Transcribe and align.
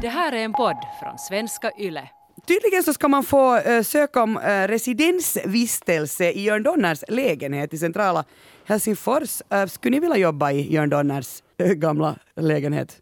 Det 0.00 0.08
här 0.08 0.32
är 0.32 0.44
en 0.44 0.52
podd 0.52 0.76
från 1.00 1.18
svenska 1.18 1.72
YLE. 1.78 2.08
Tydligen 2.46 2.82
så 2.82 2.92
ska 2.92 3.08
man 3.08 3.24
få 3.24 3.60
uh, 3.60 3.82
söka 3.82 4.22
om 4.22 4.36
uh, 4.36 4.42
residensvistelse 4.44 6.30
i 6.30 6.42
Jörn 6.42 6.62
Donners 6.62 7.04
lägenhet 7.08 7.74
i 7.74 7.78
centrala 7.78 8.24
Helsingfors. 8.64 9.42
Uh, 9.54 9.66
skulle 9.66 9.96
ni 9.96 10.00
vilja 10.00 10.16
jobba 10.16 10.52
i 10.52 10.72
Jörn 10.74 10.90
Donners 10.90 11.42
gamla 11.58 12.16
lägenhet? 12.34 12.98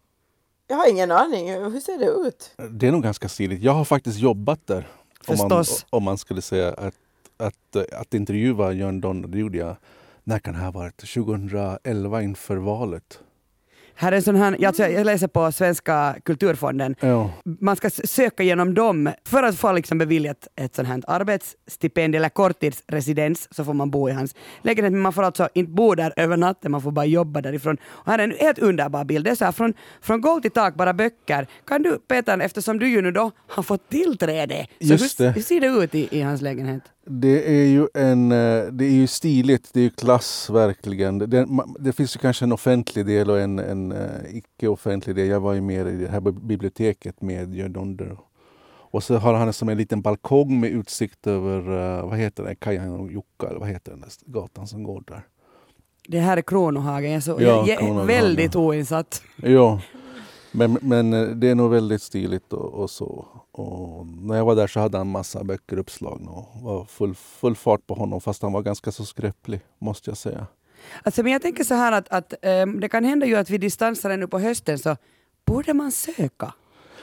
Jag 0.67 0.75
har 0.75 0.89
ingen 0.89 1.11
aning. 1.11 1.49
Hur 1.49 1.79
ser 1.79 1.97
det 1.97 2.27
ut? 2.27 2.55
Det 2.69 2.87
är 2.87 2.91
nog 2.91 3.03
ganska 3.03 3.29
stiligt. 3.29 3.63
Jag 3.63 3.73
har 3.73 3.85
faktiskt 3.85 4.19
jobbat 4.19 4.67
där. 4.67 4.87
Om 5.27 5.37
man, 5.49 5.65
om 5.89 6.03
man 6.03 6.17
skulle 6.17 6.41
säga 6.41 6.73
att, 6.73 6.95
att, 7.37 7.93
att 7.93 8.13
intervjua 8.13 8.71
Jörn 8.71 9.01
Donner, 9.01 9.27
det 9.27 9.39
gjorde 9.39 9.57
jag, 9.57 9.75
när 10.23 10.39
kan 10.39 10.53
det 10.53 10.59
ha 10.59 10.71
varit? 10.71 10.97
2011 10.97 12.21
inför 12.21 12.57
valet. 12.57 13.19
Här 13.97 14.11
är 14.11 14.15
en 14.15 14.23
sån 14.23 14.35
här, 14.35 14.65
alltså 14.65 14.83
jag 14.87 15.05
läser 15.05 15.27
på 15.27 15.51
Svenska 15.51 16.15
kulturfonden. 16.25 16.95
Ja. 16.99 17.31
Man 17.61 17.75
ska 17.75 17.89
söka 17.89 18.43
genom 18.43 18.73
dem 18.73 19.09
för 19.25 19.43
att 19.43 19.55
få 19.55 19.71
liksom 19.71 19.97
beviljat 19.97 20.47
ett 20.55 20.75
sånt 20.75 20.87
här 20.87 21.01
arbetsstipendium 21.07 22.19
eller 22.19 22.29
korttidsresidens 22.29 23.47
så 23.55 23.65
får 23.65 23.73
man 23.73 23.91
bo 23.91 24.09
i 24.09 24.11
hans 24.11 24.35
lägenhet. 24.61 24.91
Men 24.93 25.01
man 25.01 25.13
får 25.13 25.23
alltså 25.23 25.49
inte 25.53 25.71
bo 25.71 25.95
där 25.95 26.13
över 26.15 26.37
natten, 26.37 26.71
man 26.71 26.81
får 26.81 26.91
bara 26.91 27.05
jobba 27.05 27.41
därifrån. 27.41 27.77
Och 27.85 28.11
här 28.11 28.19
är 28.19 28.23
en 28.23 28.35
helt 28.39 28.59
underbar 28.59 29.05
bild. 29.05 29.25
Det 29.25 29.31
är 29.31 29.35
så 29.35 29.45
här 29.45 29.51
från, 29.51 29.73
från 30.01 30.21
golv 30.21 30.41
till 30.41 30.51
tak, 30.51 30.75
bara 30.75 30.93
böcker. 30.93 31.47
Kan 31.67 31.81
du 31.83 31.97
Peter, 32.07 32.39
eftersom 32.39 32.79
du 32.79 32.89
ju 32.89 33.01
nu 33.01 33.11
då 33.11 33.31
har 33.47 33.63
fått 33.63 33.89
tillträde, 33.89 34.67
så 34.79 34.85
Just 34.87 35.19
hur, 35.19 35.25
det. 35.25 35.31
hur 35.31 35.41
ser 35.41 35.61
det 35.61 35.67
ut 35.67 35.95
i, 35.95 36.07
i 36.11 36.21
hans 36.21 36.41
lägenhet? 36.41 36.83
Det 37.07 37.49
är 37.61 37.65
ju 37.65 37.87
en, 37.93 38.31
eh, 38.31 38.63
det 38.71 38.85
är 38.85 38.91
ju 38.91 39.07
stiligt, 39.07 39.69
det 39.73 39.79
är 39.79 39.83
ju 39.83 39.89
klass 39.89 40.49
verkligen. 40.49 41.17
Det, 41.17 41.47
det 41.79 41.93
finns 41.93 42.15
ju 42.15 42.19
kanske 42.19 42.45
en 42.45 42.51
offentlig 42.51 43.05
del 43.05 43.29
och 43.29 43.39
en, 43.39 43.59
en 43.59 43.91
eh, 43.91 44.07
icke-offentlig 44.37 45.15
del. 45.15 45.27
Jag 45.27 45.39
var 45.39 45.53
ju 45.53 45.61
med 45.61 45.87
i 45.87 45.97
det 45.97 46.07
här 46.11 46.19
bi- 46.19 46.31
biblioteket 46.31 47.21
med 47.21 47.55
Jörn 47.55 47.73
Donner. 47.73 48.17
Och 48.91 49.03
så 49.03 49.17
har 49.17 49.33
han 49.33 49.53
som 49.53 49.69
en 49.69 49.77
liten 49.77 50.01
balkong 50.01 50.59
med 50.59 50.69
utsikt 50.71 51.27
över, 51.27 51.57
eh, 51.99 52.09
vad 52.09 52.17
heter 52.19 52.43
det, 52.43 52.55
Kajan 52.55 52.91
och 52.99 53.11
Jukka, 53.11 53.47
eller 53.49 53.59
vad 53.59 53.69
heter 53.69 53.91
den 53.91 54.01
där 54.01 54.09
gatan 54.25 54.67
som 54.67 54.83
går 54.83 55.03
där? 55.07 55.21
Det 56.07 56.19
här 56.19 56.37
är 56.37 56.41
Kronohagen, 56.41 57.09
jag 57.11 57.17
är, 57.17 57.21
så, 57.21 57.31
Ja, 57.31 57.37
jag 57.39 57.69
är 57.69 57.75
Kronohagen. 57.77 58.07
väldigt 58.07 58.55
oinsatt. 58.55 59.21
Ja, 59.35 59.81
men, 60.55 60.77
men 60.81 61.13
eh, 61.13 61.27
det 61.27 61.49
är 61.49 61.55
nog 61.55 61.71
väldigt 61.71 62.01
stiligt 62.01 62.53
och, 62.53 62.73
och 62.73 62.89
så. 62.89 63.25
Och 63.51 64.07
när 64.07 64.35
jag 64.35 64.45
var 64.45 64.55
där 64.55 64.67
så 64.67 64.79
hade 64.79 64.97
han 64.97 65.07
massa 65.07 65.43
böcker 65.43 65.77
uppslagna 65.77 66.31
och 66.31 66.61
var 66.61 66.85
full, 66.85 67.15
full 67.15 67.55
fart 67.55 67.87
på 67.87 67.93
honom 67.93 68.21
fast 68.21 68.41
han 68.41 68.53
var 68.53 68.61
ganska 68.61 68.91
så 68.91 69.05
skröplig 69.05 69.61
måste 69.79 70.09
jag 70.09 70.17
säga. 70.17 70.47
Alltså, 71.03 71.23
men 71.23 71.31
jag 71.31 71.41
tänker 71.41 71.63
så 71.63 71.73
här 71.73 71.91
att, 71.91 72.09
att 72.09 72.33
ehm, 72.41 72.79
det 72.79 72.89
kan 72.89 73.05
hända 73.05 73.25
ju 73.25 73.35
att 73.35 73.49
vi 73.49 73.57
distansar 73.57 74.17
nu 74.17 74.27
på 74.27 74.39
hösten 74.39 74.79
så 74.79 74.97
borde 75.45 75.73
man 75.73 75.91
söka. 75.91 76.53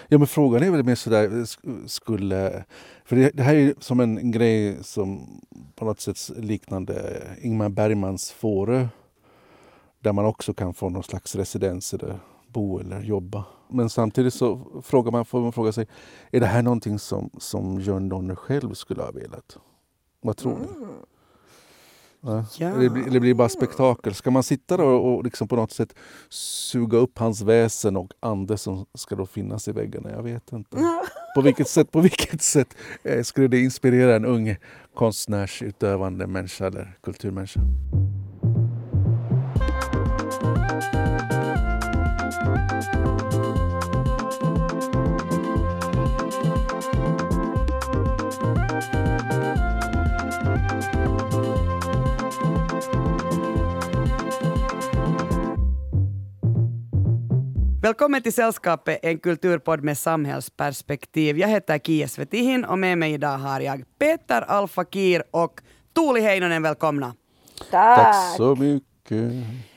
Ja 0.09 0.19
men 0.19 0.27
frågan 0.27 0.63
är 0.63 0.71
väl 0.71 0.83
mer 0.85 0.95
sådär, 0.95 1.29
sk- 1.29 1.87
skulle... 1.87 2.65
För 3.05 3.17
det, 3.17 3.31
det 3.35 3.43
här 3.43 3.55
är 3.55 3.75
som 3.79 4.01
en 4.01 4.31
grej 4.31 4.77
som 4.83 5.41
på 5.75 5.85
något 5.85 6.01
sätt 6.01 6.31
liknande 6.37 7.23
Ingmar 7.43 7.69
Bergmans 7.69 8.33
Fårö. 8.33 8.87
Där 10.01 10.13
man 10.13 10.25
också 10.25 10.55
kan 10.55 10.75
få 10.75 10.89
någon 10.89 11.03
slags 11.03 11.37
residens 11.37 11.95
eller 11.95 12.19
bo 12.53 12.79
eller 12.79 13.01
jobba. 13.01 13.45
Men 13.71 13.91
samtidigt 13.91 14.35
så 14.35 14.61
frågar 14.83 15.13
man, 15.13 15.25
får 15.25 15.41
man 15.41 15.53
fråga 15.53 15.73
sig, 15.73 15.87
är 16.31 16.41
det 16.41 16.47
här 16.47 16.63
någonting 16.63 16.99
som, 16.99 17.31
som 17.39 17.81
Jörn 17.81 18.09
Donner 18.09 18.35
själv 18.35 18.75
skulle 18.75 19.03
ha 19.03 19.11
velat? 19.11 19.59
Vad 20.21 20.37
tror 20.37 20.59
ni? 20.59 20.67
Ja. 22.25 22.45
Ja. 22.59 22.69
Eller, 22.69 22.89
blir- 22.89 23.07
eller 23.07 23.21
blir 23.21 23.31
det 23.31 23.35
bara 23.35 23.49
spektakel? 23.49 24.15
Ska 24.15 24.31
man 24.31 24.43
sitta 24.43 24.77
där 24.77 24.85
och, 24.85 25.15
och 25.15 25.25
liksom 25.25 25.49
på 25.49 25.57
något 25.57 25.73
sätt 25.73 25.95
suga 26.29 26.99
upp 26.99 27.19
hans 27.19 27.43
väsen 27.43 27.97
och 27.97 28.13
ande 28.21 28.59
som 28.59 28.87
ska 28.95 29.17
då 29.17 29.27
finnas 29.27 29.69
i 29.69 29.73
väggarna? 29.73 30.11
Jag 30.11 30.23
vet 30.23 30.53
inte. 30.53 30.77
På 31.35 31.41
vilket 31.41 31.69
sätt, 31.69 31.91
på 31.91 32.01
vilket 32.01 32.43
sätt 32.43 32.77
eh, 33.03 33.23
skulle 33.23 33.49
det 33.49 33.61
inspirera 33.61 34.17
en 34.17 34.25
ung 34.25 34.57
konstnärsutövande 34.95 36.27
människa 36.27 36.67
eller 36.67 36.99
kulturmänniska? 37.03 37.61
Välkommen 57.83 58.23
till 58.23 58.33
Sällskapet, 58.33 58.99
en 59.03 59.19
kulturpodd 59.19 59.85
med 59.85 59.99
samhällsperspektiv. 59.99 61.39
Jag 61.39 61.49
heter 61.49 61.79
Kia 61.79 62.09
Svetihin 62.09 62.65
och 62.65 62.79
med 62.79 62.99
mig 62.99 63.13
idag 63.13 63.39
har 63.39 63.61
jag 63.61 63.85
Peter 63.99 64.43
Alfakir 64.43 65.23
och 65.31 65.61
Tuuli 65.95 66.21
Heinonen. 66.21 66.63
Välkomna! 66.63 67.15
Tack 67.71 68.37
så 68.37 68.55
mycket. 68.57 69.33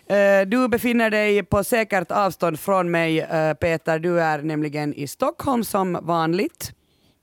Eh, 0.07 0.47
Du 0.47 0.67
befinner 0.67 1.09
dig 1.09 1.43
på 1.43 1.63
säkert 1.63 2.11
avstånd 2.11 2.59
från 2.59 2.91
mig, 2.91 3.19
eh, 3.19 3.53
Peter. 3.53 3.99
Du 3.99 4.21
är 4.21 4.41
nämligen 4.41 4.93
i 4.93 5.07
Stockholm 5.07 5.63
som 5.63 5.97
vanligt. 6.01 6.71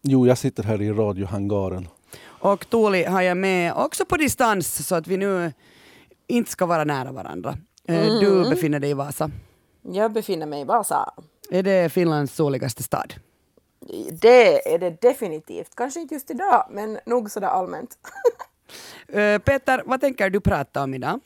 Jo, 0.03 0.26
jag 0.26 0.38
sitter 0.38 0.62
här 0.62 0.82
i 0.82 0.92
radiohangaren. 0.92 1.88
Och 2.25 2.71
Tuuli 2.71 3.04
har 3.04 3.22
jag 3.22 3.37
med 3.37 3.72
också 3.75 4.04
på 4.04 4.16
distans 4.16 4.87
så 4.87 4.94
att 4.94 5.06
vi 5.06 5.16
nu 5.16 5.53
inte 6.28 6.50
ska 6.50 6.66
vara 6.66 6.84
nära 6.84 7.12
varandra. 7.12 7.56
Eh, 7.88 8.04
Du 8.21 8.50
befinner 8.50 8.81
dig 8.81 8.91
i 8.91 8.94
Vasa. 8.94 9.31
Jag 9.82 10.12
befinner 10.12 10.47
mig 10.47 10.60
i 10.60 10.65
Vasa. 10.65 11.15
Är 11.50 11.62
det 11.62 11.93
Finlands 11.93 12.34
soligaste 12.34 12.82
stad? 12.82 13.15
Det 14.12 14.75
är 14.75 14.78
det 14.78 15.00
definitivt. 15.00 15.75
Kanske 15.75 16.00
inte 16.00 16.15
just 16.15 16.31
idag, 16.31 16.66
men 16.70 16.98
nog 17.06 17.31
sådär 17.31 17.48
allmänt. 17.48 17.98
Eh, 19.09 19.38
Peter, 19.38 19.82
vad 19.87 20.00
tänker 20.00 20.31
du 20.31 20.41
prata 20.41 20.82
om 20.82 20.94
idag? 20.94 21.21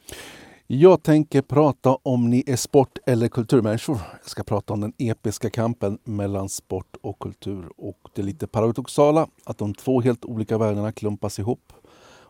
Jag 0.66 1.02
tänker 1.02 1.42
prata 1.42 1.98
om 2.02 2.30
ni 2.30 2.44
är 2.46 2.56
sport 2.56 2.98
eller 3.06 3.28
kulturmänniskor. 3.28 3.98
Jag 4.22 4.30
ska 4.30 4.42
prata 4.42 4.72
om 4.72 4.80
den 4.80 4.92
episka 4.98 5.50
kampen 5.50 5.98
mellan 6.04 6.48
sport 6.48 6.96
och 7.02 7.18
kultur 7.18 7.68
och 7.76 7.98
det 8.14 8.22
lite 8.22 8.46
paradoxala 8.46 9.28
att 9.44 9.58
de 9.58 9.74
två 9.74 10.00
helt 10.00 10.24
olika 10.24 10.58
världarna 10.58 10.92
klumpas 10.92 11.38
ihop 11.38 11.72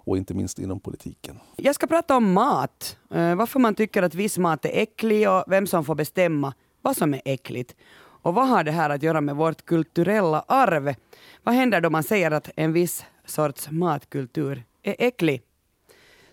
och 0.07 0.17
inte 0.17 0.35
minst 0.35 0.59
inom 0.59 0.81
politiken. 0.81 1.41
Jag 1.57 1.75
ska 1.75 1.87
prata 1.87 2.17
om 2.17 2.33
mat. 2.33 2.97
Eh, 3.11 3.35
varför 3.35 3.61
man 3.61 3.75
tycker 3.75 4.03
att 4.03 4.15
viss 4.15 4.39
mat 4.39 4.65
är 4.65 4.71
äcklig 4.83 5.31
och 5.31 5.45
vem 5.47 5.67
som 5.67 5.85
får 5.85 5.95
bestämma 5.95 6.55
vad 6.83 6.97
som 6.97 7.15
är 7.15 7.23
äckligt. 7.25 7.75
Och 7.99 8.35
vad 8.35 8.49
har 8.49 8.65
det 8.65 8.71
här 8.71 8.91
att 8.91 9.03
göra 9.03 9.21
med 9.21 9.37
vårt 9.37 9.65
kulturella 9.65 10.45
arv? 10.49 10.95
Vad 11.43 11.55
händer 11.55 11.81
då 11.81 11.91
man 11.91 12.03
säger 12.03 12.31
att 12.31 12.51
en 12.57 12.73
viss 12.73 13.05
sorts 13.25 13.71
matkultur 13.71 14.65
är 14.83 14.97
äcklig? 14.99 15.43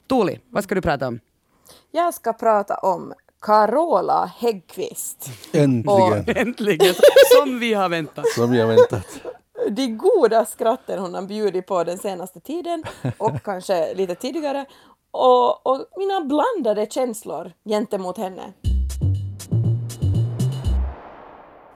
Tuuli, 0.10 0.40
vad 0.50 0.64
ska 0.64 0.76
du 0.76 0.82
prata 0.82 1.08
om? 1.08 1.20
Jag 1.92 2.14
ska 2.14 2.34
prata 2.34 2.76
om 2.76 3.14
Carola 3.42 4.32
Häggkvist. 4.38 5.30
Äntligen! 5.54 6.24
Äntligen, 6.28 6.96
som 7.38 7.60
vi 7.60 7.74
har 7.74 7.90
väntat. 7.90 8.26
Som 8.28 8.52
vi 8.52 8.60
har 8.60 8.68
väntat. 8.68 9.22
De 9.70 9.88
goda 9.88 10.46
skratten 10.46 11.00
hon 11.00 11.14
har 11.14 11.22
bjudit 11.22 11.68
på 11.68 11.84
den 11.84 11.98
senaste 11.98 12.40
tiden 12.40 12.84
och 13.18 13.42
kanske 13.44 13.94
lite 13.94 14.16
tidigare. 14.16 14.66
Och, 15.12 15.68
och 15.68 15.86
mina 15.98 16.22
blandade 16.22 16.88
känslor 16.90 17.52
gentemot 17.66 18.18
henne. 18.18 18.54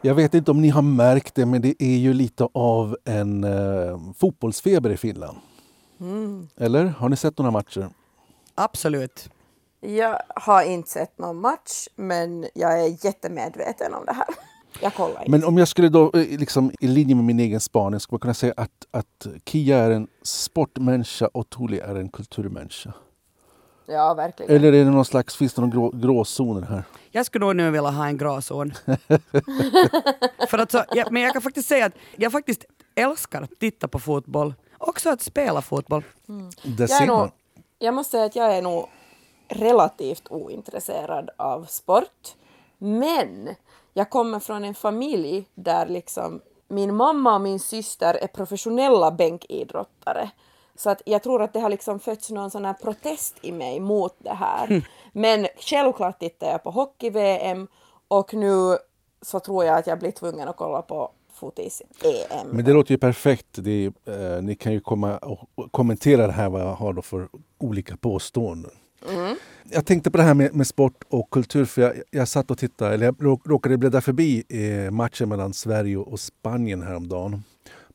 Jag 0.01 0.15
vet 0.15 0.33
inte 0.33 0.51
om 0.51 0.61
ni 0.61 0.69
har 0.69 0.81
märkt 0.81 1.35
det, 1.35 1.45
men 1.45 1.61
det 1.61 1.83
är 1.83 1.97
ju 1.97 2.13
lite 2.13 2.47
av 2.53 2.97
en 3.05 3.43
eh, 3.43 3.99
fotbollsfeber 4.17 4.89
i 4.89 4.97
Finland. 4.97 5.37
Eller? 6.57 6.85
Har 6.85 7.09
ni 7.09 7.15
sett 7.15 7.37
några 7.37 7.51
matcher? 7.51 7.89
Absolut. 8.55 9.29
Jag 9.79 10.21
har 10.35 10.63
inte 10.63 10.89
sett 10.89 11.17
någon 11.17 11.41
match, 11.41 11.87
men 11.95 12.47
jag 12.53 12.83
är 12.83 13.05
jättemedveten 13.05 13.93
om 13.93 14.05
det 14.05 14.13
här. 14.13 14.27
Jag 14.81 14.93
kollar 14.93 15.19
inte. 15.19 15.31
Men 15.31 15.43
om 15.43 15.57
jag 15.57 15.67
skulle 15.67 15.89
då, 15.89 16.11
eh, 16.13 16.39
liksom, 16.39 16.71
i 16.79 16.87
linje 16.87 17.15
med 17.15 17.25
min 17.25 17.39
egen 17.39 17.59
spaning, 17.59 17.99
skulle 17.99 18.15
man 18.15 18.19
kunna 18.19 18.33
säga 18.33 18.53
att, 18.57 18.71
att 18.91 19.27
Kia 19.45 19.77
är 19.77 19.91
en 19.91 20.07
sportmänniska 20.23 21.27
och 21.27 21.49
Tuuli 21.49 21.79
är 21.79 21.95
en 21.95 22.09
kulturmänniska? 22.09 22.93
Ja, 23.85 24.13
verkligen. 24.13 24.55
Eller 24.55 24.73
är 24.73 24.85
det 24.85 24.91
någon 24.91 25.05
slags, 25.05 25.35
finns 25.35 25.53
det 25.53 25.61
någon 25.61 25.71
grå, 25.71 25.89
gråzoner 25.89 26.61
här? 26.61 26.83
Jag 27.11 27.25
skulle 27.25 27.45
nog 27.45 27.55
nu 27.55 27.71
vilja 27.71 27.89
ha 27.89 28.07
en 28.07 28.17
gråzon. 28.17 28.73
För 30.49 30.57
att 30.57 30.71
så, 30.71 30.83
ja, 30.91 31.07
men 31.11 31.21
jag 31.21 31.33
kan 31.33 31.41
faktiskt 31.41 31.67
säga 31.67 31.85
att 31.85 31.93
jag 32.15 32.31
faktiskt 32.31 32.65
älskar 32.95 33.41
att 33.41 33.59
titta 33.59 33.87
på 33.87 33.99
fotboll. 33.99 34.53
Också 34.77 35.09
att 35.09 35.21
spela 35.21 35.61
fotboll. 35.61 36.03
Det 36.63 36.79
jag, 36.79 36.89
ser 36.89 37.07
man. 37.07 37.31
jag 37.79 37.93
måste 37.93 38.11
säga 38.11 38.25
att 38.25 38.35
jag 38.35 38.57
är 38.57 38.61
nog 38.61 38.89
relativt 39.47 40.27
ointresserad 40.29 41.29
av 41.37 41.65
sport. 41.65 42.35
Men 42.77 43.49
jag 43.97 44.09
kommer 44.09 44.39
från 44.39 44.63
en 44.65 44.73
familj 44.73 45.45
där 45.55 45.85
liksom 45.85 46.41
min 46.67 46.95
mamma 46.95 47.35
och 47.35 47.41
min 47.41 47.59
syster 47.59 48.13
är 48.13 48.27
professionella 48.27 49.11
bänkidrottare. 49.11 50.29
Så 50.75 50.89
att 50.89 51.01
jag 51.05 51.23
tror 51.23 51.41
att 51.41 51.53
det 51.53 51.59
har 51.59 51.69
liksom 51.69 51.99
fötts 51.99 52.31
någon 52.31 52.51
sån 52.51 52.65
här 52.65 52.73
protest 52.73 53.35
i 53.41 53.51
mig 53.51 53.79
mot 53.79 54.15
det 54.17 54.33
här. 54.33 54.85
Men 55.11 55.47
självklart 55.59 56.19
tittar 56.19 56.47
jag 56.47 56.63
på 56.63 56.71
hockey-VM 56.71 57.67
och 58.07 58.33
nu 58.33 58.77
så 59.21 59.39
tror 59.39 59.65
jag 59.65 59.77
att 59.77 59.87
jag 59.87 59.99
blir 59.99 60.11
tvungen 60.11 60.47
att 60.47 60.57
kolla 60.57 60.81
på 60.81 61.11
fotis-EM. 61.33 62.47
Men 62.47 62.65
det 62.65 62.73
låter 62.73 62.91
ju 62.91 62.97
perfekt. 62.97 63.47
Det 63.51 63.71
är, 64.05 64.35
eh, 64.35 64.41
ni 64.41 64.55
kan 64.55 64.73
ju 64.73 64.79
komma 64.79 65.17
och 65.17 65.49
och 65.55 65.71
kommentera 65.71 66.27
det 66.27 66.33
här 66.33 66.49
vad 66.49 66.61
jag 66.61 66.73
har 66.73 66.93
då 66.93 67.01
för 67.01 67.29
olika 67.57 67.97
påståenden. 67.97 68.71
Jag 69.69 69.85
tänkte 69.85 70.11
på 70.11 70.17
det 70.17 70.23
här 70.23 70.33
med, 70.33 70.55
med 70.55 70.67
sport 70.67 71.03
och 71.09 71.29
kultur 71.29 71.65
för 71.65 71.81
jag, 71.81 71.93
jag 72.11 72.27
satt 72.27 72.51
och 72.51 72.57
tittade, 72.57 72.93
eller 72.93 73.05
jag 73.05 73.41
råkade 73.45 73.77
bläddra 73.77 74.01
förbi 74.01 74.43
eh, 74.49 74.91
matchen 74.91 75.29
mellan 75.29 75.53
Sverige 75.53 75.97
och 75.97 76.19
Spanien 76.19 76.81
häromdagen 76.81 77.43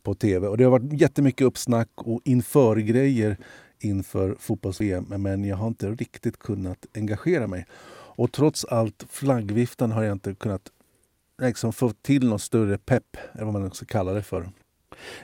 på 0.03 0.15
tv. 0.15 0.49
Och 0.49 0.57
det 0.57 0.65
har 0.65 0.71
varit 0.71 1.01
jättemycket 1.01 1.45
uppsnack 1.45 1.89
och 1.95 2.21
inför-grejer 2.25 3.37
inför 3.81 4.37
fotbolls-VM 4.39 5.05
men 5.09 5.45
jag 5.45 5.57
har 5.57 5.69
inte 5.69 5.91
riktigt 5.91 6.39
kunnat 6.39 6.87
engagera 6.95 7.47
mig. 7.47 7.67
Och 8.15 8.33
trots 8.33 8.65
allt 8.65 9.07
flaggviftan 9.09 9.93
har 9.93 10.03
jag 10.03 10.13
inte 10.13 10.35
kunnat 10.35 10.71
liksom 11.43 11.73
få 11.73 11.91
till 12.03 12.29
någon 12.29 12.39
större 12.39 12.79
pepp, 12.79 13.17
eller 13.33 13.45
vad 13.45 13.53
man 13.53 13.67
också 13.67 13.85
kallar 13.85 14.15
det 14.15 14.23
för. 14.23 14.51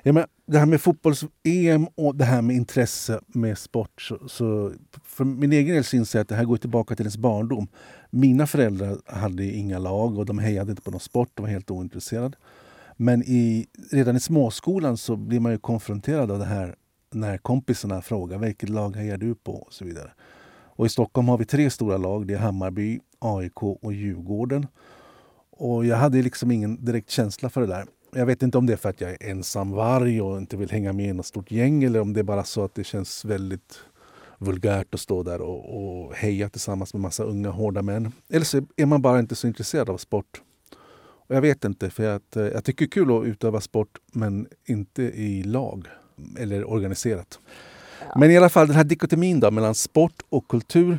Ja, 0.02 0.12
men 0.12 0.24
det 0.46 0.58
här 0.58 0.66
med 0.66 0.80
fotbolls-EM 0.80 1.88
och 1.94 2.16
det 2.16 2.24
här 2.24 2.42
med 2.42 2.56
intresse 2.56 3.20
med 3.26 3.58
sport. 3.58 4.02
Så, 4.02 4.28
så 4.28 4.72
för 5.04 5.24
min 5.24 5.52
egen 5.52 5.74
del 5.74 5.84
syns 5.84 6.14
jag 6.14 6.22
att 6.22 6.28
det 6.28 6.34
här 6.34 6.44
går 6.44 6.56
tillbaka 6.56 6.96
till 6.96 7.04
ens 7.04 7.18
barndom. 7.18 7.68
Mina 8.10 8.46
föräldrar 8.46 8.98
hade 9.06 9.44
inga 9.44 9.78
lag 9.78 10.18
och 10.18 10.26
de 10.26 10.38
hejade 10.38 10.70
inte 10.70 10.82
på 10.82 10.90
någon 10.90 11.00
sport. 11.00 11.30
De 11.34 11.42
var 11.42 11.48
helt 11.48 11.70
ointresserade. 11.70 12.36
Men 12.96 13.22
i, 13.22 13.66
redan 13.90 14.16
i 14.16 14.20
småskolan 14.20 14.96
så 14.96 15.16
blir 15.16 15.40
man 15.40 15.52
ju 15.52 15.58
konfronterad 15.58 16.30
av 16.30 16.38
det 16.38 16.44
här 16.44 16.74
när 17.10 17.38
kompisarna 17.38 18.02
frågar 18.02 18.38
vilket 18.38 18.68
lag 18.68 18.96
hejar 18.96 19.16
du 19.16 19.34
på 19.34 19.54
och 19.54 19.72
så 19.72 19.84
vidare. 19.84 20.10
Och 20.78 20.86
i 20.86 20.88
Stockholm 20.88 21.28
har 21.28 21.38
vi 21.38 21.44
tre 21.44 21.70
stora 21.70 21.96
lag. 21.96 22.26
Det 22.26 22.34
är 22.34 22.38
Hammarby, 22.38 23.00
AIK 23.18 23.62
och 23.62 23.92
Djurgården. 23.92 24.66
Och 25.50 25.86
jag 25.86 25.96
hade 25.96 26.22
liksom 26.22 26.50
ingen 26.50 26.84
direkt 26.84 27.10
känsla 27.10 27.50
för 27.50 27.60
det 27.60 27.66
där. 27.66 27.86
Jag 28.12 28.26
vet 28.26 28.42
inte 28.42 28.58
om 28.58 28.66
det 28.66 28.72
är 28.72 28.76
för 28.76 28.88
att 28.88 29.00
jag 29.00 29.10
är 29.10 29.30
ensam 29.30 29.70
varg 29.70 30.22
och 30.22 30.38
inte 30.38 30.56
vill 30.56 30.70
hänga 30.70 30.92
med 30.92 31.06
i 31.06 31.12
något 31.12 31.26
stort 31.26 31.50
gäng 31.50 31.84
eller 31.84 32.00
om 32.00 32.12
det 32.12 32.20
är 32.20 32.24
bara 32.24 32.44
så 32.44 32.64
att 32.64 32.74
det 32.74 32.84
känns 32.84 33.24
väldigt 33.24 33.80
vulgärt 34.38 34.94
att 34.94 35.00
stå 35.00 35.22
där 35.22 35.40
och, 35.40 36.04
och 36.06 36.14
heja 36.14 36.48
tillsammans 36.48 36.94
med 36.94 37.00
massa 37.00 37.22
unga 37.22 37.50
hårda 37.50 37.82
män. 37.82 38.12
Eller 38.28 38.44
så 38.44 38.62
är 38.76 38.86
man 38.86 39.02
bara 39.02 39.18
inte 39.18 39.34
så 39.34 39.46
intresserad 39.46 39.90
av 39.90 39.96
sport. 39.96 40.42
Och 41.28 41.36
jag 41.36 41.40
vet 41.40 41.64
inte, 41.64 41.90
för 41.90 42.16
att, 42.16 42.36
eh, 42.36 42.42
jag 42.42 42.64
tycker 42.64 42.84
det 42.84 42.88
är 42.88 42.90
kul 42.90 43.18
att 43.18 43.24
utöva 43.24 43.60
sport 43.60 43.98
men 44.12 44.46
inte 44.66 45.02
i 45.02 45.42
lag 45.42 45.86
eller 46.38 46.70
organiserat. 46.70 47.38
Men 48.16 48.30
i 48.30 48.36
alla 48.36 48.48
fall 48.48 48.66
den 48.66 48.76
här 48.76 48.84
dikotomin 48.84 49.40
då, 49.40 49.50
mellan 49.50 49.74
sport 49.74 50.22
och 50.28 50.48
kultur 50.48 50.98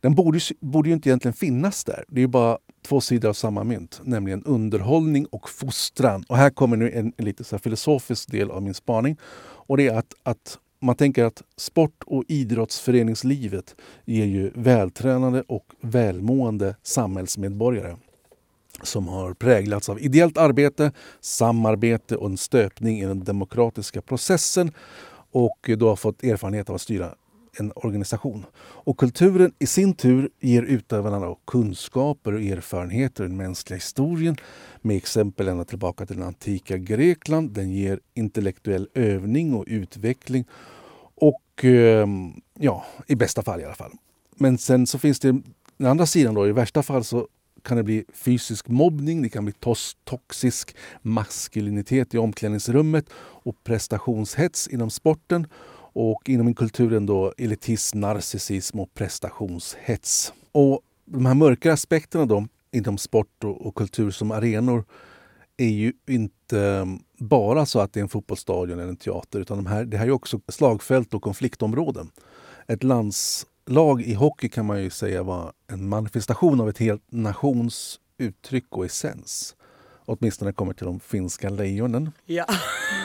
den 0.00 0.14
borde, 0.14 0.40
borde 0.60 0.88
ju 0.88 0.94
inte 0.94 1.08
egentligen 1.08 1.34
finnas 1.34 1.84
där. 1.84 2.04
Det 2.08 2.20
är 2.20 2.22
ju 2.22 2.26
bara 2.26 2.58
två 2.90 3.00
sidor 3.00 3.28
av 3.28 3.32
samma 3.32 3.64
mynt, 3.64 4.00
nämligen 4.04 4.44
underhållning 4.44 5.26
och 5.26 5.50
fostran. 5.50 6.24
Och 6.28 6.36
här 6.36 6.50
kommer 6.50 6.76
nu 6.76 6.90
en, 6.90 7.12
en 7.16 7.24
lite 7.24 7.44
så 7.44 7.56
här 7.56 7.60
filosofisk 7.60 8.30
del 8.30 8.50
av 8.50 8.62
min 8.62 8.74
spaning. 8.74 9.16
Och 9.66 9.76
det 9.76 9.86
är 9.88 9.98
att, 9.98 10.14
att 10.22 10.58
man 10.80 10.94
tänker 10.94 11.24
att 11.24 11.42
sport 11.56 12.02
och 12.06 12.24
idrottsföreningslivet 12.28 13.76
ger 14.04 14.24
ju 14.24 14.50
vältränade 14.54 15.44
och 15.46 15.64
välmående 15.80 16.76
samhällsmedborgare 16.82 17.96
som 18.82 19.08
har 19.08 19.34
präglats 19.34 19.88
av 19.88 20.00
ideellt 20.00 20.38
arbete, 20.38 20.92
samarbete 21.20 22.16
och 22.16 22.26
en 22.26 22.36
stöpning 22.36 23.00
i 23.00 23.04
den 23.04 23.24
demokratiska 23.24 24.02
processen 24.02 24.72
och 25.32 25.70
då 25.76 25.88
har 25.88 25.96
fått 25.96 26.24
erfarenhet 26.24 26.68
av 26.68 26.74
att 26.74 26.80
styra 26.80 27.14
en 27.60 27.72
organisation. 27.76 28.46
Och 28.58 28.98
kulturen 28.98 29.52
i 29.58 29.66
sin 29.66 29.94
tur 29.94 30.30
ger 30.40 30.62
utövarna 30.62 31.36
kunskaper 31.46 32.32
och 32.32 32.40
erfarenheter 32.40 33.24
i 33.24 33.26
den 33.26 33.36
mänskliga 33.36 33.76
historien 33.76 34.36
med 34.82 34.96
exempel 34.96 35.48
ända 35.48 35.64
tillbaka 35.64 36.06
till 36.06 36.16
den 36.16 36.26
antika 36.26 36.78
Grekland. 36.78 37.50
Den 37.50 37.70
ger 37.70 38.00
intellektuell 38.14 38.88
övning 38.94 39.54
och 39.54 39.64
utveckling 39.66 40.44
och 41.14 41.64
ehm, 41.64 42.32
ja, 42.58 42.84
i 43.06 43.14
bästa 43.14 43.42
fall 43.42 43.60
i 43.60 43.64
alla 43.64 43.74
fall. 43.74 43.92
Men 44.36 44.58
sen 44.58 44.86
så 44.86 44.98
finns 44.98 45.20
det 45.20 45.42
den 45.76 45.86
andra 45.86 46.06
sidan 46.06 46.34
då. 46.34 46.48
I 46.48 46.52
värsta 46.52 46.82
fall 46.82 47.04
så 47.04 47.28
kan 47.62 47.76
det 47.76 47.82
bli 47.82 48.04
fysisk 48.12 48.68
mobbning, 48.68 49.22
det 49.22 49.28
kan 49.28 49.44
bli 49.44 49.54
tos- 49.60 49.96
toxisk 50.04 50.76
maskulinitet 51.02 52.14
i 52.14 52.18
omklädningsrummet 52.18 53.04
och 53.42 53.64
prestationshets 53.64 54.68
inom 54.68 54.90
sporten 54.90 55.46
och 55.92 56.28
inom 56.28 56.54
kulturen 56.54 57.06
då 57.06 57.32
elitism, 57.38 58.00
narcissism 58.00 58.80
och 58.80 58.94
prestationshets. 58.94 60.32
Och 60.52 60.80
de 61.04 61.26
här 61.26 61.34
mörka 61.34 61.72
aspekterna 61.72 62.26
då 62.26 62.46
inom 62.72 62.98
sport 62.98 63.44
och, 63.44 63.66
och 63.66 63.74
kultur 63.74 64.10
som 64.10 64.30
arenor 64.30 64.84
är 65.56 65.68
ju 65.68 65.92
inte 66.08 66.60
mm, 66.60 66.98
bara 67.18 67.66
så 67.66 67.80
att 67.80 67.92
det 67.92 68.00
är 68.00 68.02
en 68.02 68.08
fotbollsstadion 68.08 68.78
eller 68.78 68.88
en 68.88 68.96
teater 68.96 69.40
utan 69.40 69.56
de 69.56 69.66
här, 69.66 69.84
det 69.84 69.96
här 69.96 70.06
är 70.06 70.10
också 70.10 70.40
slagfält 70.48 71.14
och 71.14 71.22
konfliktområden. 71.22 72.10
Ett 72.66 72.82
landslag 72.82 74.02
i 74.02 74.14
hockey 74.14 74.48
kan 74.48 74.66
man 74.66 74.82
ju 74.82 74.90
säga 74.90 75.22
var 75.22 75.52
en 75.66 75.88
manifestation 75.88 76.60
av 76.60 76.68
ett 76.68 76.78
helt 76.78 77.12
nations 77.12 78.00
uttryck 78.18 78.76
och 78.76 78.84
essens. 78.84 79.56
Åtminstone 80.12 80.46
när 80.46 80.52
det 80.52 80.56
kommer 80.56 80.72
till 80.72 80.86
de 80.86 81.00
finska 81.00 81.48
lejonen. 81.50 82.10
Ja, 82.26 82.44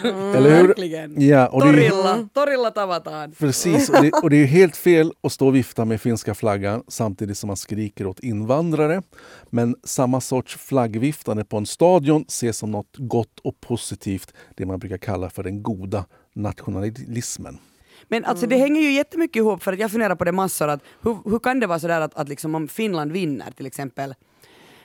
Eller 0.03 0.57
hur? 0.57 0.67
verkligen. 0.67 1.21
Ja, 1.21 1.47
och 1.47 1.61
det 1.61 1.67
är 1.69 1.73
ju- 1.73 1.89
Torilla, 1.89 2.29
torilla 2.33 2.71
tavataan. 2.71 3.31
Precis, 3.31 3.89
och 3.89 4.01
det, 4.01 4.11
och 4.23 4.29
det 4.29 4.35
är 4.37 4.45
helt 4.45 4.75
fel 4.77 5.11
att 5.23 5.31
stå 5.31 5.47
och 5.47 5.55
vifta 5.55 5.85
med 5.85 6.01
finska 6.01 6.33
flaggan 6.35 6.83
samtidigt 6.87 7.37
som 7.37 7.47
man 7.47 7.57
skriker 7.57 8.07
åt 8.07 8.19
invandrare. 8.19 9.01
Men 9.49 9.75
samma 9.83 10.21
sorts 10.21 10.55
flaggviftande 10.57 11.45
på 11.45 11.57
en 11.57 11.65
stadion 11.65 12.25
ses 12.27 12.57
som 12.57 12.71
något 12.71 12.95
gott 12.97 13.39
och 13.43 13.59
positivt, 13.61 14.33
det 14.55 14.65
man 14.65 14.79
brukar 14.79 14.97
kalla 14.97 15.29
för 15.29 15.43
den 15.43 15.63
goda 15.63 16.05
nationalismen. 16.33 17.57
Men 18.07 18.25
alltså 18.25 18.47
det 18.47 18.57
hänger 18.57 18.81
ju 18.81 18.91
jättemycket 18.91 19.35
ihop 19.35 19.63
för 19.63 19.73
att 19.73 19.79
jag 19.79 19.91
funderar 19.91 20.15
på 20.15 20.23
det 20.23 20.31
massor 20.31 20.67
att 20.67 20.81
hur, 21.01 21.17
hur 21.25 21.39
kan 21.39 21.59
det 21.59 21.67
vara 21.67 21.79
sådär 21.79 22.01
att, 22.01 22.15
att 22.15 22.29
liksom 22.29 22.55
om 22.55 22.67
Finland 22.67 23.11
vinner 23.11 23.51
till 23.51 23.65
exempel 23.65 24.13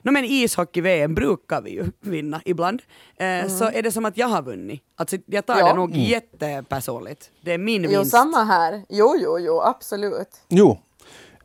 No 0.02 0.11
men 0.11 0.25
ishockey-VM 0.25 1.14
brukar 1.14 1.62
vi 1.62 1.70
ju 1.70 1.85
vinna 2.00 2.41
ibland. 2.44 2.82
Eh, 3.17 3.49
Så 3.49 3.64
är 3.64 3.82
det 3.82 3.93
som 3.93 4.05
att 4.05 4.17
jag 4.17 4.26
har 4.29 4.43
vunnit. 4.43 4.82
Alltså 4.97 5.17
jag 5.26 5.47
tar 5.47 5.58
Ja. 5.58 5.67
det 5.69 5.75
nog 5.75 5.97
jättepersonligt. 5.97 7.31
Det 7.41 7.52
är 7.52 7.58
min 7.58 7.82
Jo, 7.85 7.91
vinst. 7.91 8.11
samma 8.11 8.44
här. 8.44 8.82
Jo, 8.88 9.14
jo, 9.19 9.38
jo, 9.38 9.61
absolut. 9.61 10.29
Jo, 10.49 10.79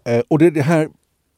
eh, 0.04 0.22
och 0.28 0.40
det 0.40 0.46
är 0.46 0.52
det 0.52 0.62
här 0.62 0.90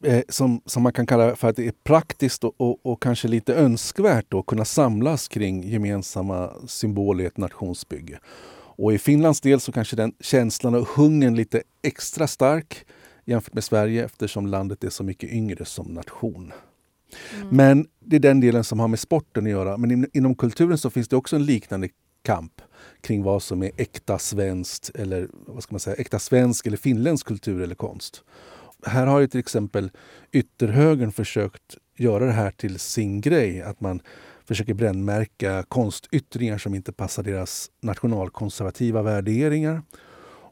eh, 0.03 0.21
som, 0.29 0.61
som 0.65 0.83
man 0.83 0.93
kan 0.93 1.05
kalla 1.07 1.35
för 1.35 1.47
att 1.49 1.55
det 1.55 1.67
är 1.67 1.73
praktiskt 1.83 2.43
och, 2.43 2.53
och, 2.57 2.85
och 2.85 3.01
kanske 3.01 3.27
lite 3.27 3.55
önskvärt 3.55 4.33
att 4.33 4.45
kunna 4.45 4.65
samlas 4.65 5.27
kring 5.27 5.63
gemensamma 5.69 6.51
symboler 6.67 7.23
i 7.23 7.27
ett 7.27 7.37
nationsbygge. 7.37 8.19
Och 8.79 8.93
i 8.93 8.97
Finlands 8.97 9.41
del 9.41 9.59
så 9.59 9.71
kanske 9.71 9.95
den 9.95 10.13
känslan 10.19 10.75
och 10.75 10.87
hungern 10.87 11.35
lite 11.35 11.63
extra 11.83 12.27
stark 12.27 12.85
jämfört 13.25 13.53
med 13.53 13.63
Sverige 13.63 14.05
eftersom 14.05 14.47
landet 14.47 14.83
är 14.83 14.89
så 14.89 15.03
mycket 15.03 15.29
yngre 15.31 15.65
som 15.65 15.85
nation. 15.87 16.53
Mm. 17.35 17.47
Men 17.49 17.87
det 17.99 18.15
är 18.15 18.19
den 18.19 18.39
delen 18.39 18.63
som 18.63 18.79
har 18.79 18.87
med 18.87 18.99
sporten 18.99 19.45
att 19.45 19.51
göra. 19.51 19.77
Men 19.77 19.91
in, 19.91 20.09
inom 20.13 20.35
kulturen 20.35 20.77
så 20.77 20.89
finns 20.89 21.07
det 21.07 21.15
också 21.15 21.35
en 21.35 21.45
liknande 21.45 21.89
kamp 22.23 22.61
kring 23.01 23.23
vad 23.23 23.43
som 23.43 23.63
är 23.63 23.71
äkta 23.77 24.19
svenskt 24.19 24.91
eller 24.95 25.27
vad 25.31 25.63
ska 25.63 25.73
man 25.73 25.79
säga, 25.79 25.95
äkta 25.95 26.19
svensk 26.19 26.67
eller 26.67 26.77
finländsk 26.77 27.27
kultur 27.27 27.61
eller 27.61 27.75
konst. 27.75 28.23
Här 28.85 29.07
har 29.07 29.19
ju 29.19 29.27
till 29.27 29.39
exempel 29.39 29.91
ytterhögern 30.31 31.11
försökt 31.11 31.77
göra 31.97 32.25
det 32.25 32.31
här 32.31 32.51
till 32.51 32.79
sin 32.79 33.21
grej. 33.21 33.61
Att 33.61 33.81
man 33.81 34.01
försöker 34.45 34.73
brännmärka 34.73 35.63
konstyttringar 35.67 36.57
som 36.57 36.75
inte 36.75 36.91
passar 36.91 37.23
deras 37.23 37.71
nationalkonservativa 37.81 39.01
värderingar. 39.01 39.81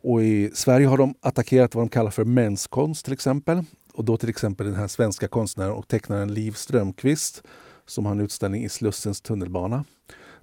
Och 0.02 0.24
i 0.24 0.52
Sverige 0.54 0.88
har 0.88 0.98
de 0.98 1.14
attackerat 1.22 1.76
vad 1.76 1.82
de 1.82 1.90
kallar 1.90 2.12
för 2.12 2.26
menskonst 2.26 3.06
till 3.06 3.14
exempel. 3.14 3.64
Och 3.96 4.06
då 4.06 4.18
till 4.18 4.30
exempel 4.30 4.66
den 4.66 4.76
här 4.76 4.88
svenska 4.88 5.28
konstnären 5.28 5.72
och 5.72 5.88
tecknaren 5.88 6.34
Liv 6.34 6.52
Strömquist 6.52 7.44
som 7.86 8.06
har 8.06 8.12
en 8.12 8.20
utställning 8.20 8.64
i 8.64 8.70
Slussens 8.70 9.22
tunnelbana. 9.22 9.84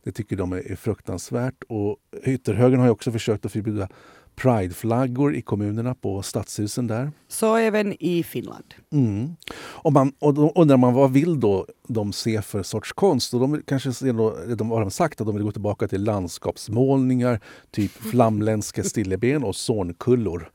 Det 0.02 0.12
tycker 0.12 0.36
de 0.36 0.52
är 0.52 0.70
är 0.72 0.76
fruktansvärt. 0.76 1.62
Och 1.68 1.96
ytterhögern 2.24 2.80
har 2.80 2.86
ju 2.86 2.92
också 2.92 3.12
försökt 3.12 3.46
att 3.46 3.52
förbjuda 3.52 3.88
prideflaggor 4.34 5.34
i 5.34 5.42
kommunerna 5.42 5.94
på 5.94 6.22
stadshusen 6.22 6.86
där. 6.86 7.10
Så 7.28 7.56
även 7.56 8.02
i 8.02 8.22
Finland. 8.22 8.74
Mm. 8.92 9.36
Och, 9.54 9.92
man, 9.92 10.12
och 10.18 10.34
då 10.34 10.52
undrar 10.54 10.76
man 10.76 10.94
vad 10.94 11.12
vill 11.12 11.40
då 11.40 11.66
de 11.88 12.12
se 12.12 12.42
för 12.42 12.62
sorts 12.62 12.92
konst? 12.92 13.34
Och 13.34 13.40
de 13.40 13.62
kanske 13.66 13.92
se 13.92 14.12
då, 14.12 14.36
de 14.56 14.70
har 14.70 14.90
sagt 14.90 15.20
att 15.20 15.26
de 15.26 15.36
vill 15.36 15.44
gå 15.44 15.52
tillbaka 15.52 15.88
till 15.88 16.04
landskapsmålningar, 16.04 17.40
typ 17.70 17.90
flamländska 18.10 18.84
stilleben 18.84 19.44
och 19.44 19.56
zornkullor. 19.56 20.50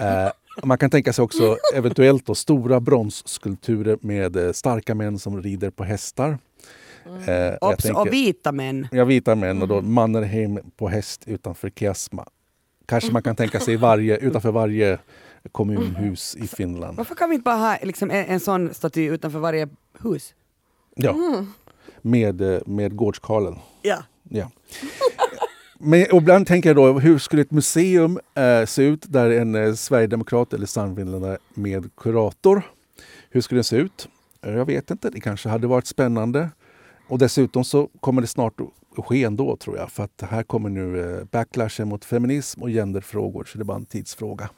Eh, 0.00 0.30
man 0.62 0.78
kan 0.78 0.90
tänka 0.90 1.12
sig 1.12 1.22
också 1.22 1.56
eventuellt 1.74 2.26
då 2.26 2.34
stora 2.34 2.80
bronsskulpturer 2.80 3.98
med 4.00 4.36
eh, 4.36 4.52
starka 4.52 4.94
män 4.94 5.18
som 5.18 5.42
rider 5.42 5.70
på 5.70 5.84
hästar. 5.84 6.38
Eh, 7.26 7.34
jag 7.34 7.58
Obs, 7.62 7.82
tänker- 7.82 8.00
och 8.00 8.12
vita 8.12 8.52
män. 8.52 8.88
Ja, 8.92 9.04
vita 9.04 9.34
män 9.34 9.62
och 9.62 9.68
då 9.68 9.80
Mannerheim 9.82 10.58
på 10.76 10.88
häst 10.88 11.22
utanför 11.26 11.70
Kiasma. 11.70 12.26
Kanske 12.86 13.12
man 13.12 13.22
kan 13.22 13.36
tänka 13.36 13.60
sig 13.60 13.76
varje, 13.90 14.16
utanför 14.16 14.50
varje 14.52 14.98
kommunhus 15.52 16.36
i 16.36 16.46
Finland. 16.46 16.96
Varför 16.96 17.14
kan 17.14 17.28
vi 17.30 17.34
inte 17.34 17.44
bara 17.44 17.56
ha 17.56 17.76
liksom 17.82 18.10
en, 18.10 18.24
en 18.26 18.40
sån 18.40 18.74
staty 18.74 19.04
utanför 19.06 19.38
varje 19.38 19.68
hus? 20.02 20.34
Ja. 20.96 21.14
med, 22.02 22.40
eh, 22.40 22.60
med 22.66 22.96
gårdskarlen. 22.96 23.56
Ja. 23.82 24.02
Ja. 24.30 24.50
Men 25.84 26.06
och 26.12 26.18
ibland 26.18 26.46
tänker 26.46 26.68
jag 26.68 26.76
då, 26.76 26.98
hur 26.98 27.18
skulle 27.18 27.42
ett 27.42 27.50
museum 27.50 28.20
eh, 28.34 28.64
se 28.66 28.82
ut 28.82 29.04
där 29.08 29.30
en 29.30 29.54
eh, 29.54 29.74
sverigedemokrat 29.74 30.52
eller 30.52 30.66
sannfinländare 30.66 31.38
med 31.54 31.90
kurator, 31.96 32.62
hur 33.30 33.40
skulle 33.40 33.58
det 33.58 33.64
se 33.64 33.76
ut? 33.76 34.08
Eh, 34.42 34.52
jag 34.52 34.64
vet 34.64 34.90
inte, 34.90 35.10
det 35.10 35.20
kanske 35.20 35.48
hade 35.48 35.66
varit 35.66 35.86
spännande. 35.86 36.50
Och 37.08 37.18
dessutom 37.18 37.64
så 37.64 37.88
kommer 38.00 38.20
det 38.22 38.26
snart 38.26 38.54
att 38.96 39.04
ske 39.04 39.24
ändå 39.24 39.56
tror 39.56 39.76
jag, 39.76 39.90
för 39.90 40.04
att 40.04 40.22
här 40.30 40.42
kommer 40.42 40.68
nu 40.70 41.00
eh, 41.00 41.24
backlashen 41.24 41.88
mot 41.88 42.04
feminism 42.04 42.62
och 42.62 42.68
genderfrågor, 42.68 43.44
så 43.44 43.58
det 43.58 43.62
är 43.62 43.64
bara 43.64 43.76
en 43.76 43.86
tidsfråga. 43.86 44.50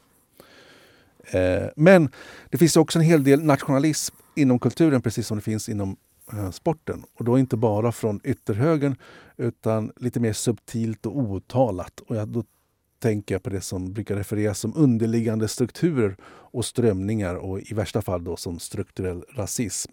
Eh, 1.30 1.68
Men 1.76 2.10
det 2.50 2.58
finns 2.58 2.76
också 2.76 2.98
en 2.98 3.04
hel 3.04 3.24
del 3.24 3.42
nationalism 3.42 4.14
inom 4.34 4.58
kulturen, 4.58 5.02
precis 5.02 5.26
som 5.26 5.36
det 5.36 5.42
finns 5.42 5.68
inom 5.68 5.96
Eh, 6.32 6.50
sporten. 6.50 7.04
Och 7.14 7.24
då 7.24 7.38
inte 7.38 7.56
bara 7.56 7.92
från 7.92 8.20
ytterhögern, 8.24 8.96
utan 9.36 9.92
lite 9.96 10.20
mer 10.20 10.32
subtilt 10.32 11.06
och 11.06 11.16
outtalat. 11.16 12.00
Och 12.00 12.16
jag, 12.16 12.28
då 12.28 12.44
tänker 12.98 13.34
jag 13.34 13.42
på 13.42 13.50
det 13.50 13.60
som 13.60 13.92
brukar 13.92 14.16
refereras 14.16 14.58
som 14.58 14.72
underliggande 14.76 15.48
strukturer 15.48 16.16
och 16.24 16.64
strömningar 16.64 17.34
och 17.34 17.60
i 17.60 17.74
värsta 17.74 18.02
fall 18.02 18.24
då 18.24 18.36
som 18.36 18.58
strukturell 18.58 19.24
rasism. 19.34 19.92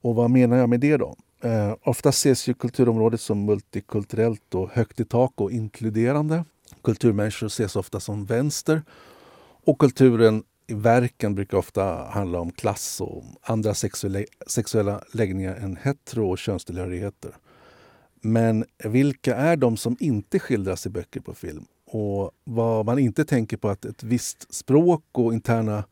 Och 0.00 0.14
vad 0.14 0.30
menar 0.30 0.56
jag 0.56 0.68
med 0.68 0.80
det 0.80 0.96
då? 0.96 1.16
Eh, 1.40 1.74
ofta 1.82 2.08
ses 2.08 2.48
ju 2.48 2.54
kulturområdet 2.54 3.20
som 3.20 3.44
multikulturellt 3.44 4.54
och 4.54 4.70
högt 4.70 5.00
i 5.00 5.04
tak 5.04 5.32
och 5.40 5.52
inkluderande. 5.52 6.44
Kulturmänniskor 6.82 7.46
ses 7.46 7.76
ofta 7.76 8.00
som 8.00 8.24
vänster 8.24 8.82
och 9.64 9.78
kulturen 9.78 10.42
verken 10.68 11.34
brukar 11.34 11.58
ofta 11.58 11.82
handla 11.94 12.40
om 12.40 12.52
klass 12.52 13.00
och 13.00 13.24
andra 13.42 13.74
sexuella, 13.74 14.24
sexuella 14.46 15.02
läggningar 15.12 15.54
än 15.54 15.76
hetero 15.76 16.30
och 16.30 16.38
könstillhörigheter. 16.38 17.32
Men 18.20 18.64
vilka 18.84 19.36
är 19.36 19.56
de 19.56 19.76
som 19.76 19.96
inte 20.00 20.38
skildras 20.38 20.86
i 20.86 20.90
böcker 20.90 21.20
på 21.20 21.34
film? 21.34 21.64
Och 21.86 22.30
vad 22.44 22.86
man 22.86 22.98
inte 22.98 23.24
tänker 23.24 23.56
på 23.56 23.68
att 23.68 23.84
ett 23.84 24.02
visst 24.02 24.54
språk 24.54 25.04
och 25.12 25.32
interna 25.32 25.84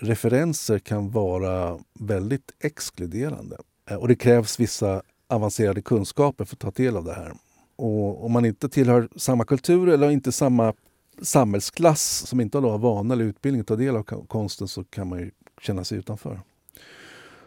referenser 0.00 0.78
kan 0.78 1.10
vara 1.10 1.78
väldigt 2.00 2.52
exkluderande. 2.60 3.56
Eh, 3.90 3.96
och 3.96 4.08
det 4.08 4.16
krävs 4.16 4.60
vissa 4.60 5.02
avancerade 5.28 5.82
kunskaper 5.82 6.44
för 6.44 6.56
att 6.56 6.60
ta 6.60 6.70
del 6.70 6.96
av 6.96 7.04
det 7.04 7.14
här. 7.14 7.32
Och 7.76 8.24
om 8.24 8.32
man 8.32 8.44
inte 8.44 8.68
tillhör 8.68 9.08
samma 9.16 9.44
kultur 9.44 9.88
eller 9.88 10.10
inte 10.10 10.32
samma 10.32 10.72
samhällsklass 11.22 12.26
som 12.26 12.40
inte 12.40 12.58
har 12.58 12.78
vana 12.78 13.14
eller 13.14 13.24
utbildning 13.24 13.60
att 13.60 13.66
ta 13.66 13.76
del 13.76 13.96
av 13.96 14.02
konsten 14.02 14.68
så 14.68 14.84
kan 14.84 15.08
man 15.08 15.18
ju 15.18 15.30
känna 15.60 15.84
sig 15.84 15.98
utanför. 15.98 16.40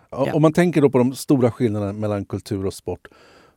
Ja. 0.10 0.34
Om 0.34 0.42
man 0.42 0.54
tänker 0.54 0.82
då 0.82 0.90
på 0.90 0.98
de 0.98 1.16
stora 1.16 1.52
skillnaderna 1.52 1.94
mellan 1.94 2.26
kultur 2.26 2.66
och 2.66 2.74
sport 2.74 3.08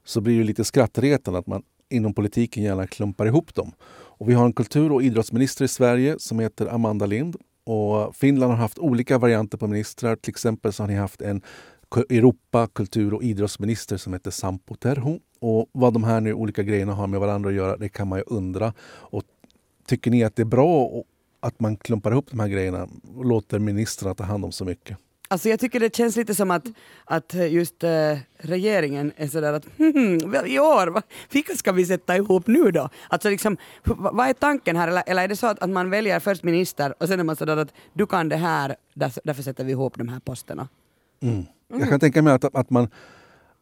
så 0.04 0.20
blir 0.20 0.38
det 0.38 0.44
lite 0.44 0.64
skrattretande 0.64 1.38
att 1.38 1.46
man 1.46 1.62
inom 1.88 2.14
politiken 2.14 2.62
gärna 2.62 2.86
klumpar 2.86 3.26
ihop 3.26 3.54
dem. 3.54 3.72
Och 3.90 4.28
vi 4.28 4.34
har 4.34 4.44
en 4.44 4.52
kultur 4.52 4.92
och 4.92 5.02
idrottsminister 5.02 5.64
i 5.64 5.68
Sverige 5.68 6.16
som 6.18 6.38
heter 6.38 6.74
Amanda 6.74 7.06
Lind. 7.06 7.36
Och 7.64 8.16
Finland 8.16 8.52
har 8.52 8.58
haft 8.58 8.78
olika 8.78 9.18
varianter 9.18 9.58
på 9.58 9.66
ministrar. 9.66 10.16
Till 10.16 10.30
exempel 10.30 10.72
så 10.72 10.82
har 10.82 10.88
ni 10.88 10.94
haft 10.94 11.22
en 11.22 11.42
Europa 11.96 12.66
kultur 12.66 13.14
och 13.14 13.22
idrottsminister 13.22 13.96
som 13.96 14.12
heter 14.12 14.30
Sampo 14.30 14.74
Terho. 14.74 15.18
Och 15.40 15.68
vad 15.72 15.92
de 15.92 16.04
här 16.04 16.20
nu 16.20 16.34
olika 16.34 16.62
grejerna 16.62 16.94
har 16.94 17.06
med 17.06 17.20
varandra 17.20 17.50
att 17.50 17.56
göra, 17.56 17.76
det 17.76 17.88
kan 17.88 18.08
man 18.08 18.18
ju 18.18 18.24
undra. 18.26 18.72
Och 18.86 19.22
tycker 19.90 20.10
ni 20.10 20.24
att 20.24 20.36
det 20.36 20.42
är 20.42 20.46
bra 20.46 21.02
att 21.40 21.60
man 21.60 21.76
klumpar 21.76 22.10
ihop 22.10 22.30
de 22.30 22.40
här 22.40 22.48
grejerna 22.48 22.88
och 23.16 23.24
låter 23.24 23.58
ministrarna 23.58 24.14
ta 24.14 24.24
hand 24.24 24.44
om 24.44 24.52
så 24.52 24.64
mycket? 24.64 24.98
Alltså 25.28 25.48
jag 25.48 25.60
tycker 25.60 25.80
det 25.80 25.96
känns 25.96 26.16
lite 26.16 26.34
som 26.34 26.50
att, 26.50 26.64
att 27.04 27.34
just 27.34 27.84
eh, 27.84 28.18
regeringen 28.38 29.12
är 29.16 29.28
sådär 29.28 29.52
att 29.52 29.66
hmm, 29.78 30.34
i 30.46 30.58
år, 30.58 30.86
va, 30.86 31.02
vilka 31.30 31.54
ska 31.54 31.72
vi 31.72 31.84
sätta 31.86 32.16
ihop 32.16 32.46
nu 32.46 32.70
då? 32.70 32.88
Alltså 33.08 33.30
liksom, 33.30 33.56
vad 33.84 34.28
är 34.28 34.32
tanken 34.32 34.76
här? 34.76 34.88
Eller, 34.88 35.02
eller 35.06 35.22
är 35.22 35.28
det 35.28 35.36
så 35.36 35.46
att, 35.46 35.62
att 35.62 35.70
man 35.70 35.90
väljer 35.90 36.20
först 36.20 36.42
minister 36.42 36.94
och 37.02 37.08
sen 37.08 37.20
är 37.20 37.24
man 37.24 37.36
sådär 37.36 37.56
att 37.56 37.72
du 37.92 38.06
kan 38.06 38.28
det 38.28 38.36
här, 38.36 38.76
därför, 38.94 39.22
därför 39.24 39.42
sätter 39.42 39.64
vi 39.64 39.72
ihop 39.72 39.98
de 39.98 40.08
här 40.08 40.20
posterna. 40.20 40.68
Mm. 41.22 41.44
Jag 41.68 41.88
kan 41.88 42.00
tänka 42.00 42.22
mig 42.22 42.32
att, 42.32 42.54
att 42.54 42.70
man 42.70 42.88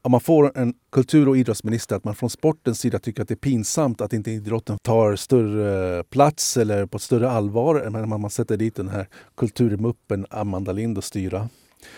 om 0.02 0.10
man 0.10 0.20
får 0.20 0.58
en 0.58 0.74
kultur 0.92 1.28
och 1.28 1.36
idrottsminister, 1.36 1.96
att 1.96 2.04
man 2.04 2.14
från 2.14 2.30
sportens 2.30 2.80
sida 2.80 2.98
tycker 2.98 3.22
att 3.22 3.28
det 3.28 3.34
är 3.34 3.36
pinsamt 3.36 4.00
att 4.00 4.12
inte 4.12 4.30
idrotten 4.30 4.78
tar 4.82 5.16
större 5.16 6.04
plats 6.04 6.56
eller 6.56 6.86
på 6.86 6.96
ett 6.96 7.02
större 7.02 7.30
allvar 7.30 7.80
än 7.80 8.08
man 8.08 8.20
man 8.20 8.30
sätter 8.30 8.56
dit 8.56 8.76
den 8.76 8.88
här 8.88 9.08
kulturmuppen 9.36 10.26
Amanda 10.30 10.72
Lind 10.72 10.98
att 10.98 11.04
styra. 11.04 11.48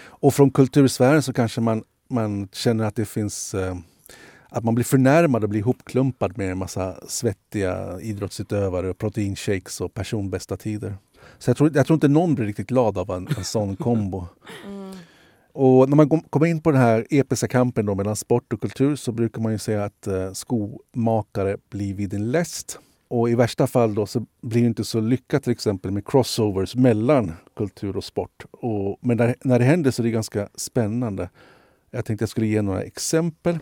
Och 0.02 0.34
från 0.34 0.50
kultursfären 0.50 1.22
så 1.22 1.32
kanske 1.32 1.60
man, 1.60 1.82
man 2.08 2.48
känner 2.52 2.84
att 2.84 2.96
det 2.96 3.04
finns 3.04 3.54
eh, 3.54 3.76
att 4.48 4.64
man 4.64 4.74
blir 4.74 4.84
förnärmad 4.84 5.42
och 5.44 5.50
blir 5.50 5.60
ihopklumpad 5.60 6.38
med 6.38 6.50
en 6.50 6.58
massa 6.58 6.94
svettiga 7.08 8.00
idrottsutövare, 8.00 8.94
proteinshakes 8.94 9.80
och 9.80 9.94
personbästa 9.94 10.56
tider. 10.56 10.96
Så 11.38 11.50
jag 11.50 11.56
tror, 11.56 11.70
jag 11.74 11.86
tror 11.86 11.94
inte 11.94 12.08
någon 12.08 12.34
blir 12.34 12.46
riktigt 12.46 12.68
glad 12.68 12.98
av 12.98 13.10
en, 13.10 13.28
en 13.36 13.44
sån 13.44 13.76
kombo. 13.76 14.26
Mm. 14.66 14.79
Och 15.52 15.88
när 15.88 15.96
man 15.96 16.08
kommer 16.08 16.46
in 16.46 16.60
på 16.60 16.70
den 16.70 16.80
här 16.80 17.06
episka 17.10 17.48
kampen 17.48 17.86
då 17.86 17.94
mellan 17.94 18.16
sport 18.16 18.52
och 18.52 18.60
kultur 18.60 18.96
så 18.96 19.12
brukar 19.12 19.42
man 19.42 19.52
ju 19.52 19.58
säga 19.58 19.84
att 19.84 20.06
eh, 20.06 20.32
skomakare 20.32 21.56
blir 21.70 21.94
vid 21.94 22.10
din 22.10 22.30
läst. 22.30 22.78
Och 23.08 23.30
i 23.30 23.34
värsta 23.34 23.66
fall 23.66 23.94
då 23.94 24.06
så 24.06 24.26
blir 24.42 24.62
det 24.62 24.66
inte 24.66 24.84
så 24.84 25.00
lyckat 25.00 25.42
till 25.42 25.52
exempel 25.52 25.90
med 25.90 26.06
crossovers 26.06 26.74
mellan 26.74 27.32
kultur 27.56 27.96
och 27.96 28.04
sport. 28.04 28.44
Och, 28.50 28.98
men 29.00 29.16
när, 29.16 29.34
när 29.40 29.58
det 29.58 29.64
händer 29.64 29.90
så 29.90 30.02
är 30.02 30.04
det 30.04 30.10
ganska 30.10 30.48
spännande. 30.54 31.28
Jag 31.90 32.04
tänkte 32.04 32.22
jag 32.22 32.28
skulle 32.28 32.46
ge 32.46 32.62
några 32.62 32.82
exempel. 32.82 33.58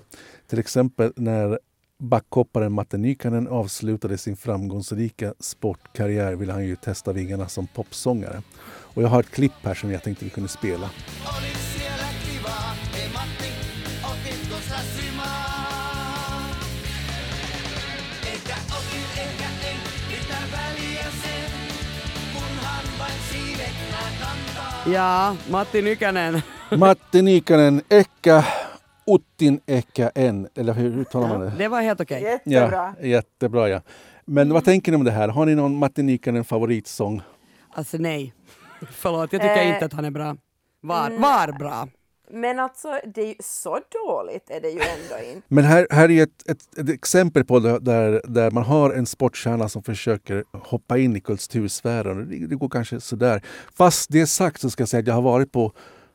Till 0.49 0.59
exempel 0.59 1.13
när 1.17 1.59
backhopparen 1.99 2.73
Matte 2.73 2.99
Nykänen 2.99 3.49
avslutade 3.49 4.19
sin 4.19 4.37
framgångsrika 4.37 5.35
sportkarriär 5.41 6.33
ville 6.33 6.53
han 6.53 6.65
ju 6.65 6.77
testa 6.77 7.13
vingarna 7.13 7.49
som 7.49 7.67
popsångare. 7.67 8.43
Och 8.67 9.03
jag 9.03 9.09
har 9.09 9.21
ett 9.21 9.31
klipp 9.31 9.53
här 9.63 9.75
som 9.75 9.91
jag 9.91 10.03
tänkte 10.03 10.25
vi 10.25 10.31
kunde 10.31 10.49
spela. 10.49 10.91
Ja, 24.87 25.37
Matti 25.51 25.83
Nykänen. 25.83 26.43
Matti 26.79 27.23
Nykänen, 27.23 27.83
Eka 27.89 28.45
Uttin 29.07 29.61
Eka 29.67 30.11
en. 30.15 30.49
Eller 30.55 30.73
hur 30.73 30.99
uttalar 30.99 31.29
man 31.29 31.41
det? 31.41 31.53
Det 31.59 31.69
var 31.69 31.83
helt 31.83 32.01
okej. 32.01 32.23
Jättebra. 32.23 32.95
Ja, 33.01 33.07
jättebra 33.07 33.69
ja. 33.69 33.81
Men 34.25 34.53
vad 34.53 34.65
tänker 34.65 34.93
ni 34.93 34.97
om 34.97 35.05
det 35.05 35.11
här? 35.11 35.29
Har 35.29 35.47
ni 35.47 35.55
någon 35.55 35.77
Matti 35.79 36.03
Nykänen 36.03 36.45
favoritsång? 36.45 37.23
Alltså 37.75 37.97
nej. 37.97 38.35
Förlåt, 38.91 39.33
jag 39.33 39.43
tycker 39.43 39.57
Eh, 39.57 39.69
inte 39.75 39.85
att 39.85 39.93
han 39.93 40.05
är 40.05 40.11
bra. 40.11 40.37
Var, 40.81 41.11
var 41.11 41.59
bra. 41.59 41.89
Men 42.31 42.59
alltså, 42.59 43.01
det 43.15 43.23
är 43.23 43.27
ju 43.27 43.35
så 43.41 43.81
dåligt 44.07 44.51
är 44.51 44.61
det 44.61 44.69
ju 44.69 44.81
ändå 44.81 45.29
inte. 45.35 45.43
Men 45.49 45.65
här, 45.65 45.87
här 45.91 46.11
är 46.11 46.23
ett, 46.23 46.49
ett, 46.51 46.79
ett 46.79 46.89
exempel 46.89 47.45
på 47.45 47.59
det, 47.59 47.79
där, 47.79 48.23
där 48.25 48.51
man 48.51 48.63
har 48.65 48.91
en 48.91 49.07
sportstjärna 49.07 49.69
som 49.69 49.83
försöker 49.83 50.45
hoppa 50.53 50.99
in 50.99 51.17
i 51.17 51.21
kultursfären. 51.21 52.29
Det, 52.31 52.47
det 52.47 52.57
går 52.57 52.69
kanske 52.69 53.01
sådär. 53.01 53.43
Fast 53.75 54.11
det 54.13 54.27
sagt 54.27 54.61
så 54.61 54.71
ska 54.71 54.81
jag 54.81 54.89
säga 54.89 55.01
att 55.01 55.07
jag 55.07 55.15
har 55.15 55.23
varit 55.23 55.53
på, 55.53 55.73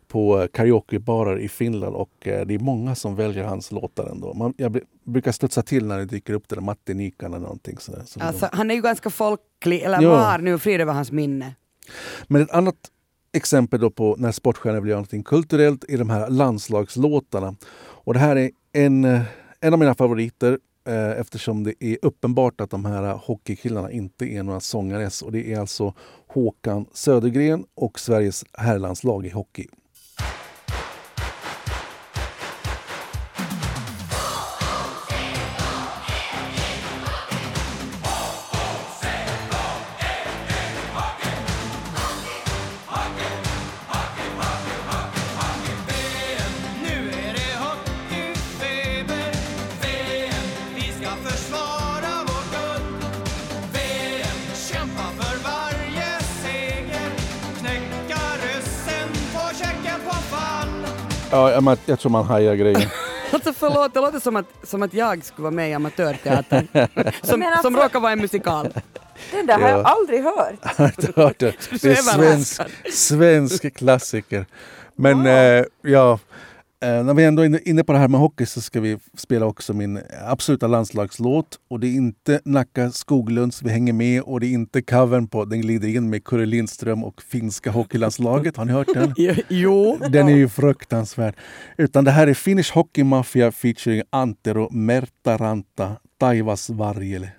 på 0.08 0.48
karaokebarer 0.54 1.38
i 1.40 1.50
Finland 1.50 1.96
och 1.96 2.28
eh, 2.28 2.46
det 2.46 2.54
är 2.54 2.60
många 2.60 2.96
som 2.96 3.16
väljer 3.16 3.44
hans 3.44 3.72
låtar 3.72 4.06
ändå. 4.12 4.34
Man, 4.34 4.54
jag 4.58 4.76
br- 4.76 4.84
brukar 5.06 5.32
studsa 5.32 5.62
till 5.62 5.86
när 5.86 5.98
det 5.98 6.06
dyker 6.06 6.34
upp 6.34 6.48
där 6.50 6.62
Matti 6.62 6.94
Nykänen 6.94 7.34
eller 7.34 7.44
någonting 7.44 7.78
sådär. 7.78 8.02
Så 8.06 8.20
Alltså, 8.20 8.50
han 8.52 8.72
är 8.72 8.76
ju 8.76 8.82
ganska 8.82 9.10
folklig, 9.10 9.82
eller 9.82 10.02
Ja. 10.02 10.10
var 10.10 10.38
nu, 10.38 10.60
frid 10.60 10.82
över 10.82 10.94
hans 10.94 11.12
minne. 11.12 11.56
Men 12.28 12.42
ett 12.42 12.52
annat 12.52 12.76
exempel 13.34 13.80
då 13.80 13.90
på 13.90 14.16
när 14.20 14.32
sportstjärnor 14.32 14.82
vill 14.82 14.90
göra 14.90 15.00
något 15.00 15.26
kulturellt 15.26 15.86
är 15.88 15.98
de 15.98 16.10
här 16.10 16.30
landslagslåtarna. 16.30 17.56
Och 17.76 18.14
det 18.14 18.20
här 18.20 18.36
är 18.36 18.52
en, 18.74 19.06
eh, 19.06 19.22
en 19.60 19.74
av 19.74 19.80
mina 19.80 19.96
favoriter 19.96 20.60
eh, 20.88 21.12
eftersom 21.12 21.64
det 21.64 21.74
är 21.80 21.98
uppenbart 22.02 22.62
att 22.62 22.70
de 22.70 22.86
här 22.86 23.14
hockeykillarna 23.14 23.92
inte 23.92 24.26
är 24.26 24.44
några 24.44 24.60
sångares. 24.60 25.22
Och 25.22 25.32
det 25.32 25.54
är 25.54 25.60
alltså 25.60 25.94
Håkan 26.28 26.86
Södergren 26.94 27.66
och 27.76 28.00
Sveriges 28.00 28.46
herrlandslag 28.54 29.26
i 29.26 29.30
hockey. 29.30 29.68
Jag, 61.54 61.78
jag 61.86 62.00
tror 62.00 62.12
man 62.12 62.26
hajar 62.26 62.56
grejen. 62.56 62.90
Alltså 63.32 63.54
förlåt, 63.58 63.94
det 63.94 64.00
låter 64.02 64.20
som 64.20 64.36
att, 64.36 64.46
som 64.64 64.84
att 64.84 64.94
jag 64.94 65.26
skulle 65.26 65.44
vara 65.44 65.52
med 65.52 65.70
i 65.70 65.74
amatörteatern. 65.74 66.68
Som, 67.24 67.42
alltså- 67.44 67.62
som 67.62 67.78
råkar 67.78 68.00
vara 68.00 68.12
en 68.12 68.20
musikal. 68.22 68.74
Den 69.32 69.46
där 69.46 69.60
har 69.60 69.70
jag 69.70 69.80
Ja. 69.80 69.84
aldrig 69.84 70.24
hört. 70.24 71.38
Det. 71.40 71.86
Är 71.86 71.96
svensk, 71.96 72.62
svensk 72.94 73.74
klassiker. 73.76 74.46
Men 74.96 75.26
eh, 75.26 75.64
ja, 75.82 76.20
eh, 76.84 77.04
när 77.04 77.14
vi 77.14 77.24
ändå 77.26 77.42
är 77.44 77.68
inne- 77.68 77.84
på 77.84 77.94
det 77.94 78.00
här 78.00 78.08
med 78.08 78.20
hockey 78.20 78.46
så 78.46 78.62
ska 78.62 78.82
vi 78.82 78.98
spela 79.18 79.46
också 79.46 79.74
min 79.74 80.00
absoluta 80.28 80.68
landslagslåt. 80.68 81.60
Och 81.70 81.80
det 81.80 81.88
är 81.88 81.92
inte 81.96 82.42
Nacka 82.46 82.92
Skoglunds 82.92 83.64
Vi 83.64 83.70
hänger 83.70 83.94
med 83.94 84.22
och 84.22 84.40
det 84.40 84.46
är 84.48 84.52
inte 84.52 84.82
covern 84.82 85.28
på 85.28 85.46
Den 85.46 85.62
glider 85.62 85.88
in 85.88 86.10
med 86.10 86.24
Kurre 86.24 86.46
Lindström 86.46 87.04
och 87.04 87.22
finska 87.22 87.72
hockeylandslaget. 87.72 88.58
Har 88.58 88.66
ni 88.66 88.72
hört 88.72 88.88
den? 88.94 89.14
Jo. 89.50 89.98
Den 90.10 90.28
är 90.28 90.36
ju 90.36 90.50
fruktansvärd. 90.50 91.36
Utan 91.78 92.04
det 92.04 92.12
här 92.12 92.28
är 92.28 92.34
Finnish 92.34 92.74
Hockey 92.74 93.04
Mafia 93.04 93.52
featuring 93.52 94.02
Antero 94.10 94.70
Mertaranta 94.72 95.92
Taivas 96.20 96.70
Varjele. 96.70 97.30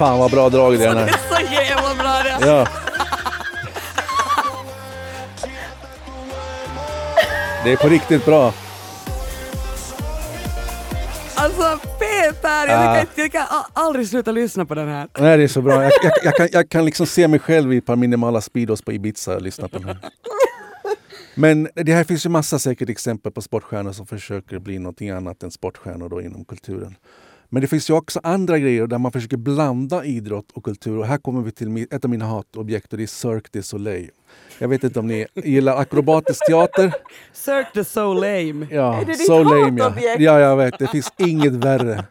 Fan 0.00 0.18
vad 0.18 0.30
bra 0.30 0.48
drag 0.48 0.78
det 0.78 0.84
är 0.84 0.88
den 0.94 0.98
här. 0.98 1.08
Så 1.08 1.52
jävla 1.54 1.94
bra 1.94 2.22
det 2.22 2.46
Ja. 2.46 2.66
Det 7.64 7.72
är 7.72 7.76
på 7.76 7.88
riktigt 7.88 8.24
bra. 8.24 8.54
Alltså 11.34 11.78
Peter, 11.98 12.66
jag, 12.68 12.94
kan, 12.94 13.00
inte- 13.00 13.20
jag 13.20 13.32
kan 13.32 13.46
aldrig 13.72 14.08
sluta 14.08 14.32
lyssna 14.32 14.66
på 14.66 14.74
den 14.74 14.88
här. 14.88 15.08
Nej, 15.18 15.36
det 15.38 15.42
är 15.44 15.48
så 15.48 15.62
bra. 15.62 15.82
Jag, 15.82 15.92
jag, 16.02 16.12
jag, 16.24 16.34
kan, 16.36 16.48
jag 16.52 16.68
kan 16.68 16.84
liksom 16.84 17.06
se 17.06 17.28
mig 17.28 17.38
själv 17.40 17.72
i 17.72 17.76
ett 17.76 17.86
par 17.86 17.96
minimala 17.96 18.40
Speedos 18.40 18.82
på 18.82 18.92
Ibiza 18.92 19.34
och 19.36 19.42
lyssna 19.42 19.68
på 19.68 19.78
den 19.78 19.88
här. 19.88 19.98
Men 21.34 21.68
det 21.74 21.92
här 21.92 22.04
finns 22.04 22.26
ju 22.26 22.30
massa 22.30 22.58
säkert 22.58 22.88
exempel 22.88 23.32
på 23.32 23.42
sportstjärnor 23.42 23.92
som 23.92 24.06
försöker 24.06 24.58
bli 24.58 24.78
någonting 24.78 25.10
annat 25.10 25.42
än 25.42 25.50
sportstjärnor 25.50 26.08
då 26.08 26.22
inom 26.22 26.44
kulturen. 26.44 26.96
Men 27.52 27.62
det 27.62 27.68
finns 27.68 27.90
ju 27.90 27.94
också 27.94 28.20
andra 28.22 28.58
grejer 28.58 28.86
där 28.86 28.98
man 28.98 29.12
försöker 29.12 29.36
blanda 29.36 30.04
idrott 30.04 30.50
och 30.52 30.64
kultur. 30.64 30.98
Och 30.98 31.06
här 31.06 31.18
kommer 31.18 31.42
vi 31.42 31.52
till 31.52 31.86
ett 31.90 32.04
av 32.04 32.10
mina 32.10 32.24
hatobjekt 32.24 32.92
och 32.92 32.98
det 32.98 33.04
är 33.04 33.06
Cirque 33.06 33.48
du 33.52 33.62
Soleil. 33.62 34.10
Jag 34.58 34.68
vet 34.68 34.84
inte 34.84 34.98
om 34.98 35.06
ni 35.06 35.26
gillar 35.34 35.76
akrobatisk 35.76 36.46
teater? 36.46 36.92
Cirque 37.32 37.70
du 37.74 37.84
Soleil. 37.84 38.66
Ja, 38.70 39.00
Är 39.00 39.04
det 39.04 39.12
ditt 39.12 39.26
so 39.26 39.42
lame 39.42 39.78
ja. 39.78 39.84
hatobjekt? 39.84 40.20
Ja, 40.20 40.40
jag 40.40 40.56
vet. 40.56 40.78
Det 40.78 40.86
finns 40.86 41.12
inget 41.16 41.52
värre. 41.52 42.04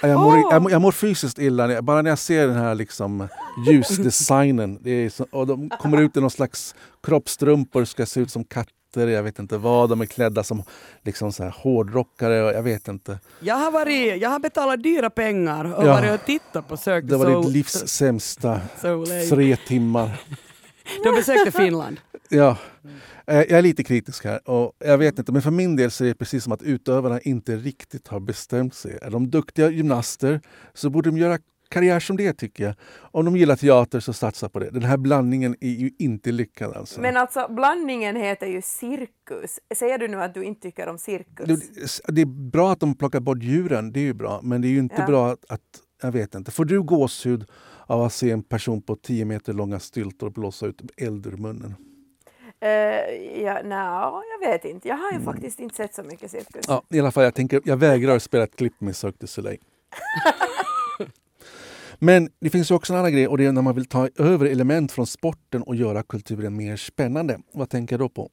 Jag 0.00 0.20
mår, 0.20 0.38
jag, 0.50 0.62
mår, 0.62 0.72
jag 0.72 0.82
mår 0.82 0.92
fysiskt 0.92 1.38
illa 1.38 1.82
bara 1.82 2.02
när 2.02 2.10
jag 2.10 2.18
ser 2.18 2.46
den 2.46 2.56
här 2.56 2.74
liksom 2.74 3.28
ljusdesignen. 3.66 4.78
Det 4.80 4.90
är 4.90 5.10
så, 5.10 5.26
och 5.30 5.46
de 5.46 5.70
kommer 5.70 6.00
ut 6.00 6.16
i 6.16 6.20
någon 6.20 6.30
slags 6.30 6.74
kroppstrumpor 7.02 7.84
ska 7.84 8.06
se 8.06 8.20
ut 8.20 8.30
som 8.30 8.44
katter. 8.44 8.83
Jag 9.00 9.22
vet 9.22 9.38
inte 9.38 9.58
vad. 9.58 9.90
De 9.90 10.00
är 10.00 10.06
klädda 10.06 10.42
som 10.44 10.62
liksom 11.02 11.32
så 11.32 11.42
här 11.42 11.54
hårdrockare. 11.58 12.42
Och 12.44 12.52
jag 12.52 12.62
vet 12.62 12.88
inte. 12.88 13.18
Jag 13.40 13.54
har, 13.54 13.70
varit, 13.70 14.22
jag 14.22 14.30
har 14.30 14.38
betalat 14.38 14.82
dyra 14.82 15.10
pengar 15.10 15.64
och 15.64 15.86
Ja. 15.86 15.92
varit 15.92 16.20
och 16.20 16.26
tittat 16.26 16.68
på 16.68 16.76
Cirque 16.76 17.00
Det 17.06 17.16
var 17.16 17.42
ditt 17.42 17.52
livs 17.52 17.88
sämsta 17.88 18.60
tre 19.30 19.56
timmar. 19.56 20.20
De 21.04 21.10
besökte 21.14 21.52
Finland. 21.52 22.00
Ja, 22.28 22.56
Eh, 23.26 23.36
jag 23.36 23.50
är 23.50 23.62
lite 23.62 23.84
kritisk 23.84 24.24
här. 24.24 24.48
Och 24.50 24.72
jag 24.78 24.98
vet 24.98 25.18
inte, 25.18 25.32
men 25.32 25.42
för 25.42 25.50
min 25.50 25.76
del 25.76 25.90
så 25.90 26.04
är 26.04 26.08
det 26.08 26.14
precis 26.14 26.44
som 26.44 26.52
att 26.52 26.62
utövarna 26.62 27.20
inte 27.20 27.56
riktigt 27.56 28.08
har 28.08 28.20
bestämt 28.20 28.74
sig. 28.74 28.98
Är 29.02 29.10
de 29.10 29.30
duktiga 29.30 29.70
gymnaster 29.70 30.40
så 30.74 30.90
borde 30.90 31.10
de 31.10 31.18
göra 31.18 31.38
karriär 31.74 32.00
som 32.00 32.16
det 32.16 32.32
tycker 32.32 32.64
jag. 32.64 32.74
Om 33.00 33.24
de 33.24 33.36
gillar 33.36 33.56
teater 33.56 34.00
så 34.00 34.12
satsa 34.12 34.48
på 34.48 34.58
det. 34.58 34.70
Den 34.70 34.82
här 34.82 34.96
blandningen 34.96 35.56
är 35.60 35.68
ju 35.70 35.90
inte 35.98 36.32
lyckad 36.32 36.76
alltså. 36.76 37.00
Men 37.00 37.16
alltså 37.16 37.46
blandningen 37.50 38.16
heter 38.16 38.46
ju 38.46 38.62
cirkus. 38.62 39.60
Säger 39.74 39.98
du 39.98 40.08
nu 40.08 40.22
att 40.22 40.34
du 40.34 40.44
inte 40.44 40.60
tycker 40.60 40.88
om 40.88 40.98
cirkus? 40.98 41.46
det, 41.46 42.14
det 42.14 42.20
är 42.20 42.50
bra 42.50 42.72
att 42.72 42.80
de 42.80 42.94
plockar 42.94 43.20
bort 43.20 43.42
djuren, 43.42 43.92
det 43.92 44.00
är 44.00 44.04
ju 44.04 44.14
bra. 44.14 44.40
Men 44.42 44.60
det 44.62 44.68
är 44.68 44.70
ju 44.70 44.78
inte 44.78 44.94
Ja. 44.98 45.06
bra 45.06 45.30
att, 45.30 45.44
att, 45.48 45.60
jag 46.02 46.12
vet 46.12 46.34
inte. 46.34 46.50
Får 46.50 46.64
du 46.64 46.82
gåshud 46.82 47.44
av 47.86 48.02
att 48.02 48.12
se 48.12 48.30
en 48.30 48.42
person 48.42 48.82
på 48.82 48.96
10 48.96 49.24
meter 49.24 49.52
långa 49.52 49.78
styltor 49.80 50.30
blåsa 50.30 50.66
ut 50.66 50.82
eld 50.96 51.26
ur 51.26 51.36
munnen? 51.36 51.74
Uh, 52.64 52.70
ja, 53.42 53.62
no, 53.64 54.22
jag 54.32 54.50
vet 54.50 54.64
inte. 54.64 54.88
Jag 54.88 54.96
har 54.96 55.12
ju 55.12 55.20
faktiskt 55.20 55.60
inte 55.60 55.74
sett 55.74 55.94
så 55.94 56.02
mycket 56.02 56.30
cirkus. 56.30 56.64
Ja, 56.68 56.82
i 56.90 57.00
alla 57.00 57.10
fall, 57.10 57.24
jag, 57.24 57.34
tänker, 57.34 57.60
jag 57.64 57.76
vägrar 57.76 58.18
spela 58.18 58.44
ett 58.44 58.56
klipp 58.56 58.80
med 58.80 58.96
Cirque 58.96 59.16
du 59.20 59.26
Soleil. 59.26 59.58
Men 62.04 62.30
det 62.40 62.50
finns 62.50 62.70
ju 62.70 62.74
också 62.74 62.92
en 62.92 62.98
annan 62.98 63.12
grej 63.12 63.28
och 63.28 63.38
det 63.38 63.46
är 63.46 63.52
när 63.52 63.62
man 63.62 63.74
vill 63.74 63.84
ta 63.84 64.08
över 64.16 64.46
element 64.46 64.92
från 64.92 65.06
sporten 65.06 65.62
och 65.62 65.76
göra 65.76 66.02
kulturen 66.02 66.56
mer 66.56 66.76
spännande. 66.76 67.40
Vad 67.52 67.70
tänker 67.70 67.92
jag 67.92 68.00
då 68.00 68.08
på? 68.08 68.30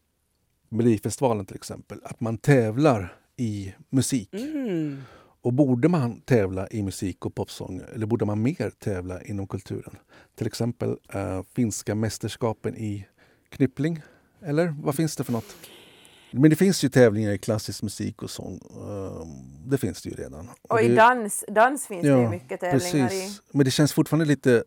Melodifestivalen 0.70 1.46
till 1.46 1.56
exempel. 1.56 2.00
Att 2.04 2.20
man 2.20 2.38
tävlar 2.38 3.16
i 3.38 3.74
musik. 3.90 4.34
Mm. 4.34 5.02
Och 5.42 5.54
borde 5.54 5.88
man 5.88 6.22
tävla 6.22 6.68
i 6.68 6.84
musik 6.84 7.26
och 7.26 7.36
popsång 7.36 7.82
eller 7.94 8.06
borde 8.06 8.26
man 8.26 8.42
mer 8.42 8.70
tävla 8.70 9.24
inom 9.24 9.48
kulturen? 9.48 9.96
Till 10.36 10.48
exempel 10.48 10.98
eh, 11.14 11.44
finska 11.56 11.96
mästerskapen 11.96 12.78
i 12.78 13.06
knyppling. 13.50 14.02
Eller 14.42 14.76
vad 14.82 14.96
finns 14.96 15.16
det 15.16 15.24
för 15.24 15.32
något? 15.32 15.56
Men 16.34 16.50
det 16.50 16.56
finns 16.56 16.84
ju 16.84 16.90
tävlingar 16.90 17.32
i 17.32 17.38
klassisk 17.38 17.84
musik 17.84 18.22
och 18.24 18.30
sång. 18.30 18.60
Eh, 18.72 19.28
det 19.70 19.78
finns 19.78 20.02
det 20.02 20.10
ju 20.10 20.16
redan. 20.16 20.50
Och 20.70 20.82
i 20.82 20.88
det, 20.88 20.96
dans, 20.96 21.46
dans 21.48 21.88
finns 21.88 22.02
det 22.02 22.08
ju 22.08 22.30
mycket 22.30 22.60
tävlingar 22.60 23.06
i. 23.06 23.10
precis. 23.10 23.42
Men 23.52 23.66
det 23.66 23.72
känns 23.72 23.94
fortfarande 23.94 24.26
lite 24.26 24.64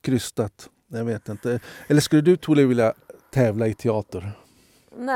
krystat. 0.00 0.68
Jag 0.88 1.04
vet 1.04 1.28
inte. 1.28 1.60
Eller 1.88 2.00
skulle 2.00 2.22
du 2.22 2.36
Tole 2.36 2.64
vilja 2.66 2.94
tävla 3.32 3.66
i 3.66 3.74
teater? 3.74 4.32
Nej, 4.96 5.06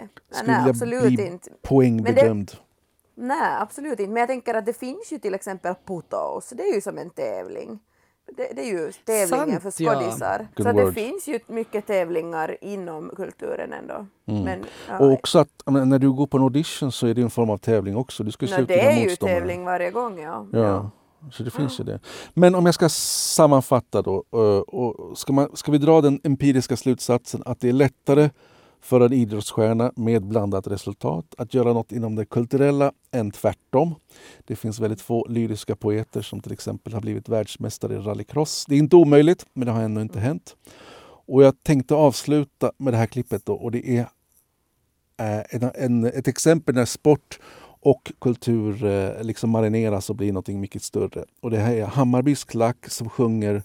nej, 0.00 0.08
Skulle 0.32 0.52
nej 0.52 0.58
vilja 0.60 0.70
absolut 0.70 1.14
bli- 1.14 1.26
inte. 1.26 1.50
Poängbedömd. 1.62 2.52
Nej, 3.16 3.56
absolut 3.60 4.00
inte. 4.00 4.12
Men 4.12 4.20
jag 4.20 4.28
tänker 4.28 4.54
att 4.54 4.66
det 4.66 4.72
finns 4.78 5.12
ju 5.12 5.18
till 5.18 5.34
exempel 5.34 5.74
putos. 5.86 6.48
Det 6.56 6.62
är 6.62 6.74
ju 6.74 6.80
som 6.80 6.98
en 6.98 7.10
tävling. 7.10 7.78
Det, 8.36 8.48
det 8.56 8.62
är 8.62 8.66
ju 8.66 8.92
tävlingen 9.04 9.60
Sant, 9.60 9.74
för 9.76 9.82
ja. 9.84 9.94
skådisar. 9.94 10.48
Good 10.56 10.66
Så 10.66 10.72
det 10.72 10.92
finns 10.92 11.28
ju 11.28 11.38
mycket 11.46 11.86
tävlingar 11.86 12.56
inom 12.60 13.10
kulturen 13.16 13.72
ändå. 13.72 14.06
Men, 14.24 14.64
ja, 14.88 14.98
Och 14.98 15.12
också 15.12 15.38
att 15.38 15.48
när 15.66 15.98
du 15.98 16.12
går 16.12 16.26
på 16.26 16.36
en 16.36 16.42
audition 16.42 16.92
så 16.92 17.06
är 17.06 17.14
det 17.14 17.22
en 17.22 17.30
form 17.30 17.50
av 17.50 17.58
tävling 17.58 17.96
också. 17.96 18.24
Du 18.24 18.30
ska 18.32 18.46
ut 18.60 18.68
det 18.68 18.80
är 18.80 19.10
ju 19.10 19.16
tävling 19.16 19.64
varje 19.64 19.90
gång, 19.90 20.20
ja. 20.20 20.46
Ja, 20.52 20.90
så 21.32 21.42
det 21.42 21.50
finns 21.50 21.80
ju 21.80 21.84
det. 21.84 22.00
Men 22.34 22.54
om 22.54 22.66
jag 22.66 22.74
ska 22.74 22.88
sammanfatta 22.88 24.02
då. 24.02 24.24
eh, 24.32 24.58
Och 24.58 25.18
ska, 25.18 25.32
man, 25.32 25.56
ska 25.56 25.72
vi 25.72 25.78
dra 25.78 26.00
den 26.00 26.20
empiriska 26.24 26.76
slutsatsen 26.76 27.42
att 27.46 27.60
det 27.60 27.68
är 27.68 27.72
lättare 27.72 28.30
för 28.84 29.00
en 29.00 29.12
idrottsstjärna 29.12 29.92
med 29.96 30.24
blandat 30.26 30.66
resultat 30.66 31.34
att 31.38 31.54
göra 31.54 31.72
något 31.72 31.92
inom 31.92 32.14
det 32.14 32.24
kulturella 32.24 32.92
än 33.10 33.30
tvärtom. 33.30 33.94
Det 34.44 34.56
finns 34.56 34.80
väldigt 34.80 35.00
få 35.00 35.26
lyriska 35.28 35.76
poeter 35.76 36.22
som 36.22 36.40
till 36.40 36.52
exempel 36.52 36.92
har 36.92 37.00
blivit 37.00 37.28
världsmästare 37.28 37.94
i 37.94 37.98
rallycross. 37.98 38.64
Det 38.68 38.74
är 38.74 38.78
inte 38.78 38.96
omöjligt, 38.96 39.46
men 39.52 39.66
det 39.66 39.72
har 39.72 39.82
ännu 39.82 40.00
inte 40.00 40.20
hänt. 40.20 40.56
Och 41.26 41.42
jag 41.42 41.62
tänkte 41.62 41.94
avsluta 41.94 42.72
med 42.76 42.92
det 42.92 42.96
här 42.96 43.06
klippet 43.06 43.46
då, 43.46 43.54
och 43.54 43.70
det 43.70 43.88
är 43.88 44.08
eh, 45.16 45.42
en, 45.50 45.70
en, 45.74 46.04
ett 46.04 46.28
exempel 46.28 46.74
när 46.74 46.84
sport 46.84 47.40
och 47.80 48.12
kultur 48.18 48.84
eh, 48.84 49.22
liksom 49.22 49.50
marineras 49.50 50.10
och 50.10 50.16
blir 50.16 50.32
något 50.32 50.48
mycket 50.48 50.82
större. 50.82 51.24
Och 51.40 51.50
det 51.50 51.58
här 51.58 51.74
är 51.74 51.86
Hammarbys 51.86 52.44
klack 52.44 52.88
som 52.88 53.08
sjunger 53.08 53.62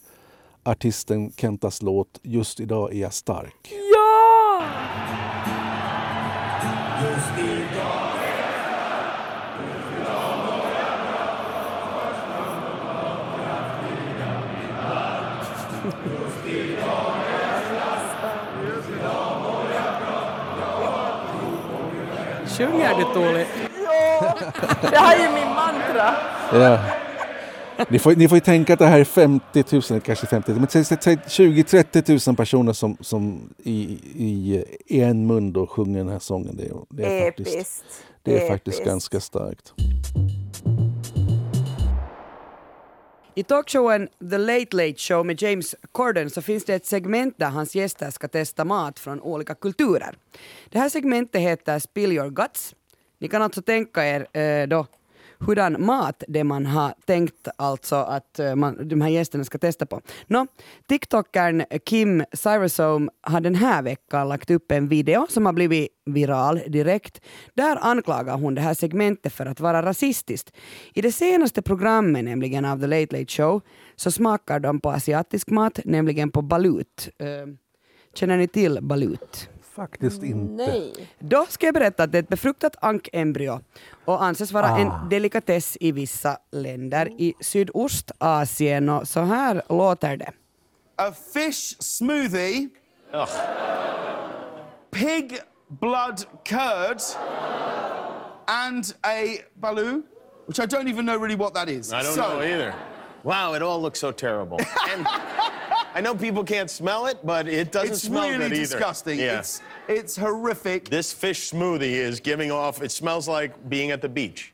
artisten 0.63 1.31
Kentas 1.31 1.81
låt 1.81 2.19
Just 2.23 2.59
idag 2.59 2.93
är 2.93 2.99
jag 2.99 3.13
stark. 3.13 3.88
Just 6.99 7.37
idag 7.37 8.09
Just 18.65 18.89
idag 18.89 19.31
är 19.69 19.85
jag 22.41 22.57
Sjunger 22.57 22.95
du 22.95 23.03
dåligt? 23.21 23.47
Ja! 23.85 24.37
Det 24.81 24.97
här 24.97 25.15
är 25.15 25.33
min 25.33 25.55
mantra! 25.55 26.15
Yeah. 26.53 27.08
Ni, 27.89 27.99
får, 27.99 28.15
ni 28.15 28.27
får 28.27 28.35
ju 28.35 28.39
tänka 28.41 28.73
att 28.73 28.79
det 28.79 28.85
här 28.85 28.99
är 28.99 29.03
50 29.03 29.63
000, 29.71 29.81
eller 29.89 29.99
kanske 29.99 30.27
50 30.27 30.51
000, 30.51 30.59
men 30.59 30.69
säg- 30.69 30.83
säg- 30.85 30.97
säg 31.01 31.15
20-30 31.47 32.27
000 32.29 32.35
personer 32.35 32.73
som, 32.73 32.97
som 33.01 33.53
i, 33.63 33.81
i, 34.15 35.01
en 35.01 35.27
mun 35.27 35.53
då 35.53 35.67
sjunger 35.67 35.97
den 35.99 36.09
här 36.09 36.19
sången. 36.19 36.57
Det, 36.57 36.63
är- 36.65 36.75
det 36.89 37.03
är, 37.05 37.25
faktiskt, 37.25 37.55
Episkt. 37.55 37.83
det 38.23 38.43
är 38.43 38.47
faktiskt 38.49 38.83
ganska 38.85 39.19
starkt. 39.19 39.73
I 43.35 43.43
talkshowen 43.43 44.07
The 44.31 44.37
Late 44.37 44.75
Late 44.75 44.97
Show 44.97 45.25
med 45.25 45.41
James 45.41 45.75
Corden 45.91 46.29
så 46.29 46.41
finns 46.41 46.65
det 46.65 46.73
ett 46.75 46.85
segment 46.85 47.33
där 47.37 47.49
hans 47.49 47.75
gäster 47.75 48.09
ska 48.11 48.27
testa 48.27 48.65
mat 48.65 48.99
från 48.99 49.21
olika 49.21 49.55
kulturer. 49.55 50.15
Det 50.69 50.79
här 50.79 50.89
segmentet 50.89 51.41
heter 51.41 51.79
Spill 51.79 52.11
your 52.11 52.29
guts. 52.29 52.75
Ni 53.19 53.27
kan 53.27 53.41
alltså 53.41 53.61
tänka 53.61 54.05
er 54.05 54.37
eh, 54.37 54.67
då 54.67 54.85
hurdan 55.39 55.85
mat 55.85 56.23
det 56.27 56.43
man 56.43 56.65
har 56.65 56.93
tänkt 57.05 57.47
alltså 57.55 57.95
att 57.95 58.39
eh, 58.39 58.55
man, 58.55 58.87
de 58.87 59.01
här 59.01 59.09
gästerna 59.09 59.43
ska 59.43 59.57
testa 59.57 59.85
på. 59.85 60.01
Nå, 60.27 60.47
TikTokern 60.87 61.63
Kim 61.85 62.23
Cyrusome 62.33 63.11
har 63.21 63.41
den 63.41 63.55
här 63.55 63.81
veckan 63.81 64.29
lagt 64.29 64.51
upp 64.51 64.71
en 64.71 64.87
video 64.87 65.27
som 65.29 65.45
har 65.45 65.53
blivit 65.53 65.89
viral 66.05 66.61
direkt. 66.67 67.21
Där 67.53 67.77
anklagar 67.81 68.37
hon 68.37 68.55
det 68.55 68.61
här 68.61 68.73
segmentet 68.73 69.33
för 69.33 69.45
att 69.45 69.59
vara 69.59 69.81
rasistiskt. 69.81 70.51
I 70.93 71.01
det 71.01 71.11
senaste 71.11 71.61
programmet, 71.61 72.25
nämligen 72.25 72.65
av 72.65 72.79
The 72.79 72.87
Late 72.87 73.17
Late 73.17 73.31
Show, 73.33 73.61
så 73.95 74.11
smakar 74.11 74.59
de 74.59 74.79
på 74.79 74.89
asiatisk 74.89 75.49
mat, 75.49 75.79
nämligen 75.85 76.31
på 76.31 76.41
balut. 76.41 77.09
Eh, 77.17 77.53
känner 78.13 78.37
ni 78.37 78.47
till 78.47 78.79
balut? 78.81 79.49
Faktiskt 79.75 80.23
inte. 80.23 80.63
Nej. 80.67 81.09
Då 81.19 81.45
ska 81.49 81.65
jag 81.65 81.73
berätta 81.73 82.03
att 82.03 82.11
det 82.11 82.17
är 82.17 82.23
ett 82.23 82.29
befruktat 82.29 82.75
antembryo 82.81 83.59
och 84.05 84.23
anses 84.23 84.51
vara 84.51 84.69
en 84.77 85.09
delikatess 85.09 85.77
i 85.79 85.91
vissa 85.91 86.37
länder 86.51 87.09
i 87.17 87.33
Sydostasien. 87.41 88.89
Och 88.89 89.07
så 89.07 89.19
här 89.19 89.61
låter 89.69 90.17
det. 90.17 90.31
a 90.97 91.11
fish 91.33 91.75
smoothie, 91.79 92.69
pig 94.91 95.39
blood 95.67 96.25
curd, 96.45 97.01
and 98.47 98.93
a 99.03 99.37
baloo, 99.55 100.03
which 100.47 100.59
I 100.59 100.65
don't 100.65 100.87
even 100.87 101.05
know 101.05 101.17
really 101.21 101.35
what 101.35 101.53
that 101.53 101.69
is. 101.69 101.93
I 101.93 101.95
don't 102.03 102.15
So, 102.15 102.21
know 102.21 102.41
either. 102.41 102.73
Wow, 103.23 103.53
it 103.53 103.61
all 103.61 103.81
looks 103.81 103.99
so 103.99 104.11
terrible. 104.11 104.57
and 104.93 105.05
I 105.99 106.01
know 106.01 106.15
people 106.15 106.43
can't 106.45 106.69
smell 106.69 107.07
it, 107.11 107.17
but 107.25 107.45
it 107.47 107.73
doesn't 107.73 107.91
It's 107.91 108.03
smell 108.03 108.29
really 108.29 108.37
good 108.37 108.53
either. 108.53 108.61
disgusting. 108.61 109.19
Yeah. 109.19 109.39
It's 109.39 109.61
it's 109.87 110.15
horrific. 110.17 110.89
This 110.89 111.13
fish 111.13 111.51
smoothie 111.51 112.09
is 112.09 112.21
giving 112.21 112.51
off. 112.51 112.81
It 112.81 112.91
smells 112.91 113.27
like 113.27 113.51
being 113.69 113.91
at 113.91 114.01
the 114.01 114.09
beach. 114.09 114.53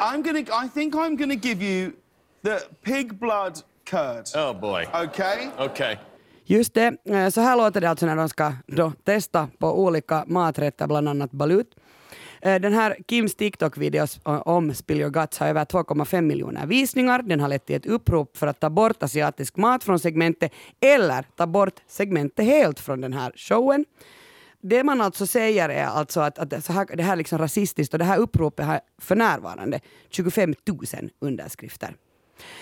I'm 0.00 0.22
gonna. 0.22 0.44
I 0.64 0.68
think 0.74 0.94
I'm 0.94 1.16
gonna 1.16 1.36
give 1.48 1.62
you 1.62 1.92
the 2.42 2.56
pig 2.82 3.20
blood 3.20 3.62
curd. 3.90 4.24
Oh 4.34 4.52
boy. 4.52 4.86
Okay. 5.04 5.50
Okay. 5.58 5.96
Just 6.46 6.74
det, 6.74 6.96
eh, 7.04 7.28
så 7.28 7.40
här 7.40 7.56
låter 7.56 7.80
det 7.80 7.90
alltså 7.90 8.06
när 8.06 8.16
de 8.16 8.28
ska 8.28 8.52
då 8.66 8.92
testa 9.04 9.48
på 9.58 9.84
olika 9.84 10.24
maträtter, 10.26 10.86
bland 10.86 11.08
annat 11.08 11.30
balut. 11.32 11.74
Eh, 12.44 12.60
Den 12.60 12.72
här 12.72 12.96
Kims 13.08 13.34
TikTok-videos 13.34 14.20
eh, 14.26 14.42
om 14.48 14.74
Spill 14.74 15.00
your 15.00 15.10
guts 15.10 15.38
har 15.38 15.46
över 15.46 15.64
2,5 15.64 16.20
miljoner 16.20 16.66
visningar. 16.66 17.22
Den 17.22 17.40
har 17.40 17.48
lett 17.48 17.66
till 17.66 17.76
ett 17.76 17.86
upprop 17.86 18.36
för 18.36 18.46
att 18.46 18.60
ta 18.60 18.70
bort 18.70 19.02
asiatisk 19.02 19.56
mat 19.56 19.84
från 19.84 19.98
segmentet 19.98 20.52
eller 20.80 21.24
ta 21.36 21.46
bort 21.46 21.80
segmentet 21.86 22.44
helt 22.44 22.80
från 22.80 23.00
den 23.00 23.12
här 23.12 23.32
showen. 23.36 23.84
Det 24.60 24.84
man 24.84 25.00
alltså 25.00 25.26
säger 25.26 25.68
är 25.68 25.84
alltså 25.86 26.20
att, 26.20 26.38
att 26.38 26.64
så 26.64 26.72
här, 26.72 26.96
det 26.96 27.02
här 27.02 27.12
är 27.12 27.16
liksom 27.16 27.38
rasistiskt 27.38 27.94
och 27.94 27.98
det 27.98 28.04
här 28.04 28.18
uppropet 28.18 28.66
har 28.66 28.80
för 28.98 29.16
närvarande 29.16 29.80
25 30.10 30.54
000 30.66 30.78
underskrifter. 31.20 31.96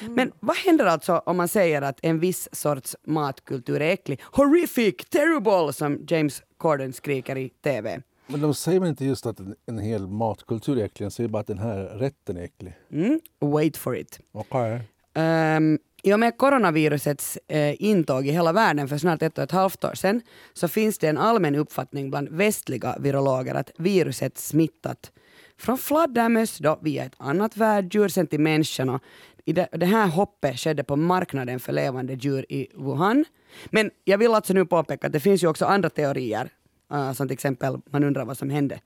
Men 0.00 0.32
vad 0.40 0.56
händer 0.56 0.86
alltså 0.86 1.22
om 1.26 1.36
man 1.36 1.48
säger 1.48 1.82
att 1.82 1.98
en 2.02 2.18
viss 2.18 2.48
sorts 2.52 2.96
matkultur 3.06 3.80
är 3.82 3.92
äcklig? 3.92 4.20
Horrific, 4.22 4.94
terrible, 5.10 5.72
som 5.72 6.04
James 6.08 6.42
Corden 6.56 6.92
skriker 6.92 7.38
i 7.38 7.48
TV. 7.48 8.02
Men 8.32 8.40
de 8.40 8.54
säger 8.54 8.80
väl 8.80 8.88
inte 8.88 9.04
just 9.04 9.26
att 9.26 9.40
en, 9.40 9.54
en 9.66 9.78
hel 9.78 10.06
matkultur 10.06 10.78
är 10.78 10.84
äcklig, 10.84 11.06
de 11.06 11.10
säger 11.10 11.28
bara 11.28 11.40
att 11.40 11.46
den 11.46 11.58
här 11.58 11.76
rätten 11.84 12.36
är 12.36 12.42
äcklig. 12.42 12.74
Mm? 12.92 13.20
Wait 13.40 13.76
for 13.76 13.96
it. 13.96 14.20
Okej. 14.32 14.80
Um, 15.14 15.78
I 16.02 16.14
och 16.14 16.20
med 16.20 16.38
coronavirusets 16.38 17.38
eh, 17.48 17.82
intåg 17.82 18.26
i 18.26 18.30
hela 18.30 18.52
världen 18.52 18.88
för 18.88 18.98
snart 18.98 19.22
ett 19.22 19.38
och 19.38 19.44
ett 19.44 19.50
halvt 19.50 19.84
år 19.84 19.94
sedan 19.94 20.20
så 20.52 20.68
finns 20.68 20.98
det 20.98 21.08
en 21.08 21.18
allmän 21.18 21.54
uppfattning 21.54 22.10
bland 22.10 22.28
västliga 22.28 22.96
virologer 23.00 23.54
att 23.54 23.70
viruset 23.78 24.38
smittat 24.38 25.12
från 25.58 25.78
fladdermöss 25.78 26.58
då 26.58 26.78
via 26.82 27.04
ett 27.04 27.14
annat 27.16 27.56
värddjur 27.56 28.08
sen 28.08 28.26
till 28.26 28.40
människan. 28.40 28.88
Och 28.88 29.02
i 29.44 29.52
det, 29.52 29.68
det 29.72 29.86
här 29.86 30.06
hoppet 30.08 30.58
skedde 30.58 30.84
på 30.84 30.96
marknaden 30.96 31.60
för 31.60 31.72
levande 31.72 32.14
djur 32.14 32.46
i 32.48 32.68
Wuhan. 32.74 33.24
Men 33.70 33.90
jag 34.04 34.18
vill 34.18 34.34
alltså 34.34 34.52
nu 34.52 34.66
påpeka 34.66 35.06
att 35.06 35.12
det 35.12 35.20
finns 35.20 35.42
ju 35.42 35.48
också 35.48 35.64
andra 35.64 35.90
teorier, 35.90 36.48
uh, 36.92 37.12
som 37.12 37.28
till 37.28 37.34
exempel 37.34 37.78
man 37.90 38.04
undrar 38.04 38.24
vad 38.24 38.38
som 38.38 38.50
hände 38.50 38.80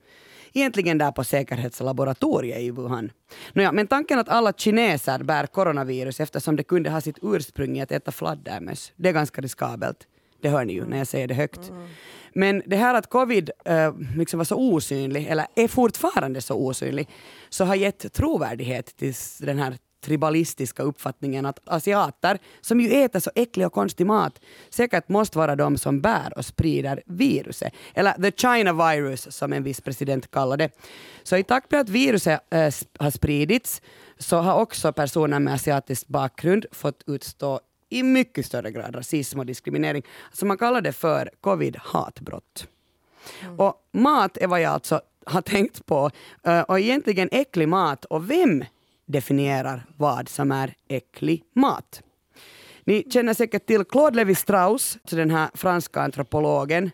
egentligen 0.56 0.98
där 0.98 1.12
på 1.12 1.24
säkerhetslaboratoriet 1.24 2.60
i 2.60 2.70
Wuhan. 2.70 3.12
Nåja, 3.52 3.72
men 3.72 3.86
tanken 3.86 4.18
att 4.18 4.28
alla 4.28 4.52
kineser 4.52 5.22
bär 5.22 5.46
coronavirus 5.46 6.20
eftersom 6.20 6.56
det 6.56 6.62
kunde 6.62 6.90
ha 6.90 7.00
sitt 7.00 7.18
ursprung 7.22 7.78
i 7.78 7.82
att 7.82 7.92
äta 7.92 8.12
fladdermöss, 8.12 8.92
det 8.96 9.08
är 9.08 9.12
ganska 9.12 9.42
riskabelt. 9.42 10.06
Det 10.40 10.48
hör 10.48 10.64
ni 10.64 10.72
ju 10.72 10.84
när 10.84 10.98
jag 10.98 11.06
säger 11.06 11.28
det 11.28 11.34
högt. 11.34 11.72
Men 12.32 12.62
det 12.66 12.76
här 12.76 12.94
att 12.94 13.10
covid 13.10 13.50
eh, 13.64 13.94
liksom 14.16 14.38
var 14.38 14.44
så 14.44 14.56
osynlig, 14.56 15.26
eller 15.26 15.46
är 15.54 15.68
fortfarande 15.68 16.40
så 16.40 16.54
osynlig, 16.54 17.08
så 17.48 17.64
har 17.64 17.74
gett 17.74 18.12
trovärdighet 18.12 18.96
till 18.96 19.14
den 19.40 19.58
här 19.58 19.78
tribalistiska 20.06 20.82
uppfattningen 20.82 21.46
att 21.46 21.58
asiater, 21.68 22.38
som 22.60 22.80
ju 22.80 22.90
äter 23.04 23.20
så 23.20 23.30
äcklig 23.34 23.66
och 23.66 23.72
konstig 23.72 24.06
mat, 24.06 24.40
säkert 24.70 25.08
måste 25.08 25.38
vara 25.38 25.56
de 25.56 25.78
som 25.78 26.00
bär 26.00 26.32
och 26.36 26.44
sprider 26.44 27.02
viruset. 27.06 27.72
Eller 27.94 28.12
the 28.12 28.32
China 28.32 28.72
virus, 28.72 29.36
som 29.36 29.52
en 29.52 29.62
viss 29.62 29.80
president 29.80 30.30
kallade 30.30 30.64
det. 30.64 30.70
Så 31.22 31.36
i 31.36 31.44
takt 31.44 31.70
med 31.70 31.80
att 31.80 31.88
viruset 31.88 32.40
sp- 32.50 32.86
har 32.98 33.10
spridits 33.10 33.82
så 34.18 34.36
har 34.36 34.60
också 34.60 34.92
personer 34.92 35.38
med 35.38 35.54
asiatisk 35.54 36.06
bakgrund 36.08 36.66
fått 36.72 37.02
utstå 37.06 37.60
i 37.88 38.02
mycket 38.02 38.46
större 38.46 38.70
grad 38.70 38.94
rasism 38.94 39.38
och 39.38 39.46
diskriminering. 39.46 40.02
Så 40.32 40.46
man 40.46 40.58
kallar 40.58 40.80
det 40.80 40.92
för 40.92 41.30
covid-hatbrott. 41.40 42.66
Och 43.58 43.74
mat 43.92 44.36
är 44.36 44.46
vad 44.46 44.60
jag 44.60 44.72
alltså 44.72 45.00
har 45.26 45.42
tänkt 45.42 45.86
på. 45.86 46.10
Eh, 46.42 46.60
Och 46.60 46.80
egentligen 46.80 47.28
äcklig 47.32 47.68
mat. 47.68 48.04
Och 48.04 48.30
vem 48.30 48.64
definierar 49.06 49.86
vad 49.96 50.28
som 50.28 50.52
är 50.52 50.74
äcklig 50.88 51.42
mat? 51.54 52.02
Ni 52.84 53.10
känner 53.10 53.34
säkert 53.34 53.66
till 53.66 53.84
Claude 53.84 54.24
Lévi-Strauss, 54.24 54.98
alltså 55.02 55.16
den 55.16 55.30
här 55.30 55.50
franska 55.54 56.00
antropologen 56.00 56.90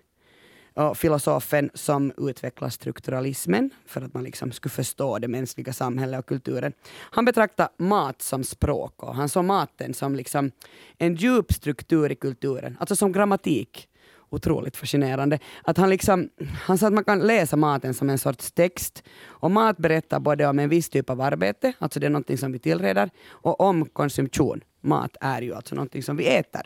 och 0.74 0.96
filosofen 0.96 1.70
som 1.74 2.12
utvecklar 2.16 2.68
strukturalismen 2.68 3.70
för 3.86 4.02
att 4.02 4.14
man 4.14 4.24
liksom 4.24 4.52
skulle 4.52 4.70
förstå 4.70 5.18
det 5.18 5.28
mänskliga 5.28 5.72
samhället 5.72 6.20
och 6.20 6.26
kulturen. 6.26 6.72
Han 6.92 7.24
betraktar 7.24 7.68
mat 7.78 8.22
som 8.22 8.44
språk 8.44 9.02
och 9.02 9.14
han 9.14 9.28
såg 9.28 9.44
maten 9.44 9.94
som 9.94 10.16
liksom 10.16 10.50
en 10.98 11.14
djup 11.14 11.52
struktur 11.52 12.12
i 12.12 12.14
kulturen, 12.14 12.76
alltså 12.80 12.96
som 12.96 13.12
grammatik. 13.12 13.88
Otroligt 14.32 14.76
fascinerande. 14.76 15.38
Att 15.62 15.76
han, 15.76 15.90
liksom, 15.90 16.28
han 16.62 16.78
sa 16.78 16.86
att 16.86 16.92
man 16.92 17.04
kan 17.04 17.20
läsa 17.20 17.56
maten 17.56 17.94
som 17.94 18.10
en 18.10 18.18
sorts 18.18 18.52
text. 18.52 19.02
Och 19.26 19.50
mat 19.50 19.76
berättar 19.76 20.20
både 20.20 20.46
om 20.46 20.58
en 20.58 20.68
viss 20.68 20.88
typ 20.88 21.10
av 21.10 21.20
arbete, 21.20 21.72
alltså 21.78 22.00
det 22.00 22.06
är 22.06 22.10
någonting 22.10 22.38
som 22.38 22.52
vi 22.52 22.58
tillreder, 22.58 23.10
och 23.28 23.60
om 23.60 23.86
konsumtion. 23.86 24.60
Mat 24.80 25.16
är 25.20 25.42
ju 25.42 25.54
alltså 25.54 25.74
någonting 25.74 26.02
som 26.02 26.16
vi 26.16 26.26
äter. 26.26 26.62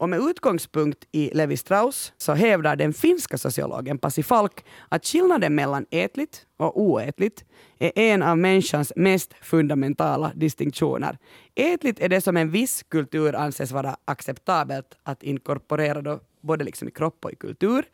Och 0.00 0.08
med 0.08 0.20
utgångspunkt 0.20 1.04
i 1.12 1.30
Levi 1.34 1.56
Strauss 1.56 2.12
så 2.16 2.32
hävdar 2.32 2.76
den 2.76 2.92
finska 2.92 3.38
sociologen 3.38 3.98
Pasi 3.98 4.22
Falk 4.22 4.64
att 4.88 5.06
skillnaden 5.06 5.54
mellan 5.54 5.86
ätligt 5.90 6.46
och 6.56 6.80
oätligt 6.80 7.44
är 7.78 7.92
en 7.98 8.22
av 8.22 8.38
människans 8.38 8.92
mest 8.96 9.34
fundamentala 9.42 10.32
distinktioner. 10.34 11.18
Ätligt 11.54 12.00
är 12.00 12.08
det 12.08 12.20
som 12.20 12.36
en 12.36 12.50
viss 12.50 12.82
kultur 12.82 13.34
anses 13.34 13.72
vara 13.72 13.96
acceptabelt 14.04 14.86
att 15.02 15.22
inkorporera 15.22 16.02
då, 16.02 16.20
både 16.40 16.64
liksom 16.64 16.88
i 16.88 16.90
kropp 16.90 17.24
och 17.24 17.32
i 17.32 17.36
kultur. 17.36 17.84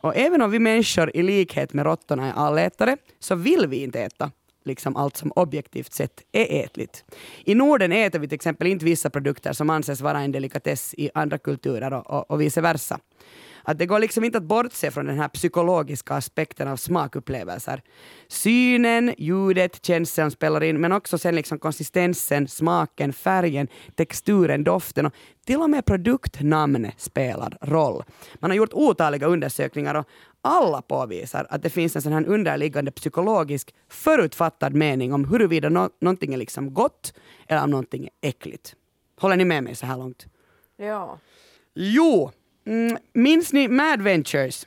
Och 0.00 0.16
även 0.16 0.42
om 0.42 0.50
vi 0.50 0.58
människor 0.58 1.16
i 1.16 1.22
likhet 1.22 1.72
med 1.72 1.86
råttorna 1.86 2.26
är 2.28 2.32
allätare 2.32 2.96
så 3.18 3.34
vill 3.34 3.66
vi 3.66 3.82
inte 3.82 4.00
äta 4.00 4.30
liksom 4.64 4.96
allt 4.96 5.16
som 5.16 5.32
objektivt 5.36 5.92
sett 5.92 6.22
är 6.32 6.64
ätligt. 6.64 7.04
I 7.44 7.54
Norden 7.54 7.92
äter 7.92 8.18
vi 8.18 8.28
till 8.28 8.34
exempel 8.34 8.66
inte 8.66 8.84
vissa 8.84 9.10
produkter 9.10 9.52
som 9.52 9.70
anses 9.70 10.00
vara 10.00 10.20
en 10.20 10.32
delikatess 10.32 10.94
i 10.98 11.10
andra 11.14 11.38
kulturer 11.38 11.92
och, 11.92 12.10
och, 12.10 12.30
och 12.30 12.40
vice 12.40 12.60
versa. 12.60 12.98
Att 13.68 13.78
det 13.78 13.86
går 13.86 13.98
liksom 13.98 14.24
inte 14.24 14.38
att 14.38 14.44
bortse 14.44 14.90
från 14.90 15.06
den 15.06 15.18
här 15.18 15.28
psykologiska 15.28 16.14
aspekten 16.14 16.68
av 16.68 16.76
smakupplevelser. 16.76 17.82
Synen, 18.28 19.14
ljudet, 19.18 19.84
känseln 19.86 20.30
spelar 20.30 20.62
in, 20.62 20.80
men 20.80 20.92
också 20.92 21.18
sen 21.18 21.34
liksom 21.34 21.58
konsistensen, 21.58 22.48
smaken, 22.48 23.12
färgen, 23.12 23.68
texturen, 23.94 24.64
doften 24.64 25.06
och 25.06 25.12
till 25.46 25.56
och 25.56 25.70
med 25.70 25.84
produktnamn 25.84 26.90
spelar 26.96 27.58
roll. 27.60 28.04
Man 28.34 28.50
har 28.50 28.56
gjort 28.56 28.72
otaliga 28.72 29.26
undersökningar 29.26 29.94
och 29.94 30.06
alla 30.42 30.82
påvisar 30.82 31.46
att 31.50 31.62
det 31.62 31.70
finns 31.70 31.96
en 31.96 32.02
sån 32.02 32.12
här 32.12 32.26
underliggande 32.26 32.90
psykologisk 32.90 33.74
förutfattad 33.88 34.74
mening 34.74 35.12
om 35.12 35.24
huruvida 35.24 35.68
no 35.68 35.90
någonting 36.00 36.34
är 36.34 36.38
liksom 36.38 36.74
gott 36.74 37.14
eller 37.46 37.64
om 37.64 37.70
någonting 37.70 38.04
är 38.04 38.28
äckligt. 38.28 38.74
Håller 39.20 39.36
ni 39.36 39.44
med 39.44 39.64
mig 39.64 39.74
så 39.74 39.86
här 39.86 39.96
långt? 39.96 40.26
Ja. 40.76 41.18
Jo, 41.74 42.30
mm, 42.66 42.98
minns 43.12 43.52
ni 43.52 43.68
Mad 43.68 44.02
Ventures? 44.02 44.66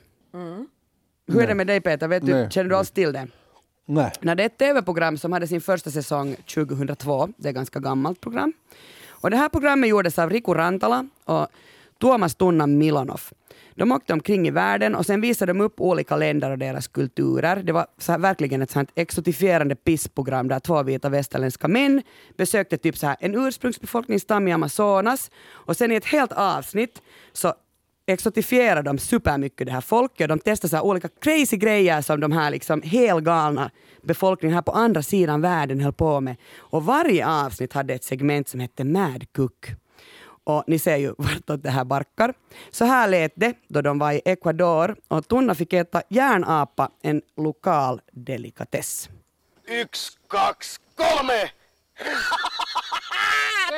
Hur 1.32 1.42
är 1.42 1.46
det 1.46 1.54
med 1.54 1.66
dig 1.66 1.80
Peter? 1.80 2.08
Vet 2.08 2.26
du, 2.26 2.48
känner 2.50 2.70
du 2.70 2.76
alls 2.76 2.90
till 2.90 3.12
det? 3.12 3.28
Nej. 3.86 4.12
Nej, 4.20 4.36
det 4.36 4.42
är 4.42 4.46
ett 4.46 4.58
tv-program 4.58 5.18
som 5.18 5.32
hade 5.32 5.46
sin 5.46 5.60
första 5.60 5.90
säsong 5.90 6.36
2002. 6.54 7.28
Det 7.36 7.48
är 7.48 7.50
ett 7.50 7.54
ganska 7.54 7.80
gammalt 7.80 8.20
program. 8.20 8.52
Och 9.08 9.30
det 9.30 9.36
här 9.36 9.48
programmet 9.48 9.90
gjordes 9.90 10.18
av 10.18 10.30
Riku 10.30 10.54
Rantala 10.54 11.08
och 11.24 11.46
Tuomas 12.00 12.34
Tunnan 12.34 12.78
Milonov. 12.78 13.20
De 13.74 13.92
åkte 13.92 14.12
omkring 14.12 14.48
i 14.48 14.50
världen 14.50 14.94
och 14.94 15.06
sen 15.06 15.20
visade 15.20 15.52
de 15.52 15.60
upp 15.60 15.80
olika 15.80 16.16
länder 16.16 16.50
och 16.50 16.58
deras 16.58 16.88
kulturer. 16.88 17.56
Det 17.56 17.72
var 17.72 17.86
så 17.98 18.12
här, 18.12 18.18
verkligen 18.18 18.62
ett 18.62 18.70
sånt 18.70 18.90
exotifierande 18.94 19.74
pissprogram 19.74 20.48
där 20.48 20.60
två 20.60 20.82
vita 20.82 21.08
västerländska 21.08 21.68
män 21.68 22.02
besökte 22.36 22.76
typ 22.76 22.96
så 22.96 23.06
här 23.06 23.16
en 23.20 23.34
ursprungsbefolkningsstam 23.34 24.48
i 24.48 24.52
Amazonas 24.52 25.30
och 25.50 25.76
sen 25.76 25.92
i 25.92 25.94
ett 25.94 26.04
helt 26.04 26.32
avsnitt 26.32 27.02
så 27.32 27.54
exotifierar 28.10 28.82
de 28.82 28.98
supermycket 28.98 29.66
det 29.66 29.72
här 29.72 29.80
folket. 29.80 30.28
De 30.28 30.38
testar 30.38 30.68
så 30.68 30.76
här 30.76 30.84
olika 30.84 31.08
crazy 31.08 31.56
grejer 31.56 32.02
som 32.02 32.20
de 32.20 32.32
här 32.32 32.50
liksom 32.50 32.82
helgalna 32.82 33.70
befolkningen 34.02 34.54
här 34.54 34.62
på 34.62 34.72
andra 34.72 35.02
sidan 35.02 35.40
världen 35.40 35.80
höll 35.80 35.92
på 35.92 36.20
med. 36.20 36.36
Och 36.58 36.84
varje 36.84 37.26
avsnitt 37.26 37.72
hade 37.72 37.94
ett 37.94 38.04
segment 38.04 38.48
som 38.48 38.60
hette 38.60 38.84
Mad 38.84 39.32
Cook. 39.32 39.66
Och 40.44 40.64
ni 40.66 40.78
ser 40.78 40.96
ju 40.96 41.14
vartåt 41.18 41.62
det 41.62 41.70
här 41.70 41.84
barkar. 41.84 42.34
Så 42.70 42.84
här 42.84 43.08
lät 43.08 43.32
det 43.34 43.54
då 43.68 43.82
de 43.82 43.98
var 43.98 44.12
i 44.12 44.20
Ecuador 44.24 44.96
och 45.08 45.28
Tunna 45.28 45.54
fick 45.54 45.72
äta 45.72 46.02
järnapa, 46.08 46.90
en 47.02 47.22
lokal 47.36 48.00
delikatess. 48.12 49.08
Yksi, 49.68 50.18
kaksi, 50.28 50.78
kolme! 50.96 51.59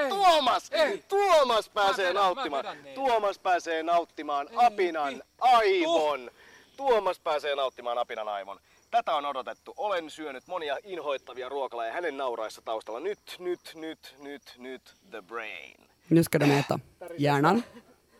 Tuomas! 0.08 0.70
Tuomas 1.08 1.68
pääsee 1.68 2.12
nauttimaan. 2.12 2.64
Tuomas 2.94 3.38
pääsee 3.38 3.82
nauttimaan 3.82 4.48
apinan 4.56 5.22
aivon. 5.40 6.30
Tuomas 6.76 7.20
pääsee 7.20 7.54
nauttimaan 7.54 7.98
apinan 7.98 8.28
aivon. 8.28 8.60
Tätä 8.90 9.14
on 9.14 9.26
odotettu. 9.26 9.74
Olen 9.76 10.10
syönyt 10.10 10.46
monia 10.46 10.76
inhoittavia 10.84 11.48
ruokalajeja 11.48 11.94
hänen 11.94 12.16
nauraessa 12.16 12.62
taustalla. 12.64 13.00
Nyt, 13.00 13.36
nyt, 13.38 13.72
nyt, 13.74 14.14
nyt, 14.22 14.54
nyt, 14.58 14.82
the 15.10 15.22
brain. 15.22 15.76
Nu 16.10 16.22
ska 16.22 16.40
de 16.40 16.58
äta 16.58 16.78
hjärnan. 17.18 17.64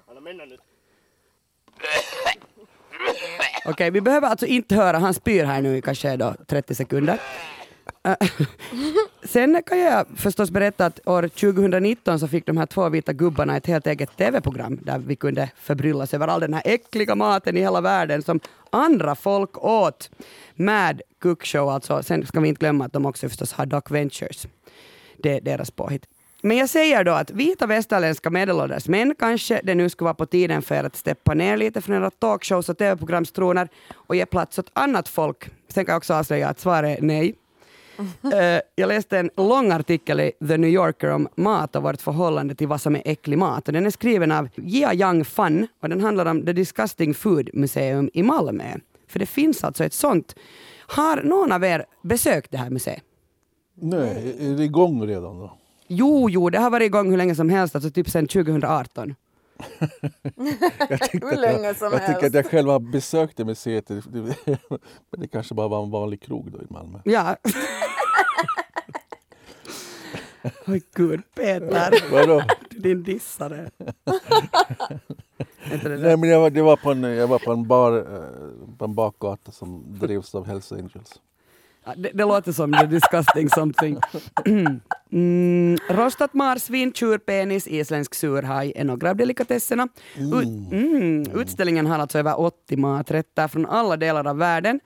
Anna 0.09 0.21
mennä 0.21 0.47
nyt. 0.47 0.61
Okej, 3.65 3.91
vi 3.93 4.01
behöver 4.01 4.29
alltså 4.29 4.47
inte 4.47 4.75
höra, 4.75 4.99
han 4.99 5.15
spyr 5.15 5.45
här 5.45 5.63
nu 5.63 5.77
i 5.77 5.83
kanske 5.83 6.17
då 6.17 6.35
30 6.49 6.75
sekunder. 6.75 7.19
Eh, 8.05 8.17
sen 9.25 9.63
kan 9.67 9.79
jag 9.79 10.07
förstås 10.17 10.51
berätta 10.51 10.87
att 10.87 11.09
år 11.09 11.29
2019 11.29 12.19
så 12.21 12.29
fick 12.29 12.47
de 12.47 12.57
här 12.57 12.67
två 12.67 12.89
vita 12.89 13.13
gubbarna 13.13 13.57
ett 13.57 13.67
helt 13.67 13.87
eget 13.87 14.17
tv-program 14.17 14.79
där 14.83 14.99
vi 14.99 15.17
kunde 15.17 15.51
förbryllas 15.57 16.15
över 16.15 16.29
all 16.29 16.41
den 16.41 16.55
här 16.55 16.63
äckliga 16.65 17.15
maten 17.15 17.57
i 17.57 17.61
hela 17.61 17.81
världen 17.81 18.23
som 18.23 18.41
andra 18.71 19.15
folk 19.15 19.65
åt. 19.65 20.11
Mad 20.55 21.03
Cook 21.23 21.47
Show 21.47 21.69
alltså. 21.69 22.03
Sen 22.03 22.27
ska 22.27 22.41
vi 22.41 22.49
inte 22.49 22.59
glömma 22.59 22.85
att 22.85 22.93
de 22.93 23.07
också 23.07 23.29
förstås 23.29 23.53
har 23.53 23.67
Doc 23.67 23.85
Ventures. 23.91 24.47
Det 25.17 25.37
är 25.37 25.41
deras 25.41 25.71
påhitt. 25.71 26.07
Men 26.45 26.57
jag 26.57 26.69
säger 26.69 27.05
då 27.05 27.13
att 27.13 27.31
vita 27.31 27.67
västerländska 27.67 28.31
medelålders 28.31 28.89
män 28.89 29.15
kanske 29.19 29.61
det 29.65 29.75
nu 29.75 29.89
skulle 29.89 30.07
vara 30.07 30.15
på 30.15 30.27
tiden 30.27 30.63
för 30.63 30.75
er 30.75 30.85
att 30.85 30.97
steppa 30.97 31.35
ner 31.35 31.57
lite 31.57 31.81
från 31.81 31.97
era 31.97 32.11
talkshows 32.11 32.69
och 32.69 32.79
tv-programstroner 32.79 33.69
och 33.93 34.17
ge 34.17 34.27
plats 34.27 34.59
åt 34.59 34.71
annat 34.73 35.09
folk. 35.09 35.51
Sen 35.69 35.85
kan 35.85 35.93
jag 35.93 35.99
också 35.99 36.15
avslöja 36.15 36.49
att 36.49 36.61
svaret 36.61 36.99
är 36.99 37.03
nej. 37.03 37.35
Eh, 38.33 38.61
jag 38.75 38.89
läste 38.89 39.19
en 39.19 39.31
lång 39.37 39.73
artikel 39.73 40.21
i 40.21 40.33
The 40.49 40.57
New 40.57 40.71
Yorker 40.71 41.09
om 41.11 41.29
mat 41.37 41.77
och 41.77 41.83
vårt 41.83 42.01
förhållande 42.01 42.55
till 42.55 42.69
vad 42.69 42.81
som 42.81 42.97
är 42.97 43.03
äcklig 43.05 43.39
mat. 43.39 43.69
Och 43.69 43.73
den 43.73 43.87
är 43.87 43.91
skriven 43.91 44.33
av 44.33 44.49
Jia 44.55 44.95
Yang 44.95 45.25
Fan 45.25 45.67
och 45.83 45.89
den 45.89 46.01
handlar 46.01 46.27
om 46.27 46.47
The 46.47 46.53
Disgusting 46.53 47.15
Food 47.15 47.51
Museum 47.53 48.11
i 48.15 48.23
Malmö. 48.23 48.65
För 49.09 49.19
det 49.19 49.27
finns 49.27 49.65
alltså 49.65 49.85
ett 49.85 49.95
sånt. 49.95 50.35
Har 50.87 51.23
någon 51.23 51.53
av 51.53 51.65
er 51.65 51.85
besökt 52.03 52.51
det 52.51 52.59
här 52.59 52.71
museet? 52.71 53.03
Nej, 53.75 54.37
är 54.41 54.57
det 54.57 54.65
igång 54.65 55.07
redan 55.07 55.39
då? 55.39 55.53
Jo, 55.87 56.31
jo, 56.31 56.51
det 56.51 56.59
har 56.59 56.71
varit 56.71 56.87
igång 56.87 57.11
hur 57.11 57.17
länge 57.17 57.35
som 57.35 57.49
helst, 57.51 57.75
alltså 57.75 57.91
typ 57.91 58.11
sedan 58.11 58.27
2018. 58.27 59.15
Hur 61.13 61.37
länge 61.37 61.75
som 61.75 61.93
jag 61.93 61.99
helst. 61.99 62.07
tycker 62.15 62.27
att 62.27 62.35
jag 62.35 62.47
själv 62.47 62.69
har 62.69 62.81
besökt 62.81 63.37
det 63.37 63.45
museet, 63.45 63.89
men 65.11 65.21
det 65.21 65.29
kanske 65.29 65.55
bara 65.55 65.69
var 65.69 65.83
en 65.83 65.91
vanlig 65.91 66.23
krog 66.23 66.53
då 66.53 66.59
i 66.59 66.67
Malmö. 66.71 66.99
Ja. 67.05 67.37
Oj 70.67 70.83
gud, 70.95 71.21
Peter, 71.35 72.11
Vadå? 72.13 72.43
din 72.71 73.03
dissare. 73.03 73.71
Nej, 75.85 76.17
men 76.17 76.29
jag 76.29 76.41
var, 76.41 76.51
det 76.51 76.63
var 76.63 76.77
på 76.77 76.91
en, 76.91 77.03
jag 77.03 77.27
var 77.27 77.39
på 77.39 77.53
en 77.53 77.67
bar 77.69 77.97
eh, 77.99 78.77
på 78.79 78.85
en 78.85 78.95
bakgata 78.95 79.53
som 79.53 79.99
drevs 80.01 80.35
av 80.35 80.47
Hells 80.47 80.73
Angels. 80.73 81.21
Det, 81.97 82.11
det 82.15 82.25
låter 82.25 82.53
som 82.53 82.73
the 82.73 82.87
disgusting 82.87 83.49
something. 83.49 84.01
Mm, 85.15 85.79
rostat 85.89 86.35
marsvin, 86.35 86.93
tjurpenis, 86.93 87.67
isländsk 87.67 88.15
surhaj 88.15 88.73
är 88.77 88.85
några 88.85 89.11
av 89.11 89.17
delikatesserna. 89.17 89.89
Ut, 90.17 90.73
mm, 90.73 91.25
utställningen 91.41 91.87
har 91.87 91.99
alltså 91.99 92.19
över 92.19 92.41
80 92.41 92.77
maträtter 92.77 93.49
från 93.49 93.67
alla 93.67 93.97
delar 93.97 94.27
av 94.27 94.37
världen. 94.39 94.81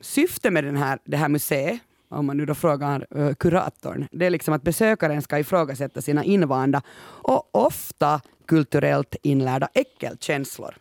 Syftet 0.00 0.52
med 0.52 0.64
den 0.64 0.76
här, 0.76 0.98
det 1.04 1.16
här 1.16 1.28
museet, 1.28 1.80
om 2.08 2.26
man 2.26 2.36
nu 2.36 2.46
då 2.46 2.54
frågar 2.54 3.06
uh, 3.16 3.34
kuratorn, 3.34 4.08
det 4.10 4.26
är 4.26 4.30
liksom 4.30 4.54
att 4.54 4.62
besökaren 4.62 5.22
ska 5.22 5.38
ifrågasätta 5.38 6.02
sina 6.02 6.24
invanda 6.24 6.82
och 7.02 7.48
ofta 7.52 8.20
kulturellt 8.46 9.16
inlärda 9.22 9.68
äckelkänslor. 9.74 10.74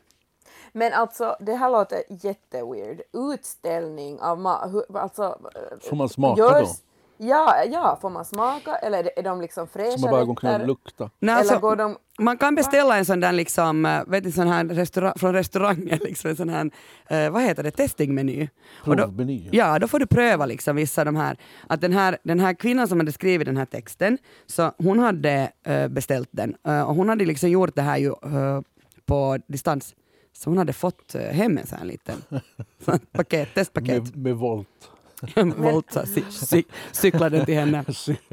Men 0.77 0.93
alltså, 0.93 1.35
det 1.39 1.53
här 1.53 1.69
låter 1.69 2.03
jätteweird. 2.09 3.01
Utställning 3.13 4.19
av 4.21 4.39
mat. 4.39 4.73
Alltså, 4.93 5.23
eh, 5.55 5.89
Får 5.89 5.95
man 5.95 6.09
smaka 6.09 6.41
görs- 6.41 6.61
då? 6.67 7.25
Ja, 7.25 7.63
ja, 7.71 7.97
får 8.01 8.09
man 8.09 8.25
smaka? 8.25 8.75
Eller 8.75 9.09
är 9.19 9.23
de 9.23 9.41
liksom 9.41 9.67
fräscha 9.67 9.91
Som 9.91 10.01
man 10.01 10.11
bara 10.11 10.23
går 10.23 10.29
omkring 10.29 10.49
och 10.49 10.53
rätter? 10.55 10.67
lukta. 10.67 11.09
Nej, 11.19 11.33
Eller 11.33 11.39
alltså, 11.41 11.59
går 11.59 11.75
de... 11.75 11.97
Man 12.19 12.37
kan 12.37 12.55
beställa 12.55 12.97
en 12.97 13.05
sån 13.05 13.19
där 13.19 13.31
liksom, 13.31 13.85
eh, 13.85 14.03
vet 14.07 14.23
du, 14.23 14.31
sån 14.31 14.47
här 14.47 14.65
restaurang, 14.65 15.13
från 15.15 15.33
restaurangen, 15.33 15.99
liksom, 16.01 16.29
en 16.29 16.35
sån 16.35 16.49
här, 16.49 16.71
eh, 17.07 17.29
vad 17.29 17.41
heter 17.41 17.63
det, 17.63 17.71
testingmeny. 17.71 18.49
Provmeny. 18.83 19.49
ja, 19.51 19.79
då 19.79 19.87
får 19.87 19.99
du 19.99 20.05
pröva 20.07 20.45
liksom 20.45 20.75
vissa 20.75 21.03
de 21.03 21.15
här, 21.15 21.37
att 21.67 21.81
den 21.81 21.93
här, 21.93 22.17
den 22.23 22.39
här 22.39 22.53
kvinnan 22.53 22.87
som 22.87 22.99
hade 22.99 23.11
skrivit 23.11 23.45
den 23.47 23.57
här 23.57 23.65
texten, 23.65 24.17
så 24.45 24.71
hon 24.77 24.99
hade 24.99 25.51
eh, 25.63 25.87
beställt 25.87 26.29
den 26.31 26.55
eh, 26.67 26.89
och 26.89 26.95
hon 26.95 27.09
hade 27.09 27.25
liksom 27.25 27.49
gjort 27.49 27.75
det 27.75 27.81
här 27.81 27.97
ju 27.97 28.09
eh, 28.09 28.61
på 29.05 29.37
distans. 29.47 29.95
Så 30.37 30.49
hon 30.49 30.57
hade 30.57 30.73
fått 30.73 31.15
uh, 31.15 31.21
hem 31.21 31.57
en 31.57 31.67
sån 31.67 31.77
här 31.77 31.85
liten 31.85 32.23
sån 32.85 32.99
paket, 33.11 33.53
testpaket. 33.53 34.03
Med, 34.03 34.17
med 34.17 34.35
volt. 34.35 34.91
Volt 35.57 35.91
så 35.91 36.05
cy, 36.05 36.21
cy, 36.31 36.63
cyklade 36.91 37.45
till 37.45 37.55
henne. 37.55 37.85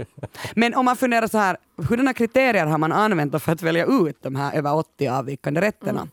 Men 0.54 0.74
om 0.74 0.84
man 0.84 0.96
funderar 0.96 1.26
så 1.26 1.38
här, 1.38 1.56
hurdana 1.76 2.14
kriterier 2.14 2.66
har 2.66 2.78
man 2.78 2.92
använt 2.92 3.42
för 3.42 3.52
att 3.52 3.62
välja 3.62 3.86
ut 3.86 4.22
de 4.22 4.36
här 4.36 4.54
över 4.54 4.74
80 4.74 5.08
avvikande 5.08 5.60
rätterna? 5.60 6.08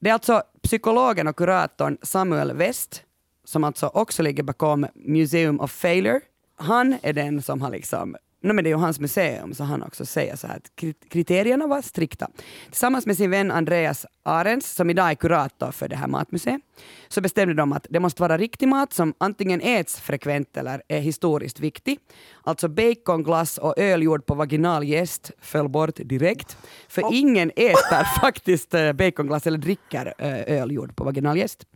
Det 0.00 0.08
är 0.10 0.14
alltså 0.14 0.42
psykologen 0.62 1.28
och 1.28 1.36
kuratorn 1.36 1.98
Samuel 2.02 2.52
West, 2.52 3.02
som 3.44 3.64
alltså 3.64 3.86
också 3.86 4.22
ligger 4.22 4.42
bakom 4.42 4.86
Museum 4.94 5.60
of 5.60 5.72
Failure. 5.72 6.20
Han 6.56 6.96
är 7.02 7.12
den 7.12 7.42
som 7.42 7.62
har 7.62 7.70
liksom 7.70 8.16
No, 8.46 8.52
men 8.52 8.64
det 8.64 8.70
är 8.70 8.72
ju 8.72 8.78
hans 8.80 9.00
museum, 9.00 9.54
så 9.54 9.64
han 9.64 9.82
också 9.82 10.06
säger 10.06 10.36
så 10.36 10.46
här 10.46 10.56
att 10.56 10.70
krit- 10.80 11.08
kriterierna 11.10 11.66
var 11.66 11.82
strikta. 11.82 12.28
Tillsammans 12.70 13.06
med 13.06 13.16
sin 13.16 13.30
vän 13.30 13.50
Andreas 13.50 14.06
Arens, 14.22 14.74
som 14.74 14.90
idag 14.90 15.10
är 15.10 15.14
kurator 15.14 15.70
för 15.70 15.88
det 15.88 15.96
här 15.96 16.06
matmuseet, 16.06 16.60
så 17.08 17.20
bestämde 17.20 17.54
de 17.54 17.72
att 17.72 17.86
det 17.90 18.00
måste 18.00 18.22
vara 18.22 18.38
riktig 18.38 18.68
mat 18.68 18.92
som 18.92 19.14
antingen 19.18 19.60
äts 19.60 20.00
frekvent 20.00 20.56
eller 20.56 20.82
är 20.88 21.00
historiskt 21.00 21.60
viktig. 21.60 21.98
Alltså 22.42 22.68
bacon, 22.68 23.22
glass 23.22 23.58
och 23.58 23.78
öl 23.78 24.02
gjord 24.02 24.26
på 24.26 24.34
vaginal 24.34 24.84
jäst 24.84 25.30
föll 25.40 25.68
bort 25.68 25.96
direkt. 25.96 26.56
För 26.88 27.04
ingen 27.14 27.50
äter 27.56 28.04
faktiskt 28.20 28.74
eh, 28.74 28.92
baconglass 28.92 29.46
eller 29.46 29.58
dricker 29.58 30.14
eh, 30.18 30.58
öl 30.60 30.70
gjord 30.72 30.96
på 30.96 31.04
vaginal 31.04 31.36
jäst. 31.36 31.66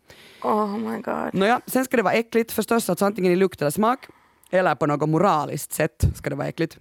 Oh 0.42 0.78
my 0.78 0.96
god. 1.00 1.34
Nåja, 1.34 1.60
sen 1.66 1.84
ska 1.84 1.96
det 1.96 2.02
vara 2.02 2.14
äckligt 2.14 2.52
förstås, 2.52 2.90
alltså 2.90 3.04
antingen 3.04 3.32
i 3.32 3.36
lukt 3.36 3.60
eller 3.60 3.70
smak, 3.70 4.06
eller 4.50 4.74
på 4.74 4.86
något 4.86 5.08
moraliskt 5.08 5.72
sätt 5.72 6.04
ska 6.14 6.30
det 6.30 6.36
vara 6.36 6.48
äckligt. 6.48 6.78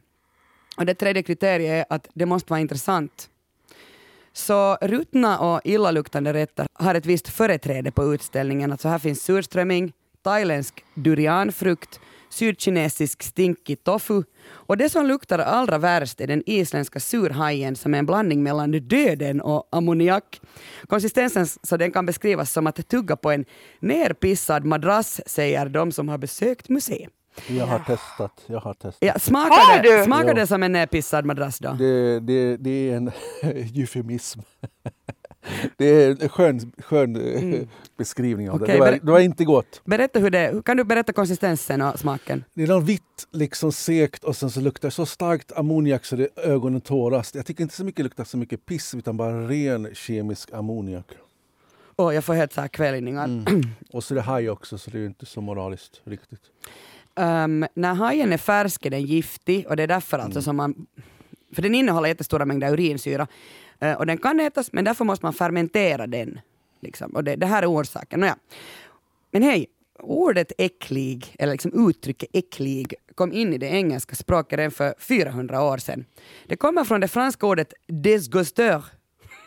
Och 0.77 0.85
det 0.85 0.93
tredje 0.93 1.23
kriteriet 1.23 1.87
är 1.89 1.95
att 1.95 2.07
det 2.13 2.25
måste 2.25 2.49
vara 2.53 2.59
intressant. 2.59 3.29
Så 4.33 4.77
ruttna 4.81 5.39
och 5.39 5.61
illaluktande 5.63 6.33
rätter 6.33 6.67
har 6.73 6.95
ett 6.95 7.05
visst 7.05 7.27
företräde 7.27 7.91
på 7.91 8.13
utställningen. 8.13 8.71
Alltså 8.71 8.87
här 8.87 8.99
finns 8.99 9.23
surströmming, 9.23 9.93
thailändsk 10.23 10.83
durianfrukt, 10.93 11.99
sydkinesisk 12.29 13.23
stinkig 13.23 13.83
tofu 13.83 14.23
och 14.49 14.77
det 14.77 14.89
som 14.89 15.05
luktar 15.05 15.39
allra 15.39 15.77
värst 15.77 16.21
är 16.21 16.27
den 16.27 16.43
isländska 16.45 16.99
surhajen 16.99 17.75
som 17.75 17.93
är 17.93 17.99
en 17.99 18.05
blandning 18.05 18.43
mellan 18.43 18.71
döden 18.71 19.41
och 19.41 19.67
ammoniak. 19.71 20.41
Konsistensen 20.87 21.47
så 21.63 21.77
den 21.77 21.91
kan 21.91 22.05
beskrivas 22.05 22.51
som 22.51 22.67
att 22.67 22.87
tugga 22.87 23.15
på 23.15 23.31
en 23.31 23.45
nerpissad 23.79 24.65
madrass, 24.65 25.21
säger 25.25 25.69
de 25.69 25.91
som 25.91 26.09
har 26.09 26.17
besökt 26.17 26.69
museet. 26.69 27.18
Jag 27.47 27.65
har 27.65 27.79
testat. 27.79 28.43
Jag 28.47 28.59
har 28.59 28.73
testat. 28.73 28.97
Ja, 28.99 29.11
Har 29.11 29.19
smakar, 29.19 29.83
det, 29.83 29.97
du? 29.97 30.03
smakar 30.03 30.33
det 30.33 30.47
som 30.47 30.63
en 30.63 30.71
nerpissad 30.71 31.25
madrass 31.25 31.59
då? 31.59 31.73
Det, 31.73 32.19
det, 32.19 32.57
det 32.57 32.89
är 32.89 32.95
en 32.97 33.11
eufemism. 33.75 34.39
Det 35.77 35.85
är 35.85 36.09
en 36.23 36.29
skön, 36.29 36.71
skön 36.77 37.15
eh, 37.15 37.67
beskrivning 37.97 38.49
av 38.49 38.55
Okej, 38.55 38.67
det. 38.67 38.73
Det 38.73 38.79
var, 38.79 38.99
det 39.03 39.11
var 39.11 39.19
inte 39.19 39.45
gott. 39.45 39.81
Berätta 39.85 40.19
hur 40.19 40.29
det 40.29 40.65
Kan 40.65 40.77
du 40.77 40.83
berätta 40.83 41.13
konsistensen 41.13 41.81
och 41.81 41.99
smaken? 41.99 42.43
Det 42.53 42.63
är 42.63 42.67
något 42.67 42.83
vitt, 42.83 43.27
liksom 43.31 43.71
segt 43.71 44.23
och 44.23 44.35
sen 44.35 44.49
så 44.49 44.61
luktar 44.61 44.87
det 44.87 44.91
så 44.91 45.05
starkt 45.05 45.51
ammoniak 45.57 46.05
så 46.05 46.15
det 46.15 46.27
ögonen 46.35 46.81
tåras. 46.81 47.35
Jag 47.35 47.45
tycker 47.45 47.63
inte 47.63 47.75
så 47.75 47.83
mycket 47.85 48.03
luktar 48.03 48.23
så 48.23 48.37
mycket 48.37 48.65
piss 48.65 48.95
utan 48.95 49.17
bara 49.17 49.47
ren 49.47 49.89
kemisk 49.93 50.53
ammoniak. 50.53 51.05
Åh, 51.95 52.15
jag 52.15 52.23
får 52.23 52.33
helt 52.33 52.53
så 52.53 52.61
här 52.61 52.67
kvällningar. 52.67 53.25
Mm. 53.25 53.45
Och 53.93 54.03
så 54.03 54.13
är 54.13 54.15
det 54.15 54.21
haj 54.21 54.49
också 54.49 54.77
så 54.77 54.91
det 54.91 54.99
är 54.99 55.05
inte 55.05 55.25
så 55.25 55.41
moraliskt 55.41 56.01
riktigt. 56.03 56.41
Ehm, 57.19 57.65
när 57.73 57.93
hajen 57.93 58.33
är 58.33 58.37
färsk 58.37 58.85
är 58.85 58.89
den 58.89 59.01
giftig 59.01 59.67
och 59.67 59.75
det 59.75 59.83
är 59.83 59.87
därför 59.87 60.19
alltså 60.19 60.41
som 60.41 60.55
man... 60.55 60.87
För 61.53 61.61
den 61.61 61.75
innehåller 61.75 62.07
jättestora 62.07 62.45
mängder 62.45 62.73
urinsyra. 62.73 63.27
Eh, 63.79 63.93
och 63.93 64.05
den 64.05 64.17
kan 64.17 64.39
ätas 64.39 64.73
men 64.73 64.85
därför 64.85 65.05
måste 65.05 65.25
man 65.25 65.33
fermentera 65.33 66.07
den. 66.07 66.39
Liksom. 66.81 67.11
Och 67.11 67.23
det, 67.23 67.35
det 67.35 67.45
här 67.45 67.63
är 67.63 67.71
orsaken. 67.71 68.19
Nåja. 68.19 68.35
Men 69.31 69.43
hej, 69.43 69.67
ordet 69.99 70.51
äcklig, 70.57 71.35
eller 71.39 71.51
liksom 71.53 71.89
uttrycket 71.89 72.29
äcklig, 72.33 72.93
kom 73.15 73.33
in 73.33 73.53
i 73.53 73.57
det 73.57 73.67
engelska 73.67 74.15
språket 74.15 74.59
redan 74.59 74.71
för 74.71 74.93
400 74.99 75.63
år 75.63 75.77
sedan. 75.77 76.05
Det 76.47 76.55
kommer 76.55 76.83
från 76.83 77.01
det 77.01 77.07
franska 77.07 77.47
ordet 77.47 77.73
disgusteur. 77.87 78.83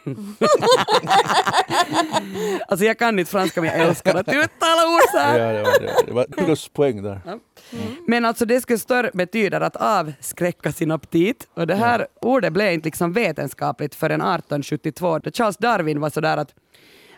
alltså 2.68 2.86
jag 2.86 2.98
kan 2.98 3.18
inte 3.18 3.30
franska 3.30 3.60
men 3.60 3.70
jag 3.70 3.80
älskar 3.88 4.14
att 4.14 4.28
uttala 4.28 4.94
ord 4.94 5.02
så 5.12 5.18
här. 5.18 5.38
Ja, 5.38 5.52
det, 5.52 5.62
var, 5.62 5.80
det, 6.06 6.12
var, 6.12 6.12
det 6.12 6.12
var 6.12 6.24
pluspoäng 6.44 7.02
där. 7.02 7.20
Men 8.06 8.24
alltså 8.24 8.44
disgusteur 8.44 9.10
betyder 9.14 9.60
att 9.60 9.76
avskräcka 9.76 10.72
sin 10.72 10.90
aptit. 10.90 11.48
Och 11.54 11.66
det 11.66 11.74
här 11.74 12.06
ordet 12.20 12.52
blev 12.52 12.72
inte 12.72 12.86
liksom 12.86 13.12
vetenskapligt 13.12 13.94
förrän 13.94 14.20
1872 14.20 15.18
då 15.18 15.30
Charles 15.30 15.56
Darwin 15.56 16.00
var 16.00 16.10
sådär 16.10 16.36
att 16.36 16.54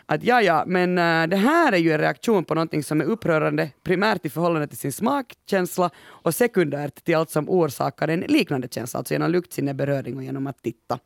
att 0.05 0.23
ja, 0.23 0.41
ja, 0.41 0.63
men 0.67 0.97
äh, 0.97 1.27
det 1.27 1.37
här 1.37 1.71
är 1.71 1.77
ju 1.77 1.91
en 1.91 1.99
reaktion 1.99 2.45
på 2.45 2.55
någonting 2.55 2.83
som 2.83 3.01
är 3.01 3.05
upprörande 3.05 3.69
primärt 3.83 4.25
i 4.25 4.29
förhållande 4.29 4.67
till 4.67 4.77
sin 4.77 4.91
smakkänsla 4.91 5.89
och 6.07 6.35
sekundärt 6.35 7.03
till 7.03 7.15
allt 7.15 7.29
som 7.29 7.49
orsakar 7.49 8.07
en 8.07 8.19
liknande 8.19 8.67
känsla, 8.71 8.97
alltså 8.97 9.13
genom 9.13 9.31
luktsinne, 9.31 9.73
beröring 9.73 10.17
och 10.17 10.23
genom 10.23 10.47
att 10.47 10.61
titta. 10.61 10.99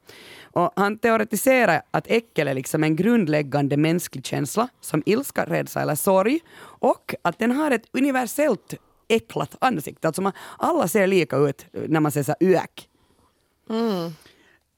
Och 0.44 0.72
han 0.76 0.98
teoretiserar 0.98 1.82
att 1.92 2.08
äckel 2.08 2.48
är 2.48 2.54
liksom 2.54 2.84
en 2.84 2.96
grundläggande 2.96 3.78
mänsklig 3.78 4.26
känsla 4.26 4.68
som 4.82 5.04
ilska, 5.06 5.46
rädsla 5.46 5.82
eller 5.82 5.96
sorg 5.96 6.40
och 6.62 7.16
att 7.22 7.40
den 7.40 7.52
har 7.52 7.72
ett 7.72 7.86
universellt 7.92 8.74
äcklat 9.08 9.56
ansikte. 9.62 10.08
Alltså 10.08 10.22
man, 10.22 10.34
alla 10.58 10.88
ser 10.88 11.08
lika 11.08 11.38
ut 11.38 11.66
när 11.72 12.00
man 12.00 12.12
säger 12.12 12.24
så 12.24 12.36
här 12.40 12.56
ök. 12.56 12.90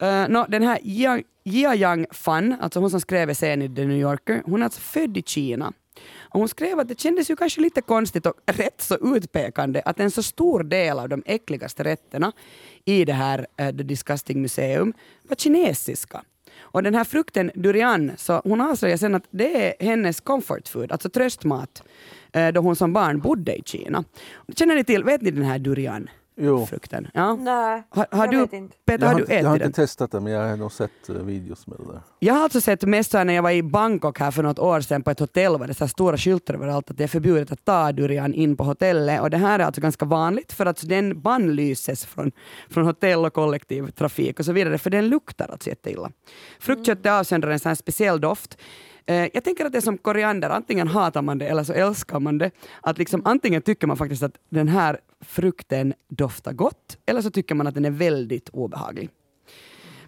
Uh, 0.01 0.45
den 0.49 0.63
här 0.63 0.79
Jia, 0.83 1.21
Jia 1.43 1.75
Yang 1.75 2.05
Fan, 2.11 2.55
alltså 2.61 2.79
hon 2.79 2.89
som 2.89 3.01
skrev 3.01 3.29
essän 3.29 3.61
i 3.61 3.75
The 3.75 3.85
New 3.85 3.97
Yorker, 3.97 4.41
hon 4.45 4.61
är 4.61 4.65
alltså 4.65 4.81
född 4.81 5.17
i 5.17 5.23
Kina. 5.23 5.73
Och 6.19 6.39
hon 6.39 6.47
skrev 6.47 6.79
att 6.79 6.87
det 6.87 6.99
kändes 6.99 7.29
ju 7.29 7.35
kanske 7.35 7.61
lite 7.61 7.81
konstigt 7.81 8.25
och 8.25 8.33
rätt 8.45 8.81
så 8.81 9.15
utpekande 9.15 9.81
att 9.85 9.99
en 9.99 10.11
så 10.11 10.23
stor 10.23 10.63
del 10.63 10.99
av 10.99 11.09
de 11.09 11.23
äckligaste 11.25 11.83
rätterna 11.83 12.31
i 12.85 13.05
det 13.05 13.13
här 13.13 13.39
uh, 13.39 13.67
The 13.67 13.83
Disgusting 13.83 14.41
Museum 14.41 14.93
var 15.23 15.35
kinesiska. 15.35 16.23
Och 16.61 16.83
den 16.83 16.95
här 16.95 17.03
frukten 17.03 17.51
durian, 17.55 18.11
så 18.17 18.41
hon 18.43 18.61
avslöjar 18.61 18.97
sen 18.97 19.15
att 19.15 19.27
det 19.31 19.67
är 19.67 19.85
hennes 19.85 20.21
comfort 20.21 20.67
food, 20.67 20.91
alltså 20.91 21.09
tröstmat, 21.09 21.83
eh, 22.33 22.47
då 22.47 22.61
hon 22.61 22.75
som 22.75 22.93
barn 22.93 23.19
bodde 23.19 23.55
i 23.55 23.61
Kina. 23.65 24.03
Känner 24.55 24.75
ni 24.75 24.83
till, 24.83 25.03
vet 25.03 25.21
ni 25.21 25.31
den 25.31 25.43
här 25.43 25.59
durian? 25.59 26.09
Jo. 26.43 26.65
Frukten? 26.65 27.07
Ja. 27.13 27.35
Nej, 27.35 27.83
Har, 27.89 28.05
har 28.11 28.25
jag 28.25 28.31
du, 28.33 28.37
vet 28.39 28.53
inte. 28.53 28.75
Peter, 28.85 29.05
Jag 29.05 29.07
har 29.07 29.13
har, 29.13 29.17
du 29.19 29.21
inte, 29.21 29.33
jag 29.33 29.39
ätit 29.39 29.47
har 29.49 29.57
den? 29.59 29.67
inte 29.67 29.81
testat 29.81 30.11
det 30.11 30.19
men 30.19 30.33
jag 30.33 30.49
har 30.49 30.57
nog 30.57 30.71
sett 30.71 31.09
eh, 31.09 31.15
videos 31.15 31.67
med 31.67 31.77
det 31.79 31.93
där. 31.93 32.01
Jag 32.19 32.33
har 32.33 32.43
alltså 32.43 32.61
sett 32.61 32.83
mest 32.83 33.13
när 33.13 33.33
jag 33.33 33.43
var 33.43 33.51
i 33.51 33.63
Bangkok 33.63 34.19
här 34.19 34.31
för 34.31 34.43
något 34.43 34.59
år 34.59 34.81
sedan 34.81 35.03
på 35.03 35.11
ett 35.11 35.19
hotell 35.19 35.57
var 35.57 35.67
det 35.67 35.73
så 35.73 35.83
här 35.83 35.89
stora 35.89 36.17
skyltar 36.17 36.53
överallt 36.53 36.91
att 36.91 36.97
det 36.97 37.03
är 37.03 37.07
förbjudet 37.07 37.51
att 37.51 37.65
ta 37.65 37.91
durian 37.91 38.33
in 38.33 38.57
på 38.57 38.63
hotellet 38.63 39.21
och 39.21 39.29
det 39.29 39.37
här 39.37 39.59
är 39.59 39.63
alltså 39.63 39.81
ganska 39.81 40.05
vanligt 40.05 40.51
för 40.53 40.65
att 40.65 40.89
den 40.89 41.21
bannlyses 41.21 42.05
från, 42.05 42.31
från 42.69 42.85
hotell 42.85 43.25
och 43.25 43.33
kollektivtrafik 43.33 44.39
och 44.39 44.45
så 44.45 44.51
vidare 44.51 44.77
för 44.77 44.89
den 44.89 45.09
luktar 45.09 45.47
alltså 45.51 45.69
jätteilla. 45.69 46.11
Fruktköttet 46.59 47.05
avsöndrar 47.11 47.51
en 47.51 47.59
sån 47.59 47.69
här 47.69 47.75
speciell 47.75 48.21
doft. 48.21 48.57
Eh, 49.05 49.27
Jag 49.33 49.43
tänker 49.43 49.65
att 49.65 49.71
det 49.71 49.77
är 49.77 49.81
som 49.81 49.97
koriander, 49.97 50.49
antingen 50.49 50.87
hatar 50.87 51.21
man 51.21 51.37
det 51.37 51.47
eller 51.47 51.63
så 51.63 51.73
älskar 51.73 52.19
man 52.19 52.37
det. 52.37 52.51
Att 52.81 52.97
liksom, 52.97 53.21
antingen 53.25 53.61
tycker 53.61 53.87
man 53.87 53.97
faktiskt 53.97 54.23
att 54.23 54.37
den 54.49 54.67
här 54.67 54.99
frukten 55.21 55.93
doftar 56.07 56.53
gott 56.53 56.97
eller 57.05 57.21
så 57.21 57.31
tycker 57.31 57.55
man 57.55 57.67
att 57.67 57.73
den 57.75 57.85
är 57.85 57.91
väldigt 57.91 58.49
obehaglig. 58.49 59.09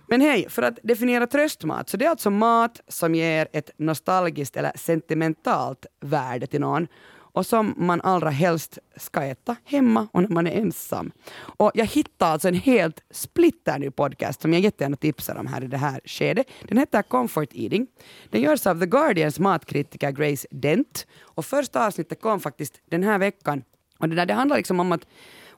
Men 0.07 0.21
hej, 0.21 0.45
för 0.49 0.61
att 0.61 0.79
definiera 0.83 1.27
tröstmat, 1.27 1.89
så 1.89 1.97
det 1.97 2.05
är 2.05 2.09
alltså 2.09 2.29
mat 2.29 2.81
som 2.87 3.15
ger 3.15 3.47
ett 3.53 3.71
nostalgiskt 3.77 4.57
eller 4.57 4.71
sentimentalt 4.75 5.85
värde 5.99 6.47
till 6.47 6.61
någon 6.61 6.87
och 7.33 7.45
som 7.45 7.73
man 7.77 8.01
allra 8.01 8.29
helst 8.29 8.77
ska 8.97 9.23
äta 9.23 9.55
hemma 9.65 10.07
och 10.11 10.21
när 10.21 10.29
man 10.29 10.47
är 10.47 10.51
ensam. 10.51 11.11
Och 11.35 11.71
jag 11.73 11.85
hittade 11.85 12.31
alltså 12.31 12.47
en 12.47 12.53
helt 12.53 13.03
splitterny 13.11 13.91
podcast 13.91 14.41
som 14.41 14.53
jag 14.53 14.61
jättegärna 14.61 14.97
tipsar 14.97 15.35
om 15.35 15.47
här 15.47 15.63
i 15.63 15.67
det 15.67 15.77
här 15.77 16.01
skedet. 16.05 16.47
Den 16.67 16.77
heter 16.77 17.01
Comfort 17.01 17.49
Eating. 17.53 17.87
Den 18.29 18.41
görs 18.41 18.67
av 18.67 18.79
The 18.79 18.85
Guardians 18.85 19.39
matkritiker 19.39 20.11
Grace 20.11 20.47
Dent 20.51 21.07
och 21.21 21.45
första 21.45 21.87
avsnittet 21.87 22.21
kom 22.21 22.39
faktiskt 22.39 22.81
den 22.89 23.03
här 23.03 23.19
veckan. 23.19 23.63
Och 23.99 24.09
det, 24.09 24.15
där, 24.15 24.25
det 24.25 24.33
handlar 24.33 24.57
liksom 24.57 24.79
om 24.79 24.91
att 24.91 25.07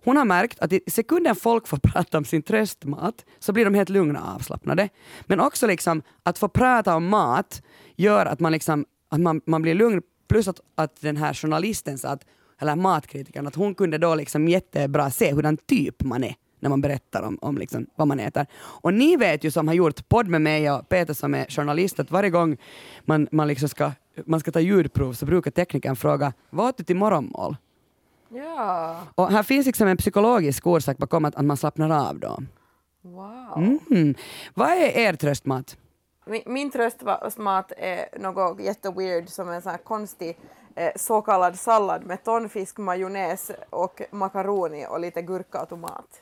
hon 0.06 0.18
har 0.18 0.26
märkt 0.26 0.60
att 0.60 0.74
i 0.74 0.82
sekunden 0.88 1.36
folk 1.36 1.68
får 1.68 1.78
prata 1.84 2.18
om 2.18 2.26
sin 2.26 2.42
tröstmat 2.42 3.26
så 3.40 3.54
blir 3.54 3.66
de 3.66 3.74
helt 3.74 3.90
lugna 3.90 4.22
och 4.22 4.36
avslappnade. 4.36 4.90
Men 5.26 5.40
också 5.40 5.68
liksom 5.68 6.02
att 6.24 6.38
få 6.38 6.48
prata 6.48 6.96
om 6.96 7.08
mat 7.08 7.62
gör 7.96 8.26
att 8.26 8.40
man, 8.40 8.52
liksom, 8.52 8.86
att 9.10 9.20
man, 9.20 9.42
man 9.46 9.62
blir 9.62 9.74
lugn. 9.74 10.02
Plus 10.28 10.48
att, 10.48 10.60
att 10.76 11.02
den 11.02 11.18
här 11.18 11.34
journalisten 11.34 11.98
sa 11.98 12.10
att, 12.10 12.26
eller 12.60 12.76
matkritikern, 12.76 13.48
att 13.48 13.56
hon 13.56 13.76
kunde 13.76 13.98
då 13.98 14.16
liksom 14.16 14.48
jättebra 14.48 15.12
se 15.12 15.34
hurdan 15.34 15.58
typ 15.58 16.04
man 16.04 16.24
är 16.24 16.36
när 16.60 16.70
man 16.70 16.82
berättar 16.82 17.22
om, 17.24 17.38
om 17.42 17.58
liksom 17.58 17.88
vad 17.96 18.08
man 18.08 18.20
äter. 18.20 18.46
Och 18.56 18.94
ni 18.94 19.16
vet 19.16 19.44
ju 19.44 19.52
som 19.52 19.68
har 19.68 19.76
gjort 19.76 20.10
podd 20.10 20.28
med 20.28 20.42
mig 20.42 20.72
och 20.72 20.90
Peter 20.90 21.14
som 21.14 21.36
är 21.36 21.46
journalist 21.46 22.00
att 22.00 22.12
varje 22.12 22.30
gång 22.30 22.58
man, 23.06 23.28
man, 23.32 23.48
liksom 23.48 23.70
ska, 23.70 23.92
man 24.26 24.40
ska 24.40 24.52
ta 24.52 24.60
ljudprov 24.60 25.14
så 25.14 25.26
brukar 25.26 25.52
teknikern 25.52 25.96
fråga 25.96 26.34
vad 26.50 26.70
åt 26.70 26.78
du 26.78 26.84
till 26.84 26.96
morgonmål? 26.96 27.58
Ja, 28.30 29.02
Och 29.16 29.32
här 29.32 29.44
finns 29.44 29.66
liksom 29.66 29.88
en 29.88 29.98
psykologisk 29.98 30.68
orsak 30.68 30.98
bakom 30.98 31.26
att, 31.26 31.36
att 31.36 31.46
man 31.46 31.58
slappnar 31.58 32.10
av 32.10 32.20
då. 32.20 32.44
wow. 33.02 33.80
Mm. 33.92 34.16
Vad 34.54 34.70
är 34.70 34.98
er 34.98 35.14
tröstmat? 35.14 35.78
Min, 36.26 36.42
min 36.46 36.72
tröstmat 36.72 37.72
är 37.78 38.20
något 38.20 38.60
jätteweird 38.60 39.30
som 39.30 39.50
en 39.50 39.62
sån 39.62 39.72
här 39.72 39.78
konstig 39.78 40.38
eh, 40.76 40.92
så 40.96 41.22
kallad 41.22 41.60
sallad 41.60 42.06
med 42.06 42.24
tonfisk, 42.24 42.78
majonnäs 42.78 43.52
och 43.70 44.02
makaroni 44.12 44.86
och 44.90 45.00
lite 45.00 45.22
gurka 45.22 45.62
och 45.62 45.70
tomat. 45.70 46.22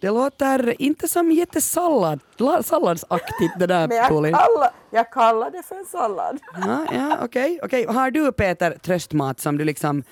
Det 0.00 0.10
låter 0.10 0.82
inte 0.82 1.08
som 1.08 1.30
jättesallad, 1.32 2.20
la- 2.36 2.62
salladsaktigt 2.62 3.58
det 3.58 3.66
där 3.66 3.88
Men 3.88 3.96
jag 3.96 4.08
kallar, 4.08 4.70
jag 4.90 5.12
kallar 5.12 5.50
det 5.50 5.62
för 5.62 5.74
en 5.76 5.84
sallad. 5.84 6.38
Ja, 6.66 6.86
ja, 6.92 7.18
okej, 7.24 7.60
okej. 7.62 7.86
Har 7.86 8.10
du 8.10 8.32
Peter 8.32 8.78
tröstmat 8.82 9.40
som 9.40 9.58
du 9.58 9.64
liksom 9.64 10.02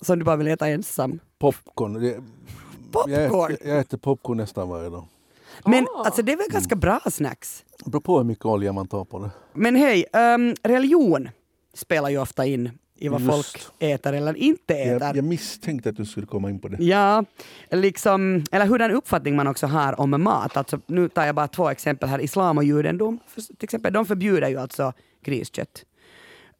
som 0.00 0.18
du 0.18 0.24
bara 0.24 0.36
vill 0.36 0.48
äta 0.48 0.68
ensam? 0.68 1.20
Popcorn. 1.38 1.92
Det, 2.00 2.06
Jag, 2.08 2.22
Popcorn! 3.30 3.52
äter, 3.52 3.68
jag 3.68 3.78
äter 3.78 3.98
popcorn 3.98 4.36
nästan 4.36 4.68
varje 4.68 4.90
dag. 4.90 5.04
Men 5.64 5.86
Ah. 5.94 6.04
alltså 6.04 6.22
det 6.22 6.32
är 6.32 6.36
väl 6.36 6.48
ganska 6.50 6.76
bra 6.76 7.00
snacks? 7.10 7.64
Det 7.84 7.90
beror 7.90 8.00
på 8.00 8.18
hur 8.18 8.24
mycket 8.24 8.44
olja 8.44 8.72
man 8.72 8.88
tar 8.88 9.04
på 9.04 9.18
det. 9.18 9.30
Men 9.52 9.76
hej, 9.76 10.04
ehm, 10.12 10.54
religion 10.62 11.28
spelar 11.74 12.08
ju 12.08 12.18
ofta 12.18 12.46
in 12.46 12.70
i 13.00 13.08
vad 13.08 13.20
Just. 13.20 13.32
folk 13.32 13.66
äter 13.78 14.12
eller 14.12 14.36
inte 14.36 14.74
äter. 14.74 15.06
Jag, 15.06 15.16
jag 15.16 15.24
misstänkte 15.24 15.88
att 15.88 15.96
du 15.96 16.04
skulle 16.04 16.26
komma 16.26 16.50
in 16.50 16.58
på 16.58 16.68
det. 16.68 16.84
Ja, 16.84 17.24
liksom, 17.70 18.44
eller 18.52 18.66
hurdan 18.66 18.90
uppfattning 18.90 19.36
man 19.36 19.46
också 19.46 19.66
har 19.66 20.00
om 20.00 20.22
mat. 20.22 20.56
Alltså, 20.56 20.80
nu 20.86 21.08
tar 21.08 21.26
jag 21.26 21.34
bara 21.34 21.48
två 21.48 21.70
exempel 21.70 22.08
här. 22.08 22.20
Islam 22.20 22.58
och 22.58 22.64
judendom, 22.64 23.18
till 23.34 23.64
exempel, 23.64 23.92
de 23.92 24.06
förbjuder 24.06 24.48
ju 24.48 24.56
alltså 24.56 24.92
griskött. 25.24 25.84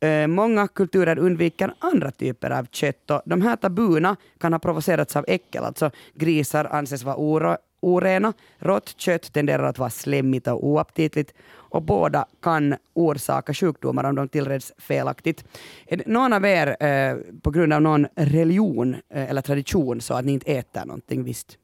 Eh, 0.00 0.26
många 0.26 0.68
kulturer 0.68 1.18
undviker 1.18 1.74
andra 1.78 2.10
typer 2.10 2.50
av 2.50 2.66
kött 2.70 3.10
och 3.10 3.22
de 3.24 3.42
här 3.42 3.56
tabuna 3.56 4.16
kan 4.38 4.52
ha 4.52 4.58
provocerats 4.58 5.16
av 5.16 5.24
äckel. 5.28 5.64
Alltså 5.64 5.90
grisar 6.14 6.64
anses 6.64 7.02
vara 7.02 7.16
oro, 7.16 7.56
orena, 7.80 8.32
rått 8.58 8.88
kött 8.96 9.32
tenderar 9.32 9.64
att 9.64 9.78
vara 9.78 9.90
slemmigt 9.90 10.46
och 10.46 10.66
oaptitligt 10.66 11.34
och 11.70 11.82
båda 11.82 12.26
kan 12.42 12.76
orsaka 12.94 13.54
sjukdomar 13.54 14.04
om 14.04 14.14
de 14.14 14.28
tillreds 14.28 14.72
felaktigt. 14.78 15.44
Är 15.86 16.02
någon 16.06 16.32
av 16.32 16.44
er 16.44 16.84
eh, 16.84 17.16
på 17.42 17.50
grund 17.50 17.72
av 17.72 17.82
någon 17.82 18.06
religion 18.14 18.94
eh, 18.94 19.30
eller 19.30 19.42
tradition 19.42 20.00
så 20.00 20.14
att 20.14 20.24
ni 20.24 20.32
inte 20.32 20.52
äter 20.52 20.84
någonting 20.84 21.24
visst? 21.24 21.58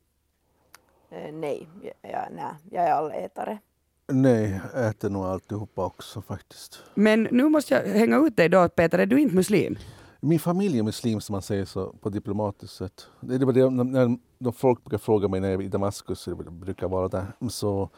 Eh, 1.10 1.32
nej, 1.32 1.68
jag, 1.82 2.12
jag, 2.12 2.28
nej, 2.34 2.44
jag 2.70 2.84
är 2.84 2.92
allätare. 2.92 3.58
Nej, 4.08 4.60
jag 4.74 4.86
äter 4.88 5.10
nog 5.10 5.24
alltihopa 5.24 5.84
också 5.84 6.22
faktiskt. 6.22 6.82
Men 6.94 7.28
nu 7.30 7.48
måste 7.48 7.74
jag 7.74 7.82
hänga 7.82 8.16
ut 8.16 8.36
dig 8.36 8.48
då 8.48 8.68
Peter, 8.68 8.98
är 8.98 9.06
du 9.06 9.20
inte 9.20 9.34
muslim? 9.34 9.78
Min 10.20 10.40
familj 10.40 10.78
är 10.78 10.82
muslim 10.82 11.20
som 11.20 11.32
man 11.32 11.42
säger 11.42 11.64
så 11.64 11.92
på 11.92 12.08
diplomatiskt 12.08 12.76
sätt. 12.76 13.06
Det 13.20 13.44
var 13.44 13.52
det, 13.52 13.70
när, 13.70 14.18
när 14.38 14.52
folk 14.52 14.84
brukar 14.84 14.98
fråga 14.98 15.28
mig 15.28 15.40
när 15.40 15.50
jag 15.50 15.60
är 15.60 15.64
i 15.64 15.68
Damaskus, 15.68 16.24
det 16.24 16.34
brukar 16.50 16.88
vara 16.88 17.08
där, 17.08 17.26
så 17.48 17.90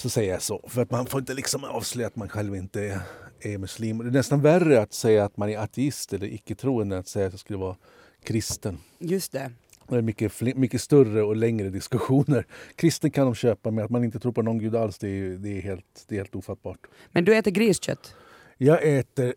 så 0.00 0.10
säger 0.10 0.32
jag 0.32 0.42
så. 0.42 0.60
För 0.68 0.82
att 0.82 0.90
man 0.90 1.06
får 1.06 1.20
inte 1.20 1.34
liksom 1.34 1.64
avslöja 1.64 2.06
att 2.06 2.16
man 2.16 2.28
själv 2.28 2.56
inte 2.56 2.82
är, 2.82 3.00
är 3.40 3.58
muslim. 3.58 3.98
Det 3.98 4.04
är 4.04 4.10
nästan 4.10 4.40
värre 4.40 4.82
att 4.82 4.92
säga 4.92 5.24
att 5.24 5.36
man 5.36 5.48
är 5.48 5.58
ateist 5.58 6.12
eller 6.12 6.26
icke-troende 6.26 6.96
än 6.96 7.00
att 7.00 7.08
säga 7.08 7.26
att 7.26 7.32
jag 7.32 7.40
skulle 7.40 7.58
vara 7.58 7.76
kristen. 8.24 8.78
Just 8.98 9.32
det. 9.32 9.50
Det 9.88 9.96
är 9.96 10.02
mycket, 10.02 10.56
mycket 10.56 10.80
större 10.80 11.22
och 11.22 11.36
längre 11.36 11.70
diskussioner. 11.70 12.46
Kristen 12.76 13.10
kan 13.10 13.24
de 13.24 13.34
köpa, 13.34 13.70
men 13.70 13.84
att 13.84 13.90
man 13.90 14.04
inte 14.04 14.18
tror 14.18 14.32
på 14.32 14.42
någon 14.42 14.58
gud 14.58 14.76
alls, 14.76 14.98
det 14.98 15.08
är, 15.08 15.30
det 15.30 15.58
är, 15.58 15.62
helt, 15.62 16.04
det 16.08 16.14
är 16.14 16.16
helt 16.16 16.34
ofattbart. 16.34 16.86
Men 17.12 17.24
du 17.24 17.36
äter 17.36 17.50
griskött? 17.50 18.14
Jag 18.56 18.98
äter 18.98 19.34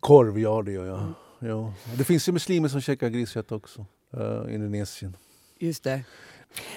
korv, 0.00 0.38
ja 0.38 0.62
det 0.62 0.72
gör 0.72 0.86
jag. 0.86 1.12
Ja. 1.48 1.72
Det 1.98 2.04
finns 2.04 2.28
ju 2.28 2.32
muslimer 2.32 2.68
som 2.68 2.80
käkar 2.80 3.08
griskött 3.08 3.52
också. 3.52 3.86
Uh, 4.16 4.54
Indonesien. 4.54 5.16
Just 5.58 5.84
det. 5.84 6.04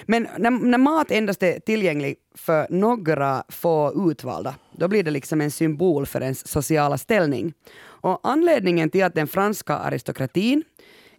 Men 0.06 0.28
när, 0.38 0.50
när 0.50 0.78
mat 0.78 1.10
endast 1.10 1.42
är 1.42 1.60
tillgänglig 1.60 2.16
för 2.34 2.66
några 2.70 3.44
få 3.48 4.10
utvalda, 4.10 4.54
då 4.72 4.88
blir 4.88 5.02
det 5.02 5.10
liksom 5.10 5.40
en 5.40 5.50
symbol 5.50 6.06
för 6.06 6.20
ens 6.20 6.48
sociala 6.48 6.98
ställning. 6.98 7.52
Och 7.80 8.20
anledningen 8.22 8.90
till 8.90 9.04
att 9.04 9.14
den 9.14 9.26
franska 9.26 9.76
aristokratin 9.76 10.64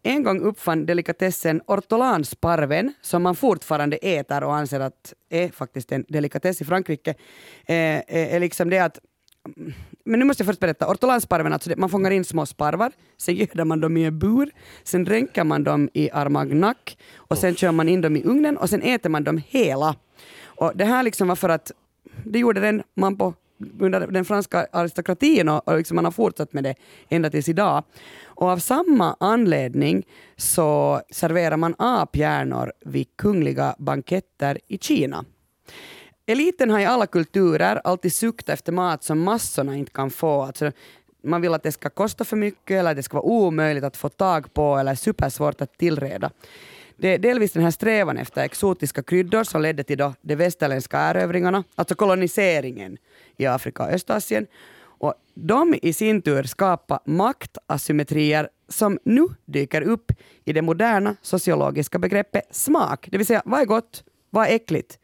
en 0.04 0.24
gång 0.24 0.42
uppfann 0.42 0.86
delikatessen 0.86 1.62
ortolansparven, 1.68 2.94
som 3.02 3.24
man 3.24 3.36
fortfarande 3.36 3.98
äter 3.98 4.44
och 4.44 4.56
anser 4.56 4.80
att 4.80 5.14
är 5.30 5.50
faktiskt 5.50 5.92
en 5.92 6.06
delikatess 6.08 6.62
i 6.62 6.66
Frankrike, 6.66 7.10
eh, 7.66 7.76
är, 7.76 8.04
är 8.08 8.40
liksom 8.40 8.70
det 8.70 8.80
att 8.80 9.00
men 10.04 10.20
nu 10.20 10.26
måste 10.26 10.42
jag 10.42 10.48
först 10.48 10.60
berätta. 10.60 10.92
Ortolansparven, 10.92 11.54
alltså 11.54 11.70
det, 11.70 11.76
man 11.76 11.90
fångar 11.90 12.12
in 12.12 12.26
små 12.26 12.46
sparvar, 12.46 12.92
sen 13.18 13.36
göder 13.36 13.66
man 13.66 13.80
dem 13.80 13.98
i 13.98 14.06
en 14.06 14.20
bur, 14.20 14.52
sen 14.84 15.04
dränker 15.04 15.44
man 15.44 15.64
dem 15.64 15.90
i 15.94 16.10
armagnac 16.12 16.78
och 17.16 17.38
sen 17.38 17.56
kör 17.56 17.72
man 17.72 17.90
in 17.90 18.02
dem 18.02 18.16
i 18.16 18.24
ugnen 18.24 18.58
och 18.58 18.70
sen 18.70 18.82
äter 18.82 19.10
man 19.10 19.24
dem 19.24 19.42
hela. 19.48 19.96
Och 20.44 20.72
det 20.76 20.86
här 20.86 21.04
liksom 21.04 21.28
var 21.28 21.36
för 21.36 21.50
att 21.50 21.72
det 22.26 22.40
gjorde 22.40 22.62
den 22.62 22.84
man 22.96 23.18
på 23.18 23.34
under 23.80 24.08
den 24.08 24.26
franska 24.26 24.68
aristokratin 24.72 25.50
och, 25.50 25.68
och 25.68 25.78
liksom 25.78 25.96
man 25.96 26.06
har 26.06 26.12
fortsatt 26.12 26.54
med 26.54 26.64
det 26.64 26.76
ända 27.10 27.30
tills 27.30 27.50
idag. 27.50 27.84
Och 28.24 28.48
av 28.48 28.58
samma 28.58 29.16
anledning 29.20 30.08
så 30.38 31.02
serverar 31.12 31.58
man 31.58 31.76
aphjärnor 31.78 32.72
vid 32.86 33.08
kungliga 33.18 33.76
banketter 33.80 34.60
i 34.68 34.78
Kina. 34.78 35.26
Eliten 36.30 36.70
har 36.70 36.80
i 36.80 36.86
alla 36.86 37.08
kulturer 37.08 37.82
alltid 37.84 38.14
suktat 38.14 38.54
efter 38.54 38.72
mat 38.72 39.04
som 39.04 39.20
massorna 39.20 39.76
inte 39.76 39.92
kan 39.92 40.10
få. 40.10 40.42
Alltså, 40.42 40.72
man 41.24 41.42
vill 41.42 41.54
att 41.54 41.64
det 41.64 41.72
ska 41.72 41.90
kosta 41.90 42.26
för 42.26 42.38
mycket 42.38 42.80
eller 42.80 42.92
att 42.92 42.98
det 42.98 43.04
ska 43.04 43.18
vara 43.18 43.26
omöjligt 43.26 43.84
att 43.84 43.98
få 43.98 44.10
tag 44.10 44.54
på 44.54 44.78
eller 44.78 44.96
supersvårt 44.96 45.62
att 45.62 45.78
tillreda. 45.78 46.32
Det 46.98 47.08
är 47.14 47.18
delvis 47.18 47.52
den 47.52 47.64
här 47.64 47.72
strävan 47.72 48.18
efter 48.18 48.44
exotiska 48.44 49.04
kryddor 49.04 49.44
som 49.44 49.62
ledde 49.62 49.84
till 49.84 49.98
då 49.98 50.14
de 50.22 50.36
västerländska 50.36 51.00
erövringarna, 51.00 51.64
alltså 51.76 51.96
koloniseringen 51.96 52.98
i 53.38 53.46
Afrika 53.46 53.84
och 53.84 53.90
Östasien. 53.90 54.48
Och 54.82 55.14
de 55.34 55.76
i 55.82 55.94
sin 55.94 56.22
tur 56.22 56.44
skapar 56.44 57.00
maktasymmetrier 57.06 58.50
som 58.68 59.00
nu 59.04 59.28
dyker 59.46 59.82
upp 59.82 60.12
i 60.46 60.54
det 60.54 60.62
moderna 60.62 61.16
sociologiska 61.22 62.00
begreppet 62.00 62.44
smak. 62.52 63.08
Det 63.12 63.18
vill 63.18 63.28
säga, 63.28 63.42
vad 63.46 63.62
är 63.62 63.66
gott? 63.66 64.04
Vad 64.30 64.48
är 64.48 64.56
äckligt? 64.56 65.00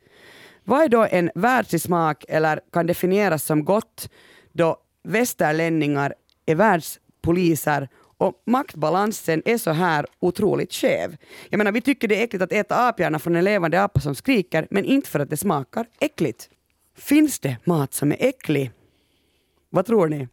Vad 0.68 0.84
är 0.84 0.90
då 0.90 1.08
en 1.12 1.32
världslig 1.36 1.82
smak 1.82 2.26
eller 2.28 2.60
kan 2.72 2.88
definieras 2.88 3.44
som 3.44 3.66
gott 3.66 4.10
då 4.52 4.78
västerlänningar 5.04 6.14
är 6.46 6.56
världspoliser 6.56 7.90
och 8.18 8.44
maktbalansen 8.46 9.42
är 9.46 9.58
så 9.58 9.72
här 9.72 10.06
otroligt 10.20 10.74
skev. 10.74 11.18
Jag 11.50 11.58
menar, 11.58 11.72
vi 11.72 11.82
tycker 11.82 12.08
det 12.08 12.20
är 12.20 12.24
äckligt 12.24 12.44
att 12.44 12.52
äta 12.52 12.88
aphjärna 12.88 13.20
från 13.20 13.36
en 13.36 13.44
levande 13.44 13.84
apa 13.84 14.00
som 14.00 14.16
skriker, 14.16 14.68
men 14.70 14.86
inte 14.86 15.10
för 15.10 15.20
att 15.20 15.30
det 15.30 15.38
smakar 15.38 15.86
äckligt. 16.00 16.50
Finns 16.96 17.40
det 17.40 17.58
mat 17.64 17.94
som 17.94 18.12
är 18.12 18.18
äcklig? 18.20 18.72
Vad 19.70 19.86
tror 19.86 20.08
ni? 20.08 20.28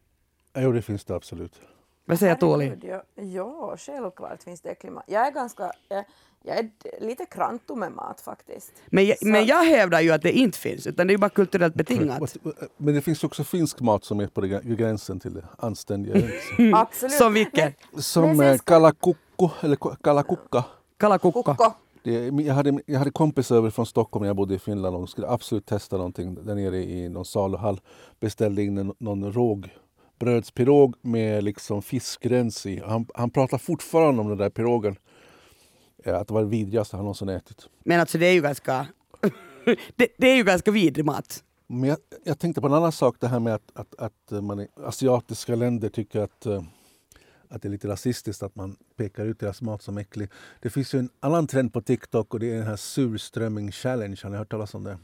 Jo, 0.57 0.71
det 0.71 0.81
finns 0.81 1.05
det 1.05 1.15
absolut. 1.15 1.61
Vad 2.05 2.19
säger 2.19 2.35
Tuuli? 2.35 2.71
Ja, 3.15 3.75
självklart 3.77 4.43
finns 4.43 4.61
det 4.61 4.69
äcklig 4.69 4.91
mat. 4.91 5.03
Jag 5.07 5.27
är 5.27 5.31
ganska... 5.31 5.71
Jag, 5.89 6.05
jag 6.43 6.57
är 6.57 6.69
lite 7.01 7.25
kranto 7.25 7.75
med 7.75 7.91
mat 7.91 8.21
faktiskt. 8.21 8.71
Men 8.85 9.05
jag, 9.05 9.19
Så- 9.19 9.27
men 9.27 9.45
jag 9.45 9.63
hävdar 9.63 10.01
ju 10.01 10.11
att 10.11 10.21
det 10.21 10.31
inte 10.31 10.57
finns, 10.57 10.87
utan 10.87 11.07
det 11.07 11.13
är 11.13 11.17
bara 11.17 11.29
kulturellt 11.29 11.75
betingat. 11.75 12.35
Men 12.77 12.93
det 12.93 13.01
finns 13.01 13.23
också 13.23 13.43
finsk 13.43 13.81
mat 13.81 14.03
som 14.05 14.19
är 14.19 14.27
på 14.27 14.41
gränsen 14.75 15.19
till 15.19 15.33
det 15.33 15.45
anständiga. 15.57 16.13
liksom. 16.15 16.73
Absolut. 16.75 17.13
Som 17.13 17.33
vilken? 17.33 17.71
Som 17.97 18.37
Men 18.37 18.53
eh, 18.53 18.57
kalakukko, 18.57 19.49
eller 19.61 19.77
kalakukka. 20.03 20.63
Kalakukka. 20.97 21.41
Kukko. 21.55 21.71
Det, 22.03 22.11
jag, 22.27 22.53
hade, 22.53 22.79
jag 22.85 22.99
hade 22.99 23.11
kompisar 23.11 23.55
över 23.55 23.69
från 23.69 23.85
Stockholm 23.85 24.21
när 24.23 24.29
jag 24.29 24.35
bodde 24.35 24.55
i 24.55 24.59
Finland 24.59 24.95
och 24.95 25.01
de 25.01 25.07
skulle 25.07 25.27
absolut 25.27 25.65
testa 25.65 25.97
någonting 25.97 26.45
där 26.45 26.55
nere 26.55 26.77
i 26.77 27.09
någon 27.09 27.25
saluhall. 27.25 27.81
Beställde 28.19 28.63
in 28.63 28.77
en, 28.77 28.93
någon 28.99 29.33
rågbrödspirog 29.33 30.95
med 31.01 31.43
liksom 31.43 31.81
fiskrens 31.81 32.65
i. 32.65 32.81
Han, 32.85 33.05
han 33.15 33.29
pratar 33.29 33.57
fortfarande 33.57 34.21
om 34.21 34.29
den 34.29 34.37
där 34.37 34.49
pirogen. 34.49 34.95
Att 36.05 36.27
det 36.27 36.33
var 36.33 36.41
det 36.41 36.47
vidrigaste 36.47 36.95
han 36.95 37.05
någonsin 37.05 37.29
ätit. 37.29 37.67
Men 37.83 37.99
alltså 37.99 38.17
det 38.17 38.25
är 38.25 38.33
ju 38.33 38.41
ganska... 38.41 38.87
det, 39.95 40.07
det 40.17 40.27
är 40.27 40.35
ju 40.35 40.43
ganska 40.43 40.71
vidrig 40.71 41.05
mat. 41.05 41.43
Men 41.67 41.89
jag, 41.89 41.97
jag 42.23 42.39
tänkte 42.39 42.61
på 42.61 42.67
en 42.67 42.73
annan 42.73 42.91
sak, 42.91 43.15
det 43.19 43.27
här 43.27 43.39
med 43.39 43.55
att, 43.55 43.71
att, 43.73 43.95
att 43.95 44.31
eh, 44.31 44.41
man 44.41 44.59
i 44.59 44.67
asiatiska 44.83 45.55
länder 45.55 45.89
tycker 45.89 46.19
att, 46.19 46.45
eh, 46.45 46.63
att 47.49 47.61
det 47.61 47.67
är 47.67 47.71
lite 47.71 47.87
rasistiskt 47.87 48.43
att 48.43 48.55
man 48.55 48.75
pekar 48.95 49.25
ut 49.25 49.39
deras 49.39 49.61
mat 49.61 49.81
som 49.81 49.97
äcklig. 49.97 50.29
Det 50.61 50.69
finns 50.69 50.93
ju 50.95 50.99
en 50.99 51.09
annan 51.19 51.47
trend 51.47 51.73
på 51.73 51.81
TikTok 51.81 52.33
och 52.33 52.39
det 52.39 52.51
är 52.51 52.57
den 52.57 52.67
här 52.67 52.75
surströmming 52.75 53.71
challenge. 53.71 54.19
Har 54.23 54.29
ni 54.29 54.37
hört 54.37 54.51
talas 54.51 54.73
om 54.73 54.83
det? 54.83 54.97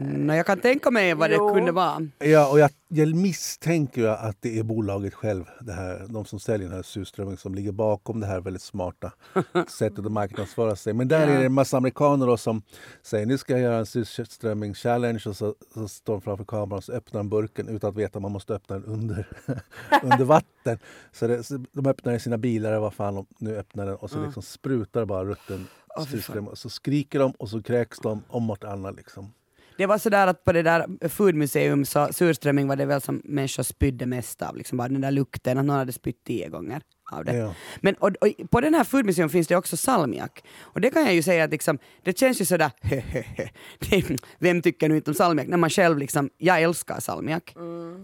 Nå, 0.00 0.34
jag 0.34 0.46
kan 0.46 0.60
tänka 0.60 0.90
mig 0.90 1.14
vad 1.14 1.32
Jo. 1.32 1.48
det 1.48 1.54
kunde 1.54 1.72
vara. 1.72 2.08
Ja, 2.18 2.50
och 2.50 2.58
jag, 2.58 2.70
jag 2.88 3.14
misstänker 3.14 4.06
att 4.06 4.36
det 4.40 4.58
är 4.58 4.62
bolaget 4.62 5.14
själv, 5.14 5.44
det 5.60 5.72
här, 5.72 6.06
de 6.08 6.24
som 6.24 6.40
säljer 6.40 6.68
den 6.68 6.76
här 6.76 6.82
surströmmingen, 6.82 7.36
som 7.38 7.54
ligger 7.54 7.72
bakom 7.72 8.20
det 8.20 8.26
här 8.26 8.40
väldigt 8.40 8.62
smarta 8.62 9.12
sättet 9.68 10.06
att 10.06 10.12
marknadsföra 10.12 10.76
sig. 10.76 10.92
Men 10.92 11.08
där 11.08 11.28
är 11.28 11.38
det 11.38 11.46
en 11.46 11.52
massa 11.52 11.76
amerikaner 11.76 12.26
då 12.26 12.36
som 12.36 12.62
säger 13.02 13.26
nu 13.26 13.38
ska 13.38 13.52
jag 13.52 13.62
göra 13.62 13.78
en 13.78 13.86
surströmming 13.86 14.74
challenge 14.74 15.22
och 15.26 15.36
så, 15.36 15.54
så 15.74 15.88
står 15.88 16.12
de 16.12 16.20
framför 16.20 16.44
kameran 16.44 16.72
och 16.78 16.84
så 16.84 16.92
öppnar 16.92 17.20
de 17.20 17.28
burken 17.28 17.68
utan 17.68 17.90
att 17.90 17.96
veta 17.96 18.18
att 18.18 18.22
man 18.22 18.32
måste 18.32 18.54
öppna 18.54 18.78
den 18.78 18.84
under, 18.84 19.28
under 20.02 20.24
vatten. 20.24 20.78
Så, 21.12 21.26
det, 21.26 21.42
så 21.42 21.64
de 21.72 21.86
öppnar 21.86 22.12
i 22.14 22.20
sina 22.20 22.38
bilar, 22.38 22.70
eller 22.70 22.80
vad 22.80 22.94
fan 22.94 23.14
de 23.14 23.26
nu 23.38 23.56
öppnar 23.56 23.86
den 23.86 23.94
och 23.94 24.10
så 24.10 24.24
liksom 24.24 24.42
sprutar 24.42 25.04
bara 25.04 25.24
rutten. 25.24 25.66
Och 25.96 26.58
så 26.58 26.68
skriker 26.70 27.18
de 27.18 27.30
och 27.30 27.48
så 27.48 27.62
kräks 27.62 27.98
de 27.98 28.22
om 28.28 28.46
vartannat 28.46 28.96
liksom. 28.96 29.32
Det 29.80 29.86
var 29.86 29.98
sådär 29.98 30.26
att 30.26 30.44
på 30.44 30.52
det 30.52 30.62
där 30.62 31.08
foodmuseum 31.08 31.84
så 31.84 32.08
surströmming 32.12 32.68
var 32.68 32.76
det 32.76 32.86
väl 32.86 33.00
som 33.00 33.20
människor 33.24 33.62
spydde 33.62 34.06
mest 34.06 34.42
av, 34.42 34.56
liksom 34.56 34.78
bara 34.78 34.88
den 34.88 35.00
där 35.00 35.10
lukten, 35.10 35.58
att 35.58 35.64
någon 35.64 35.76
hade 35.76 35.92
spytt 35.92 36.24
tio 36.24 36.48
gånger 36.48 36.82
av 37.12 37.24
det. 37.24 37.36
Ja. 37.36 37.54
Men 37.80 37.94
och, 37.94 38.10
och, 38.20 38.50
på 38.50 38.60
den 38.60 38.74
här 38.74 38.84
foodmuseum 38.84 39.28
finns 39.28 39.46
det 39.46 39.56
också 39.56 39.76
salmiak. 39.76 40.44
Och 40.58 40.80
det 40.80 40.90
kan 40.90 41.04
jag 41.04 41.14
ju 41.14 41.22
säga 41.22 41.44
att 41.44 41.50
liksom, 41.50 41.78
det 42.02 42.18
känns 42.18 42.40
ju 42.40 42.44
sådär 42.44 42.70
Vem 44.38 44.62
tycker 44.62 44.88
nu 44.88 44.96
inte 44.96 45.10
om 45.10 45.14
salmiak? 45.14 45.46
När 45.46 45.56
man 45.56 45.70
själv 45.70 45.98
liksom, 45.98 46.30
jag 46.38 46.62
älskar 46.62 47.00
salmiak. 47.00 47.54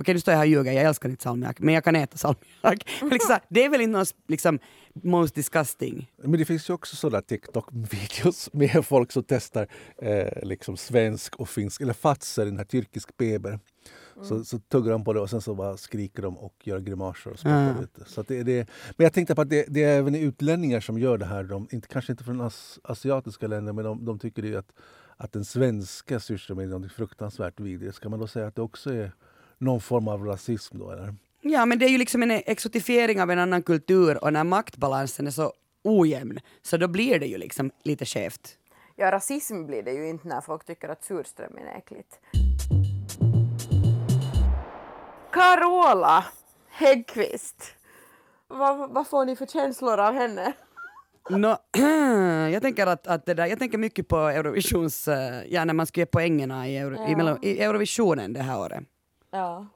Okej 0.01 0.15
nu 0.15 0.21
står 0.21 0.33
jag 0.33 0.39
här 0.39 0.45
och 0.45 0.51
ljuger, 0.51 0.73
jag 0.73 0.85
älskar 0.85 1.09
inte 1.09 1.23
salmiak, 1.23 1.59
men 1.59 1.75
jag 1.75 1.85
kan 1.85 1.97
äta 1.97 2.17
salmiak. 2.17 2.91
Liksom, 3.11 3.39
det 3.49 3.65
är 3.65 3.69
väl 3.69 3.81
inte 3.81 3.99
något 3.99 4.15
liksom, 4.29 4.59
most 5.03 5.35
disgusting. 5.35 6.11
Men 6.23 6.39
det 6.39 6.45
finns 6.45 6.71
ju 6.71 6.75
också 6.75 6.97
sådana 6.97 7.23
TikTok-videos 7.23 8.51
med 8.57 8.87
folk 8.87 9.13
som 9.13 9.23
testar 9.23 9.67
eh, 10.03 10.43
liksom 10.43 10.77
svensk 10.77 11.37
och 11.37 11.49
finsk, 11.49 11.81
eller 11.81 11.93
fatser, 11.93 12.45
den 12.45 12.57
här 12.57 12.65
turkisk 12.65 13.17
beber. 13.17 13.59
Så, 14.23 14.45
så 14.45 14.59
tuggar 14.59 14.93
de 14.93 15.05
på 15.05 15.13
det 15.13 15.21
och 15.21 15.31
sen 15.31 15.41
så 15.41 15.55
bara 15.55 15.77
skriker 15.77 16.23
de 16.23 16.39
och 16.39 16.55
gör 16.65 16.81
grimaser 16.81 17.31
och 17.31 17.39
spottar 17.39 17.83
ut 17.83 17.95
det. 17.95 18.05
Så 18.05 18.21
att 18.21 18.29
det, 18.29 18.43
det. 18.43 18.69
Men 18.97 19.05
jag 19.05 19.13
tänkte 19.13 19.35
på 19.35 19.41
att 19.41 19.51
det, 19.51 19.65
det 19.69 19.83
är 19.83 19.99
även 19.99 20.15
utlänningar 20.15 20.81
som 20.81 20.99
gör 20.99 21.19
det 21.19 21.27
här. 21.27 21.45
De, 21.45 21.69
inte, 21.71 21.89
kanske 21.89 22.13
inte 22.13 22.25
från 22.25 22.41
as, 22.41 22.79
asiatiska 22.83 23.47
länder 23.47 23.73
men 23.73 23.85
de, 23.85 24.05
de 24.05 24.19
tycker 24.19 24.43
det 24.43 24.55
är 24.55 24.59
att, 24.59 24.73
att 25.17 25.33
den 25.33 25.45
svenska 25.45 26.21
surströmmingen 26.21 26.73
är 26.73 26.79
något 26.79 26.93
fruktansvärt 26.93 27.61
vidrigt. 27.61 27.95
Ska 27.95 28.09
man 28.09 28.21
då 28.21 28.27
säga 28.27 28.47
att 28.47 28.55
det 28.55 28.63
också 28.63 28.93
är 28.93 29.13
någon 29.59 29.81
form 29.81 30.09
av 30.09 30.25
rasism 30.25 30.79
då 30.79 30.91
eller? 30.91 31.15
Ja, 31.41 31.67
men 31.67 31.79
det 31.79 31.87
är 31.87 31.91
ju 31.91 31.99
liksom 31.99 32.23
en 32.23 32.31
exotifiering 32.31 33.23
av 33.23 33.31
en 33.31 33.39
annan 33.39 33.63
kultur 33.63 34.25
och 34.25 34.33
när 34.33 34.45
maktbalansen 34.45 35.27
är 35.27 35.31
så 35.31 35.53
ojämn 35.85 36.39
så 36.63 36.77
då 36.77 36.89
blir 36.89 37.21
det 37.21 37.27
ju 37.27 37.39
liksom 37.39 37.71
lite 37.83 38.05
skevt. 38.05 38.59
Ja, 38.97 39.11
rasism 39.11 39.67
blir 39.67 39.83
det 39.83 39.93
ju 39.93 40.09
inte 40.09 40.29
när 40.29 40.41
folk 40.41 40.65
tycker 40.65 40.89
att 40.89 41.05
surströmming 41.05 41.65
är 41.65 41.79
äckligt. 41.79 42.19
Carola 45.37 46.25
Häggkvist. 46.71 47.63
Vad, 48.49 48.91
vad 48.91 49.07
får 49.07 49.25
ni 49.25 49.37
för 49.37 49.47
känslor 49.47 50.01
av 50.01 50.15
henne? 50.15 50.53
Nå, 51.31 51.57
jag 52.53 52.63
tänker 52.63 52.87
att, 52.87 53.07
att 53.07 53.27
det 53.27 53.35
där, 53.35 53.47
jag 53.47 53.59
tänker 53.59 53.79
mycket 53.79 54.09
på 54.09 54.17
Eurovisions, 54.17 55.09
eh, 55.09 55.43
ja 55.49 55.65
när 55.65 55.75
man 55.75 55.87
ska 55.87 56.01
ge 56.01 56.07
poängerna 56.07 56.69
i, 56.69 56.77
Euro, 56.77 56.95
i, 56.95 56.99
Ja. 57.13 57.17
Melo- 57.19 57.39
i 57.43 57.61
Eurovisionen 57.61 58.33
det 58.33 58.43
här 58.43 58.59
året. 58.61 58.83
Ja. 59.31 59.67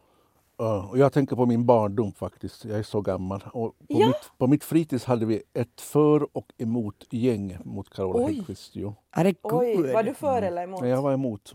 Ja, 0.63 0.89
och 0.91 0.99
jag 0.99 1.13
tänker 1.13 1.37
på 1.37 1.47
min 1.47 1.67
barndom 1.67 2.13
faktiskt. 2.13 2.65
Jag 2.65 2.79
är 2.79 2.83
så 2.83 3.01
gammal. 3.01 3.43
Och 3.53 3.79
på, 3.79 3.85
Ja. 3.89 4.07
mitt, 4.07 4.31
på 4.39 4.47
mitt 4.47 4.65
fritids 4.65 5.05
hade 5.05 5.27
vi 5.27 5.43
ett 5.55 5.81
för 5.81 6.37
och 6.37 6.47
emot 6.59 7.07
gäng 7.11 7.59
mot 7.65 7.91
Carola 7.91 8.25
Oj. 8.27 8.35
Häggkvist. 8.35 8.77
Jo. 8.77 8.95
Oj, 9.43 9.93
var 9.93 10.03
du 10.03 10.15
för 10.15 10.43
eller 10.43 10.63
emot? 10.65 10.81
Men 10.81 10.91
jag 10.91 11.03
var 11.03 11.13
emot. 11.13 11.55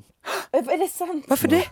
Är 0.51 0.77
det 0.77 0.87
sant? 0.87 1.25
Varför 1.29 1.47
det? 1.47 1.63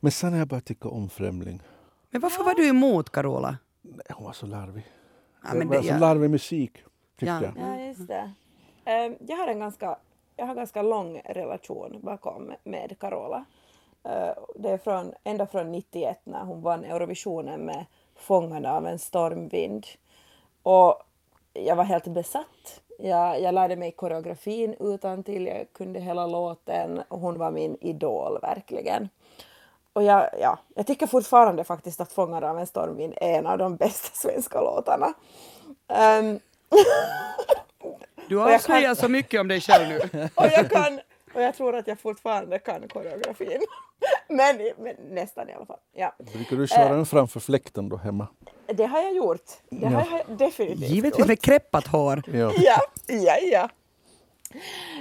Men 0.00 0.12
sen 0.12 0.32
har 0.32 0.38
jag 0.38 0.48
börjat 0.48 0.64
tycka 0.64 0.88
om 0.88 1.08
Främling. 1.08 1.62
Men 2.10 2.20
varför 2.20 2.44
var 2.44 2.54
du 2.54 2.68
emot 2.68 3.10
Carola? 3.10 3.56
Nej, 3.82 4.06
hon 4.14 4.24
var 4.26 4.32
så 4.32 4.46
larvig. 4.46 4.86
Ja, 5.44 5.52
det 5.52 5.58
men 5.58 5.68
var 5.68 5.76
det, 5.76 5.82
så 5.82 5.88
ja. 5.88 5.98
larvig 5.98 6.30
musik, 6.30 6.72
tyckte 7.18 7.26
Ja. 7.26 7.42
jag. 7.42 7.52
Ja, 7.78 7.80
just 7.84 8.08
det. 8.08 8.32
Eh, 8.84 9.12
jag 9.28 9.36
har 9.36 9.48
en 9.48 9.58
ganska, 9.60 9.96
jag 10.36 10.46
har 10.46 10.54
ganska 10.54 10.82
lång 10.82 11.20
relation 11.24 12.00
bakom 12.02 12.52
med 12.64 12.96
Carola. 13.00 13.44
Eh, 14.04 14.30
det 14.54 14.70
är 14.70 14.78
från, 14.78 15.12
ända 15.24 15.46
från 15.46 15.72
91 15.72 16.20
när 16.24 16.44
hon 16.44 16.62
vann 16.62 16.84
Eurovisionen 16.84 17.60
med 17.60 17.84
Fångarna 18.16 18.72
av 18.76 18.86
en 18.86 18.98
stormvind. 18.98 19.86
Och 20.62 21.02
jag 21.52 21.76
var 21.76 21.84
helt 21.84 22.04
besatt. 22.06 22.80
Jag, 22.98 23.40
jag 23.40 23.54
lärde 23.54 23.76
mig 23.76 23.92
koreografin 23.92 24.74
utan 24.80 25.22
till 25.24 25.46
jag 25.46 25.66
kunde 25.72 26.00
hela 26.00 26.26
låten 26.26 27.02
och 27.08 27.20
hon 27.20 27.38
var 27.38 27.50
min 27.50 27.76
idol 27.80 28.38
verkligen. 28.42 29.08
Och 29.92 30.02
jag, 30.02 30.30
ja, 30.40 30.58
jag 30.74 30.86
tycker 30.86 31.06
fortfarande 31.06 31.64
faktiskt 31.64 32.00
att 32.00 32.12
Fångarna 32.12 32.50
av 32.50 32.58
en 32.58 32.66
stormvind 32.66 33.14
är 33.16 33.38
en 33.38 33.46
av 33.46 33.58
de 33.58 33.76
bästa 33.76 34.08
svenska 34.14 34.60
låtarna. 34.60 35.12
Ehm, 35.88 36.40
Du 38.28 38.42
avslöjar 38.54 38.82
kan- 38.82 38.96
så 38.96 39.08
mycket 39.08 39.40
om 39.40 39.48
dig 39.48 39.60
själv 39.60 39.88
nu. 39.88 40.28
och 40.34 40.46
jag 40.46 40.70
kan, 40.70 41.00
och 41.38 41.44
jag 41.44 41.54
tror 41.54 41.76
att 41.76 41.86
jag 41.86 41.98
fortfarande 41.98 42.58
kan 42.58 42.88
koreografin. 42.88 43.60
Men, 44.28 44.56
men 44.78 44.94
nästan 45.10 45.48
i 45.48 45.52
alla 45.52 45.66
fall. 45.66 45.78
Ja. 45.92 46.14
Brukar 46.32 46.56
du 46.56 46.66
köra 46.66 46.96
den 46.96 47.06
framför 47.06 47.40
fläkten 47.40 47.88
då 47.88 47.96
hemma? 47.96 48.26
Det 48.66 48.84
har 48.84 49.02
jag 49.02 49.16
gjort. 49.16 49.44
Det 49.70 49.86
har 49.86 50.06
jag 50.10 50.38
definitivt 50.38 50.90
Givetvis 50.90 51.18
gjort. 51.18 51.28
med 51.28 51.40
kreppat 51.40 51.86
hår. 51.86 52.22
Ja. 52.26 52.52
Ja, 52.56 52.80
ja, 53.06 53.36
ja. 53.52 53.68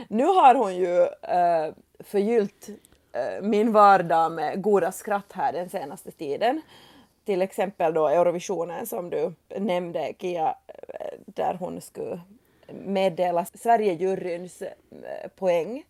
Nu 0.08 0.26
har 0.26 0.56
hon 0.56 0.76
ju 0.76 1.02
uh, 1.02 1.74
förgyllt 2.00 2.70
eh, 3.14 3.42
min 3.42 3.72
vardag 3.72 4.32
med 4.32 4.62
goda 4.62 4.92
skratt 4.92 5.32
här 5.34 5.54
den 5.54 5.70
senaste 5.70 6.12
tiden. 6.12 6.62
Till 7.26 7.42
exempel 7.42 7.94
då 7.94 8.08
Eurovisionen 8.08 8.88
som 8.88 9.10
du 9.10 9.34
nämnde, 9.58 10.14
Kia, 10.20 10.56
eh, 10.68 11.20
där 11.26 11.54
hon 11.60 11.82
skulle 11.82 12.20
meddela 12.72 13.46
Sverigejuryns 13.46 14.64
poäng. 15.36 15.84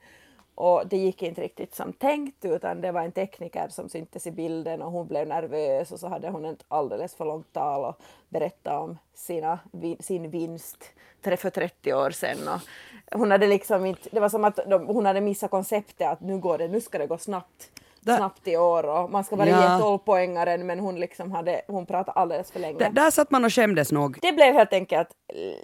Och 0.57 0.87
det 0.87 0.97
gick 0.97 1.23
inte 1.23 1.41
riktigt 1.41 1.75
som 1.75 1.93
tänkt 1.93 2.45
utan 2.45 2.81
det 2.81 2.91
var 2.91 3.01
en 3.01 3.11
tekniker 3.11 3.67
som 3.69 3.89
syntes 3.89 4.27
i 4.27 4.31
bilden 4.31 4.81
och 4.81 4.91
hon 4.91 5.07
blev 5.07 5.27
nervös 5.27 5.91
och 5.91 5.99
så 5.99 6.07
hade 6.07 6.29
hon 6.29 6.45
ett 6.45 6.63
alldeles 6.67 7.15
för 7.15 7.25
långt 7.25 7.53
tal 7.53 7.85
och 7.85 7.95
berättade 8.29 8.77
om 8.77 8.97
sina, 9.13 9.59
sin 9.99 10.29
vinst 10.29 10.77
för 11.23 11.49
30 11.49 11.93
år 11.93 12.11
sedan. 12.11 12.37
Och 12.47 13.19
hon 13.19 13.31
hade 13.31 13.47
liksom 13.47 13.85
inte, 13.85 14.09
det 14.11 14.19
var 14.19 14.29
som 14.29 14.43
att 14.43 14.59
de, 14.69 14.87
hon 14.87 15.05
hade 15.05 15.21
missat 15.21 15.51
konceptet 15.51 16.07
att 16.07 16.21
nu 16.21 16.37
går 16.37 16.57
det, 16.57 16.67
nu 16.67 16.81
ska 16.81 16.97
det 16.97 17.07
gå 17.07 17.17
snabbt. 17.17 17.71
Snabbt 18.03 18.47
i 18.47 18.57
år 18.57 18.85
och 18.85 19.11
man 19.11 19.23
ska 19.23 19.35
bara 19.35 19.49
Ja. 19.49 19.75
ge 19.75 19.81
12 19.81 19.97
poängaren 19.97 20.65
men 20.65 20.79
hon 20.79 20.99
liksom 20.99 21.31
hade, 21.31 21.61
hon 21.67 21.85
pratade 21.85 22.11
alldeles 22.19 22.51
för 22.51 22.59
länge. 22.59 22.79
Där, 22.79 22.89
där 22.89 23.11
satt 23.11 23.31
man 23.31 23.45
och 23.45 23.53
skämdes 23.53 23.91
nog. 23.91 24.19
Det 24.21 24.31
blev 24.31 24.53
helt 24.53 24.73
enkelt 24.73 25.09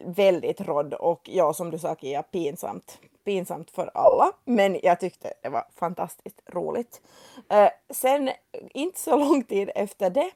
väldigt 0.06 0.62
rådd 0.62 0.94
och 0.94 1.22
ja, 1.24 1.54
som 1.54 1.72
du 1.72 1.80
sa 1.80 1.96
Kia, 1.96 2.24
pinsamt. 2.24 3.00
Pinsamt 3.24 3.72
för 3.72 3.92
alla, 3.94 4.32
men 4.46 4.80
jag 4.84 5.00
tyckte 5.00 5.34
det 5.42 5.50
var 5.50 5.66
fantastiskt 5.76 6.42
roligt. 6.46 7.02
Eh, 7.50 7.70
sen, 7.90 8.30
inte 8.74 9.00
så 9.00 9.18
lång 9.18 9.44
tid 9.44 9.70
efter 9.76 10.10
det, 10.10 10.32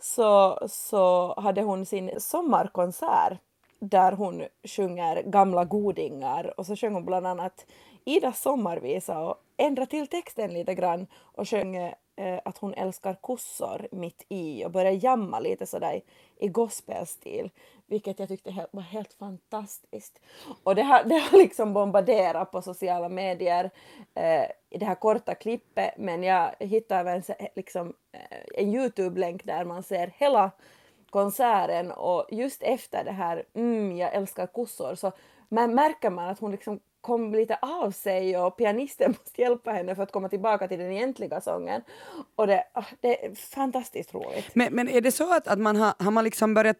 så, 0.00 0.58
så 0.68 1.34
hade 1.40 1.62
hon 1.62 1.86
sin 1.86 2.20
sommarkonsert 2.20 3.38
där 3.78 4.12
hon 4.12 4.42
sjunger 4.64 5.22
gamla 5.22 5.64
godingar 5.64 6.60
och 6.60 6.66
så 6.66 6.76
sjöng 6.76 6.94
hon 6.94 7.04
bland 7.04 7.26
annat 7.26 7.66
Idas 8.04 8.42
sommarvisa 8.42 9.18
och 9.18 9.36
ändrade 9.56 9.90
till 9.90 10.06
texten 10.06 10.54
lite 10.54 10.74
grann 10.74 11.06
och 11.14 11.48
sjöng 11.48 11.76
eh, 11.76 12.40
att 12.44 12.58
hon 12.58 12.74
älskar 12.74 13.14
kossor 13.14 13.88
mitt 13.92 14.26
i 14.28 14.64
och 14.64 14.70
började 14.70 14.96
jamma 14.96 15.40
lite 15.40 15.66
sådär 15.66 16.00
i 16.36 16.48
gospelstil, 16.48 17.50
vilket 17.92 18.18
jag 18.18 18.28
tyckte 18.28 18.66
var 18.70 18.82
helt 18.82 19.12
fantastiskt. 19.12 20.20
Och 20.62 20.74
det 20.74 20.82
har, 20.82 21.04
det 21.08 21.18
har 21.18 21.38
liksom 21.38 21.72
bombarderat 21.72 22.50
på 22.50 22.62
sociala 22.62 23.08
medier 23.08 23.70
eh, 24.14 24.44
i 24.70 24.78
det 24.78 24.86
här 24.86 24.94
korta 24.94 25.34
klippet, 25.34 25.94
men 25.98 26.22
jag 26.22 26.54
hittade 26.58 27.00
även 27.00 27.22
liksom, 27.56 27.94
eh, 28.12 28.62
en 28.62 28.74
Youtube-länk 28.74 29.44
där 29.44 29.64
man 29.64 29.82
ser 29.82 30.12
hela 30.16 30.50
konserten 31.10 31.90
och 31.90 32.26
just 32.30 32.62
efter 32.62 33.04
det 33.04 33.12
här 33.12 33.44
mm, 33.54 33.96
jag 33.96 34.14
älskar 34.14 34.46
kossor 34.46 34.94
så 34.94 35.12
men 35.48 35.74
märker 35.74 36.10
man 36.10 36.28
att 36.28 36.38
hon 36.38 36.50
liksom 36.50 36.80
kom 37.02 37.34
lite 37.34 37.58
av 37.62 37.90
sig 37.90 38.38
och 38.38 38.56
pianisten 38.56 39.10
måste 39.24 39.40
hjälpa 39.42 39.70
henne 39.70 39.94
för 39.94 40.02
att 40.02 40.12
komma 40.12 40.28
tillbaka 40.28 40.68
till 40.68 40.78
den 40.78 40.92
egentliga 40.92 41.40
sången. 41.40 41.82
Och 42.36 42.46
det, 42.46 42.64
ah, 42.72 42.84
det 43.00 43.24
är 43.26 43.34
fantastiskt 43.34 44.14
roligt. 44.14 44.54
Men, 44.54 44.74
men 44.74 44.88
är 44.88 45.00
det 45.00 45.12
så 45.12 45.34
att, 45.34 45.48
att 45.48 45.58
man 45.58 45.76
har, 45.76 45.94
har 45.98 46.10
man 46.10 46.24
liksom 46.24 46.54
börjat 46.54 46.76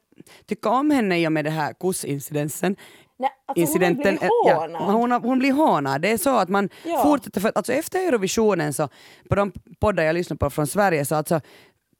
tycka 0.47 0.68
om 0.70 0.91
henne 0.91 1.18
i 1.18 1.29
och 1.29 1.33
med 1.33 1.45
det 1.45 1.51
här 1.51 1.73
kussincidensen? 1.73 2.77
Nej, 3.16 3.31
alltså 3.47 3.79
hon 3.79 3.83
har 3.83 3.95
blivit 3.95 4.23
ja, 4.47 4.55
hånad. 4.55 4.83
hon, 4.83 5.11
har, 5.11 5.20
hon 5.20 5.39
blir 5.39 5.53
hånad. 5.53 6.03
Det 6.03 6.11
är 6.12 6.18
så 6.18 6.37
att 6.37 6.49
man 6.49 6.68
Ja. 6.85 7.03
fortsätter, 7.03 7.41
för 7.41 7.53
alltså 7.55 7.73
efter 7.73 8.09
Eurovisionen 8.09 8.73
så 8.73 8.89
på 9.29 9.35
de 9.35 9.53
poddar 9.81 10.03
jag 10.05 10.14
lyssnar 10.14 10.37
på 10.37 10.51
från 10.51 10.66
Sverige 10.66 11.05
så 11.05 11.14
alltså 11.14 11.41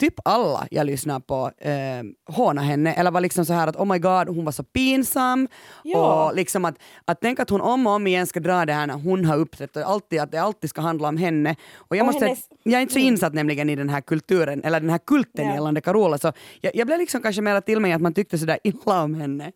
typ 0.03 0.15
alla 0.25 0.67
jag 0.71 0.87
lyssnar 0.87 1.21
på 1.21 1.51
eh, 1.59 2.35
hånar 2.37 2.63
henne 2.63 2.93
eller 2.95 3.11
var 3.11 3.21
liksom 3.21 3.45
så 3.45 3.53
här 3.53 3.67
att 3.67 3.77
oh 3.77 3.85
my 3.87 3.99
god 3.99 4.29
hon 4.29 4.45
var 4.45 4.53
så 4.53 4.63
pinsam 4.65 5.49
Ja. 5.85 6.27
och 6.29 6.37
liksom 6.37 6.65
att, 6.65 6.75
att 7.05 7.21
tänka 7.21 7.43
att 7.43 7.51
hon 7.51 7.61
om 7.61 7.87
och 7.87 7.93
om 7.93 8.07
igen 8.07 8.27
ska 8.27 8.41
dra 8.41 8.65
det 8.67 8.73
här 8.73 8.87
när 8.87 8.95
hon 8.95 9.25
har 9.25 9.37
uppträtt 9.37 9.77
och 9.77 9.83
alltid, 9.83 10.21
att 10.21 10.31
det 10.33 10.39
alltid 10.39 10.71
ska 10.71 10.81
handla 10.81 11.09
om 11.09 11.17
henne. 11.17 11.57
Och 11.77 11.97
jag, 11.97 12.03
Och 12.03 12.07
måste, 12.13 12.25
hennes- 12.27 12.49
jag 12.63 12.75
är 12.79 12.81
inte 12.83 12.93
så 12.95 12.99
insatt 13.01 13.35
nämligen 13.35 13.71
i 13.71 13.77
den 13.77 13.89
här 13.89 14.01
kulturen 14.01 14.65
eller 14.65 14.81
den 14.81 14.91
här 14.91 14.99
kulten 14.99 15.47
Ja. 15.49 15.55
gällande 15.55 15.81
Carola 15.81 16.19
så 16.19 16.33
jag, 16.61 16.77
jag 16.77 16.87
blev 16.87 16.99
liksom 16.99 17.23
kanske 17.23 17.43
mera 17.43 17.61
till 17.61 17.81
mig 17.81 17.93
att 17.93 18.03
man 18.03 18.15
tyckte 18.15 18.39
sådär 18.39 18.59
illa 18.65 19.03
om 19.03 19.15
henne. 19.15 19.53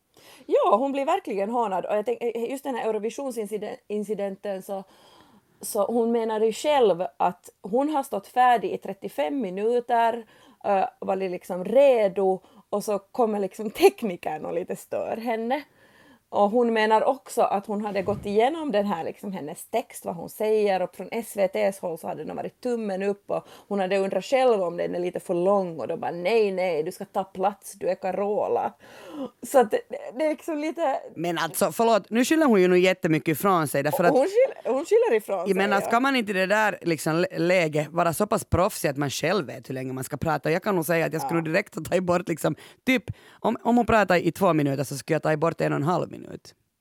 Ja, 0.47 0.77
hon 0.77 0.93
blir 0.93 1.05
verkligen 1.07 1.51
hånad. 1.51 1.85
Och 1.87 1.97
jag 1.97 2.05
tänk, 2.07 2.19
just 2.51 2.65
den 2.65 2.75
här 2.75 2.89
Eurovisionsincidenten 2.89 4.63
så, 4.63 4.85
så 5.61 5.85
hon 5.87 6.13
menar 6.13 6.41
ju 6.41 6.53
själv 6.53 7.07
att 7.17 7.51
hon 7.63 7.89
har 7.89 8.03
stått 8.03 8.27
färdig 8.27 8.73
i 8.73 8.79
35 8.79 9.41
minuter, 9.41 10.27
uh, 10.67 10.85
varit 11.01 11.31
liksom 11.31 11.65
redo 11.65 12.41
och 12.71 12.85
så 12.85 12.99
kommer 12.99 13.41
liksom 13.41 13.71
teknikern 13.81 14.45
och 14.45 14.55
lite 14.55 14.77
stör 14.77 15.17
henne. 15.17 15.63
Och 16.29 16.51
hon 16.51 16.73
menar 16.73 17.05
också 17.05 17.43
att 17.43 17.67
hon 17.67 17.85
hade 17.85 18.03
gått 18.03 18.27
igenom 18.27 18.73
den 18.73 18.87
här, 18.87 19.05
liksom 19.05 19.33
hennes 19.33 19.67
text, 19.71 20.05
vad 20.05 20.15
hon 20.15 20.29
säger 20.29 20.83
och 20.83 20.95
från 20.95 21.09
SVTs 21.13 21.79
håll 21.81 21.99
så 21.99 22.09
hade 22.09 22.25
den 22.25 22.37
varit 22.37 22.61
tummen 22.61 23.03
upp 23.03 23.31
och 23.31 23.47
hon 23.69 23.81
hade 23.81 23.99
undrat 23.99 24.25
själv 24.25 24.63
om 24.63 24.77
den 24.77 24.95
är 24.95 25.01
lite 25.01 25.21
för 25.21 25.35
lång 25.35 25.81
och 25.81 25.89
då 25.89 25.97
bara 25.97 26.11
nej, 26.11 26.53
nej, 26.53 26.83
du 26.83 26.93
ska 26.93 27.05
ta 27.05 27.25
plats, 27.25 27.73
du 27.73 27.89
är 27.89 27.95
Carola. 27.95 28.73
Så 29.47 29.59
att 29.59 29.71
det, 29.71 29.81
det 30.19 30.25
är 30.25 30.29
liksom 30.29 30.59
lite... 30.59 31.01
Men 31.17 31.39
alltså 31.39 31.73
förlåt, 31.73 32.11
nu 32.11 32.25
skyller 32.25 32.47
hon 32.47 32.61
ju 32.61 32.69
nog 32.69 32.79
jättemycket 32.79 33.29
ifrån 33.29 33.69
sig 33.69 33.83
därför 33.83 34.05
att 34.05 34.13
hon, 34.13 34.27
skyller, 34.27 34.75
hon 34.77 34.85
skyller 34.85 35.17
ifrån 35.17 35.47
sig. 35.47 35.55
Menar, 35.55 35.81
ja. 35.81 35.87
ska 35.87 36.01
man 36.01 36.17
inte 36.17 36.31
i 36.31 36.35
det 36.35 36.47
där 36.47 36.79
liksom, 36.83 37.15
lä- 37.17 37.39
läge 37.39 37.87
vara 37.91 38.13
så 38.13 38.27
pass 38.27 38.45
proffsig 38.45 38.89
att 38.89 38.97
man 38.97 39.11
själv 39.11 39.47
vet 39.47 39.69
hur 39.69 39.75
länge 39.75 39.93
man 39.93 40.05
ska 40.05 40.17
prata? 40.17 40.51
Jag 40.51 40.63
kan 40.63 40.75
nog 40.75 40.85
säga 40.85 41.07
att 41.07 41.13
jag 41.13 41.23
skulle 41.23 41.41
direkt 41.41 41.75
ha 41.75 41.83
tagit 41.83 42.05
bort, 42.05 42.29
liksom, 42.29 42.57
typ, 42.87 43.05
om, 43.41 43.57
om 43.63 43.77
hon 43.77 43.87
pratar 43.87 44.17
i 44.17 44.33
två 44.33 44.53
minuter 44.53 44.85
så 44.85 44.97
skulle 44.97 45.15
jag 45.15 45.23
ta 45.23 45.37
bort 45.37 45.61
en 45.61 45.73
och 45.73 45.77
en 45.77 45.83
halv 45.83 46.11
minut. 46.11 46.16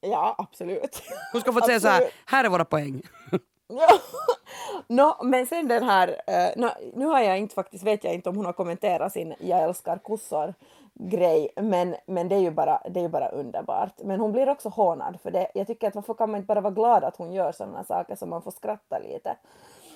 Ja, 0.01 0.35
absolut. 0.37 1.03
Hon 1.31 1.41
ska 1.41 1.53
få 1.53 1.61
säga 1.61 1.79
så 1.79 1.87
här, 1.87 2.03
här 2.25 2.43
är 2.43 2.49
våra 2.49 2.65
poäng. 2.65 3.01
Nå, 4.87 5.19
men 5.23 5.45
sen 5.45 5.67
den 5.67 5.83
här, 5.83 6.21
eh, 6.27 6.49
nå, 6.55 6.69
nu 6.93 7.05
har 7.05 7.19
jag 7.19 7.37
inte 7.37 7.55
faktiskt, 7.55 7.83
vet 7.83 8.03
jag 8.03 8.13
inte 8.13 8.29
om 8.29 8.35
hon 8.35 8.45
har 8.45 8.53
kommenterat 8.53 9.13
sin 9.13 9.35
jag 9.39 9.63
älskar 9.63 9.97
kossor 9.97 10.53
grej, 10.99 11.49
men, 11.55 11.95
men 12.05 12.29
det, 12.29 12.35
är 12.35 12.39
ju 12.39 12.51
bara, 12.51 12.81
det 12.89 12.99
är 12.99 13.03
ju 13.03 13.09
bara 13.09 13.27
underbart. 13.27 13.93
Men 14.03 14.19
hon 14.19 14.31
blir 14.31 14.49
också 14.49 14.69
hånad 14.69 15.17
för 15.23 15.31
det. 15.31 15.51
Jag 15.53 15.67
tycker 15.67 15.87
att 15.87 15.95
varför 15.95 16.13
kan 16.13 16.31
man 16.31 16.37
inte 16.37 16.47
bara 16.47 16.61
vara 16.61 16.73
glad 16.73 17.03
att 17.03 17.17
hon 17.17 17.33
gör 17.33 17.51
sådana 17.51 17.83
saker 17.83 18.15
så 18.15 18.25
man 18.25 18.41
får 18.41 18.51
skratta 18.51 18.99
lite. 18.99 19.37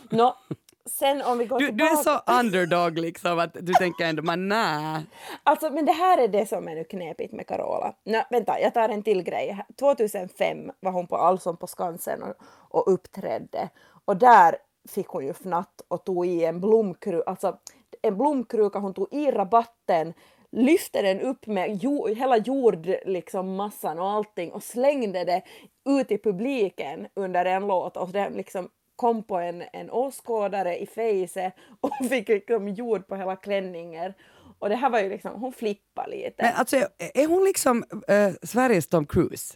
Nå, 0.10 0.36
sen 0.90 1.22
om 1.22 1.38
vi 1.38 1.46
går 1.46 1.60
Du, 1.60 1.66
du 1.66 1.72
tillbaka. 1.72 1.94
är 1.94 2.04
så 2.04 2.40
underdog 2.40 3.00
liksom 3.00 3.40
att 3.40 3.54
du 3.54 3.74
tänker 3.74 4.06
ändå, 4.06 4.24
men 4.24 4.48
nej. 4.48 5.06
Alltså, 5.44 5.70
men 5.70 5.86
det 5.86 5.92
här 5.92 6.18
är 6.18 6.28
det 6.28 6.46
som 6.46 6.68
är 6.68 6.76
nu 6.76 6.84
knepigt 6.84 7.34
med 7.34 7.48
Carola. 7.48 7.94
Nå, 8.06 8.24
vänta, 8.30 8.60
jag 8.60 8.74
tar 8.74 8.90
en 8.90 9.04
till 9.04 9.24
grej. 9.24 9.58
2005 9.80 10.72
var 10.80 10.92
hon 10.92 11.08
på 11.08 11.16
Allsång 11.18 11.58
på 11.58 11.68
Skansen 11.68 12.24
och, 12.24 12.34
och 12.80 12.94
uppträdde. 12.94 13.70
Och 14.06 14.18
där 14.18 14.56
fick 14.90 15.08
hon 15.08 15.26
ju 15.26 15.34
fnatt 15.34 15.82
och 15.88 16.04
tog 16.04 16.26
i 16.28 16.46
en 16.46 16.60
blomkruka, 16.60 17.30
alltså 17.30 17.58
en 18.02 18.18
blomkruka, 18.18 18.80
hon 18.80 18.94
tog 18.94 19.14
i 19.14 19.32
rabatten, 19.32 20.14
lyfte 20.52 21.02
den 21.02 21.22
upp 21.22 21.48
med 21.48 21.80
jo, 21.82 22.08
hela 22.08 22.38
jord, 22.38 22.90
liksom 23.06 23.56
massan 23.56 24.00
och 24.00 24.10
allting 24.10 24.52
och 24.52 24.64
slängde 24.64 25.24
det 25.24 25.42
ut 25.90 26.12
i 26.12 26.18
publiken 26.18 27.08
under 27.14 27.46
en 27.46 27.68
låt 27.68 27.98
och 27.98 28.10
den 28.10 28.34
liksom 28.34 28.70
kom 29.00 29.24
på 29.24 29.38
en, 29.38 29.64
en 29.74 29.90
åskådare 29.90 30.78
i 30.78 30.86
fejset 30.86 31.54
och 31.82 31.92
fick 32.10 32.28
liksom 32.30 32.70
jord 32.70 33.08
på 33.08 33.16
hela 33.16 33.36
klänningen. 33.36 34.14
Och 34.60 34.70
det 34.70 34.76
här 34.76 34.90
var 34.90 35.00
ju 35.00 35.10
liksom, 35.10 35.32
hon 35.42 35.54
flippade 35.54 36.10
lite. 36.12 36.34
Men 36.38 36.54
alltså, 36.56 36.76
är 37.14 37.28
hon 37.28 37.44
liksom 37.44 37.84
äh, 38.08 38.30
Sveriges 38.44 38.88
Tom 38.88 39.06
Cruise? 39.06 39.54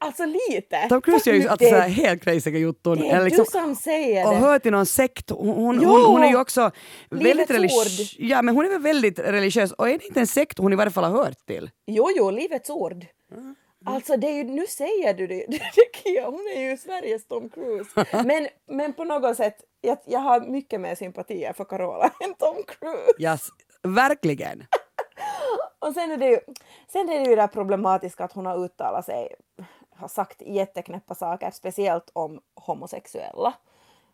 Alltså 0.00 0.24
lite. 0.24 0.86
Tom 0.88 1.00
Cruise 1.02 1.30
gör 1.30 1.36
ju 1.36 1.42
Fast 1.42 1.50
alltså, 1.52 1.64
det- 1.64 1.70
så 1.70 1.76
här 1.76 1.88
helt 1.88 2.22
crazy 2.24 2.50
jotton. 2.50 2.98
Det 2.98 3.08
är 3.10 3.24
liksom- 3.24 3.44
du 3.44 3.58
som 3.60 3.74
säger 3.74 4.26
och 4.26 4.32
det. 4.34 4.38
hör 4.40 4.58
till 4.58 4.72
någon 4.72 4.86
sekt. 4.86 5.30
Hon, 5.30 5.48
hon, 5.48 5.84
hon, 5.84 6.04
hon 6.04 6.22
är 6.22 6.28
ju 6.28 6.36
också 6.36 6.70
väldigt 7.10 7.50
religiös. 7.50 8.14
Ja, 8.18 8.42
men 8.42 8.54
hon 8.56 8.64
är 8.66 8.70
väl 8.70 8.82
väldigt 8.82 9.18
religiös. 9.18 9.72
Och 9.72 9.88
är 9.90 9.98
det 9.98 10.04
inte 10.06 10.20
en 10.20 10.26
sekt 10.26 10.58
hon 10.58 10.72
i 10.72 10.76
varje 10.76 10.90
fall 10.92 11.04
har 11.04 11.24
hört 11.24 11.46
till? 11.46 11.70
Jo, 11.86 12.08
jo, 12.16 12.30
Livets 12.30 12.70
ord. 12.70 13.06
Mm. 13.32 13.54
Alltså, 13.86 14.16
det 14.16 14.26
är 14.26 14.32
ju, 14.32 14.44
nu 14.44 14.66
säger 14.66 15.14
du 15.14 15.26
det, 15.26 15.46
jag. 16.04 16.30
Hon 16.30 16.46
är 16.56 16.60
ju 16.60 16.76
Sveriges 16.76 17.26
Tom 17.26 17.48
Cruise. 17.48 18.06
Men, 18.24 18.48
men 18.66 18.92
på 18.92 19.04
något 19.04 19.36
sätt, 19.36 19.56
jag, 19.80 19.98
jag 20.04 20.20
har 20.20 20.40
mycket 20.40 20.80
mer 20.80 20.94
sympatier 20.94 21.52
för 21.52 21.64
Carola 21.64 22.04
än 22.20 22.34
Tom 22.34 22.56
Cruise. 22.66 23.14
Yes, 23.18 23.48
verkligen. 23.82 24.64
Och 25.78 25.94
sen 25.94 26.10
är 26.10 26.16
det 26.16 26.28
ju, 26.28 26.38
sen 26.88 27.08
är 27.08 27.20
det 27.20 27.30
ju 27.30 27.36
det 27.36 27.48
problematiska 27.48 28.24
att 28.24 28.32
hon 28.32 28.46
har 28.46 28.64
uttalat 28.64 29.04
sig, 29.04 29.34
har 29.96 30.08
sagt 30.08 30.42
jätteknäppa 30.42 31.14
saker, 31.14 31.50
speciellt 31.50 32.10
om 32.12 32.40
homosexuella. 32.54 33.54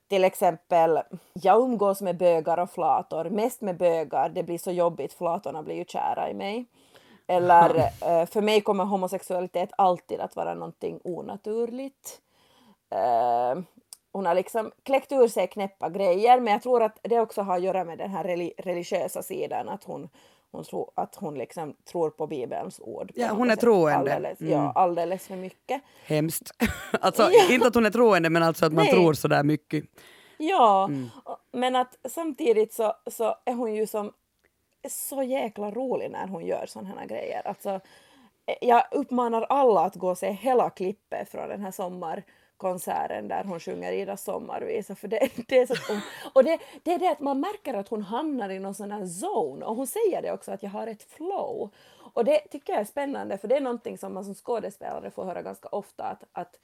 Till 0.08 0.24
exempel, 0.24 1.00
jag 1.32 1.62
umgås 1.62 2.02
med 2.02 2.16
bögar 2.16 2.58
och 2.58 2.70
flator, 2.70 3.24
mest 3.24 3.60
med 3.60 3.76
bögar, 3.76 4.28
det 4.28 4.42
blir 4.42 4.58
så 4.58 4.70
jobbigt, 4.70 5.12
flatorna 5.12 5.62
blir 5.62 5.76
ju 5.76 5.84
kära 5.84 6.30
i 6.30 6.34
mig. 6.34 6.66
Eller, 7.30 7.78
eh, 7.78 8.26
för 8.26 8.40
mig 8.40 8.60
kommer 8.60 8.84
homosexualitet 8.84 9.70
alltid 9.78 10.20
att 10.20 10.36
vara 10.36 10.54
någonting 10.54 11.00
onaturligt. 11.04 12.20
Eh, 12.90 13.62
hon 14.12 14.26
har 14.26 14.34
liksom 14.34 14.70
kläckt 14.82 15.12
ur 15.12 15.28
sig 15.28 15.46
knäppa 15.46 15.88
grejer, 15.90 16.40
men 16.40 16.52
jag 16.52 16.62
tror 16.62 16.82
att 16.82 16.98
det 17.02 17.20
också 17.20 17.42
har 17.42 17.56
att 17.56 17.62
göra 17.62 17.84
med 17.84 17.98
den 17.98 18.10
här 18.10 18.24
reli- 18.24 18.52
religiösa 18.58 19.22
sidan, 19.22 19.68
att 19.68 19.84
hon, 19.84 20.08
hon, 20.52 20.64
tror, 20.64 20.90
att 20.94 21.14
hon 21.14 21.34
liksom 21.34 21.74
tror 21.90 22.10
på 22.10 22.26
Bibelns 22.26 22.80
ord. 22.80 23.12
Ja, 23.14 23.28
hon 23.32 23.46
är 23.50 23.54
sätt. 23.54 23.60
troende. 23.60 23.96
Alldeles, 23.96 24.40
Mm. 24.40 24.52
Ja, 24.52 24.72
alldeles 24.74 25.26
för 25.26 25.36
mycket. 25.36 25.82
Hemskt. 26.06 26.50
Alltså, 27.00 27.30
inte 27.50 27.66
att 27.66 27.74
hon 27.74 27.86
är 27.86 27.90
troende, 27.90 28.30
men 28.30 28.42
alltså 28.42 28.66
att 28.66 28.72
man 28.72 28.84
Nej. 28.84 28.92
tror 28.94 29.12
så 29.14 29.28
där 29.28 29.42
mycket. 29.42 29.84
Ja, 30.38 30.84
Mm. 30.84 31.08
men 31.52 31.76
att 31.76 31.96
samtidigt 32.08 32.72
så, 32.72 32.92
så 33.10 33.34
är 33.44 33.54
hon 33.54 33.74
ju 33.74 33.86
som 33.86 34.12
så 34.88 35.22
jäkla 35.22 35.70
rolig 35.70 36.10
när 36.10 36.28
hon 36.28 36.46
gör 36.46 36.66
sådana 36.66 37.00
här 37.00 37.06
grejer. 37.06 37.48
Alltså, 37.48 37.80
jag 38.60 38.84
uppmanar 38.90 39.42
alla 39.42 39.80
att 39.80 39.96
gå 39.96 40.10
och 40.10 40.18
se 40.18 40.30
hela 40.30 40.70
klippet 40.70 41.28
från 41.28 41.48
den 41.48 41.60
här 41.60 41.70
sommarkonserten 41.70 43.28
där 43.28 43.44
hon 43.44 43.60
sjunger 43.60 43.92
Idas 43.92 44.24
sommarvisa. 44.24 44.94
För 44.94 45.08
det, 45.08 45.28
det 45.48 45.58
är 45.58 45.66
så, 45.66 45.74
och 46.32 46.44
det, 46.44 46.58
det 46.82 46.94
är 46.94 46.98
det 46.98 47.08
att 47.08 47.20
man 47.20 47.40
märker 47.40 47.74
att 47.74 47.88
hon 47.88 48.02
hamnar 48.02 48.50
i 48.50 48.58
någon 48.58 48.74
sån 48.74 48.92
här 48.92 49.06
zone 49.24 49.64
och 49.64 49.76
hon 49.76 49.86
säger 49.86 50.22
det 50.22 50.32
också 50.32 50.52
att 50.52 50.62
jag 50.62 50.70
har 50.70 50.86
ett 50.86 51.02
flow. 51.02 51.70
Och 52.12 52.24
det 52.24 52.38
tycker 52.38 52.72
jag 52.72 52.80
är 52.80 52.84
spännande 52.84 53.38
för 53.38 53.48
det 53.48 53.56
är 53.56 53.60
någonting 53.60 53.98
som 53.98 54.14
man 54.14 54.24
som 54.24 54.34
skådespelare 54.34 55.10
får 55.10 55.24
höra 55.24 55.42
ganska 55.42 55.68
ofta 55.68 56.04
att, 56.04 56.24
att, 56.32 56.58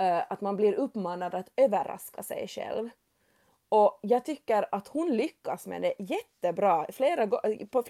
uh, 0.00 0.32
att 0.32 0.40
man 0.40 0.56
blir 0.56 0.74
uppmanad 0.74 1.34
att 1.34 1.50
överraska 1.56 2.22
sig 2.22 2.48
själv. 2.48 2.90
Och 3.76 3.98
jag 4.02 4.24
tycker 4.24 4.68
att 4.72 4.88
hon 4.88 5.16
lyckas 5.16 5.66
med 5.66 5.82
det 5.82 5.94
jättebra. 5.98 6.86
Flera, 6.92 7.26
på 7.70 7.82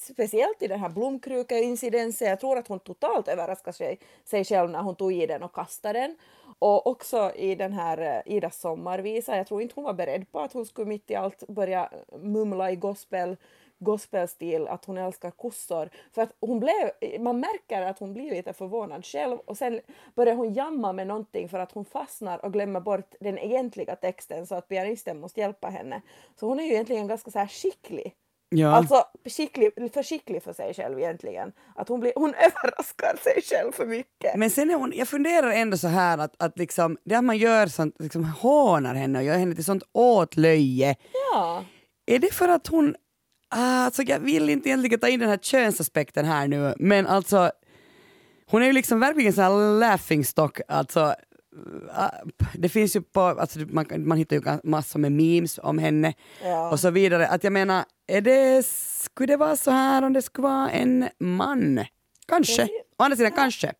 speciellt 0.00 0.62
i 0.62 0.66
den 0.66 0.80
här 0.80 0.88
blomkruka-incidensen. 0.88 2.28
Jag 2.28 2.40
tror 2.40 2.58
att 2.58 2.68
hon 2.68 2.80
totalt 2.80 3.28
överraskade 3.28 3.76
sig, 3.76 3.98
sig 4.24 4.44
själv 4.44 4.70
när 4.70 4.82
hon 4.82 4.96
tog 4.96 5.12
i 5.12 5.26
den 5.26 5.42
och 5.42 5.54
kastade 5.54 5.98
den. 5.98 6.16
Och 6.58 6.86
också 6.86 7.32
i 7.34 7.54
den 7.54 7.72
här 7.72 7.98
eh, 8.26 8.36
Idas 8.36 8.60
sommarvisa. 8.60 9.36
Jag 9.36 9.46
tror 9.46 9.62
inte 9.62 9.74
hon 9.74 9.84
var 9.84 9.92
beredd 9.92 10.32
på 10.32 10.40
att 10.40 10.52
hon 10.52 10.66
skulle 10.66 10.88
mitt 10.88 11.10
i 11.10 11.14
allt 11.14 11.48
börja 11.48 11.90
mumla 12.22 12.70
i 12.70 12.76
gospel 12.76 13.36
gospelstil 13.84 14.68
att 14.68 14.84
hon 14.84 14.98
älskar 14.98 15.30
kossor. 15.30 15.90
För 16.12 16.22
att 16.22 16.32
hon 16.40 16.60
blev, 16.60 16.90
man 17.20 17.40
märker 17.40 17.82
att 17.82 17.98
hon 17.98 18.14
blir 18.14 18.30
lite 18.30 18.52
förvånad 18.52 19.06
själv 19.06 19.38
och 19.38 19.56
sen 19.56 19.80
börjar 20.14 20.34
hon 20.34 20.52
jamma 20.52 20.92
med 20.92 21.06
någonting 21.06 21.48
för 21.48 21.58
att 21.58 21.72
hon 21.72 21.84
fastnar 21.84 22.44
och 22.44 22.52
glömmer 22.52 22.80
bort 22.80 23.14
den 23.20 23.38
egentliga 23.38 23.96
texten 23.96 24.46
så 24.46 24.54
att 24.54 24.68
pianisten 24.68 25.20
måste 25.20 25.40
hjälpa 25.40 25.68
henne. 25.68 26.02
Så 26.40 26.46
hon 26.46 26.60
är 26.60 26.64
ju 26.64 26.72
egentligen 26.72 27.06
ganska 27.06 27.30
så 27.30 27.38
här 27.38 27.46
skicklig. 27.46 28.14
Ja. 28.54 28.68
Alltså 28.68 29.04
skicklig, 29.24 29.72
för 29.94 30.02
skicklig 30.02 30.42
för 30.42 30.52
sig 30.52 30.74
själv 30.74 30.98
egentligen. 30.98 31.52
Att 31.74 31.88
hon, 31.88 32.00
blir, 32.00 32.12
hon 32.16 32.34
överraskar 32.34 33.16
sig 33.16 33.42
själv 33.42 33.72
för 33.72 33.86
mycket. 33.86 34.36
Men 34.36 34.50
sen 34.50 34.70
är 34.70 34.74
hon, 34.74 34.92
jag 34.94 35.08
funderar 35.08 35.50
ändå 35.50 35.76
så 35.76 35.88
här 35.88 36.18
att, 36.18 36.34
att 36.42 36.58
liksom, 36.58 36.98
det 37.04 37.22
man 37.22 37.38
gör 37.38 37.66
sånt, 37.66 37.96
liksom 37.98 38.24
hånar 38.24 38.94
henne 38.94 39.18
och 39.18 39.24
gör 39.24 39.38
henne 39.38 39.54
till 39.54 39.64
sånt 39.64 39.82
åtlöje. 39.92 40.96
Ja. 41.32 41.64
Är 42.06 42.18
det 42.18 42.34
för 42.34 42.48
att 42.48 42.66
hon, 42.66 42.96
alltså 43.56 44.02
jag 44.02 44.18
vill 44.18 44.48
inte 44.48 44.68
egentligen 44.68 45.00
ta 45.00 45.08
in 45.08 45.20
den 45.20 45.28
här 45.28 45.36
könsaspekten 45.38 46.24
här 46.24 46.48
nu, 46.48 46.74
men 46.78 47.06
alltså 47.06 47.52
hon 48.50 48.62
är 48.62 48.66
ju 48.66 48.72
liksom 48.72 49.00
verkligen 49.00 49.32
sån 49.32 49.44
här 49.44 49.78
laughingstock, 49.78 50.60
alltså 50.68 51.14
ah, 51.92 52.10
det 52.54 52.68
finns 52.68 52.96
ju 52.96 53.02
på, 53.02 53.20
alltså 53.20 53.58
man, 53.58 53.86
man 53.98 54.18
hittar 54.18 54.36
ju 54.36 54.42
massor 54.64 54.98
med 54.98 55.12
memes 55.12 55.58
om 55.62 55.78
henne 55.78 56.14
Ja. 56.44 56.70
och 56.70 56.80
så 56.80 56.90
vidare. 56.90 57.28
Att 57.28 57.44
jag 57.44 57.52
menar, 57.52 57.84
är 58.06 58.20
det, 58.20 58.66
skulle 58.66 59.32
det 59.32 59.36
vara 59.36 59.56
så 59.56 59.70
här 59.70 60.02
om 60.02 60.12
det 60.12 60.22
skulle 60.22 60.48
vara 60.48 60.70
en 60.70 61.08
man? 61.18 61.84
Kanske. 62.26 62.62
Å 62.98 63.02
andra 63.04 63.16
sidan, 63.16 63.32
kanske. 63.32 63.72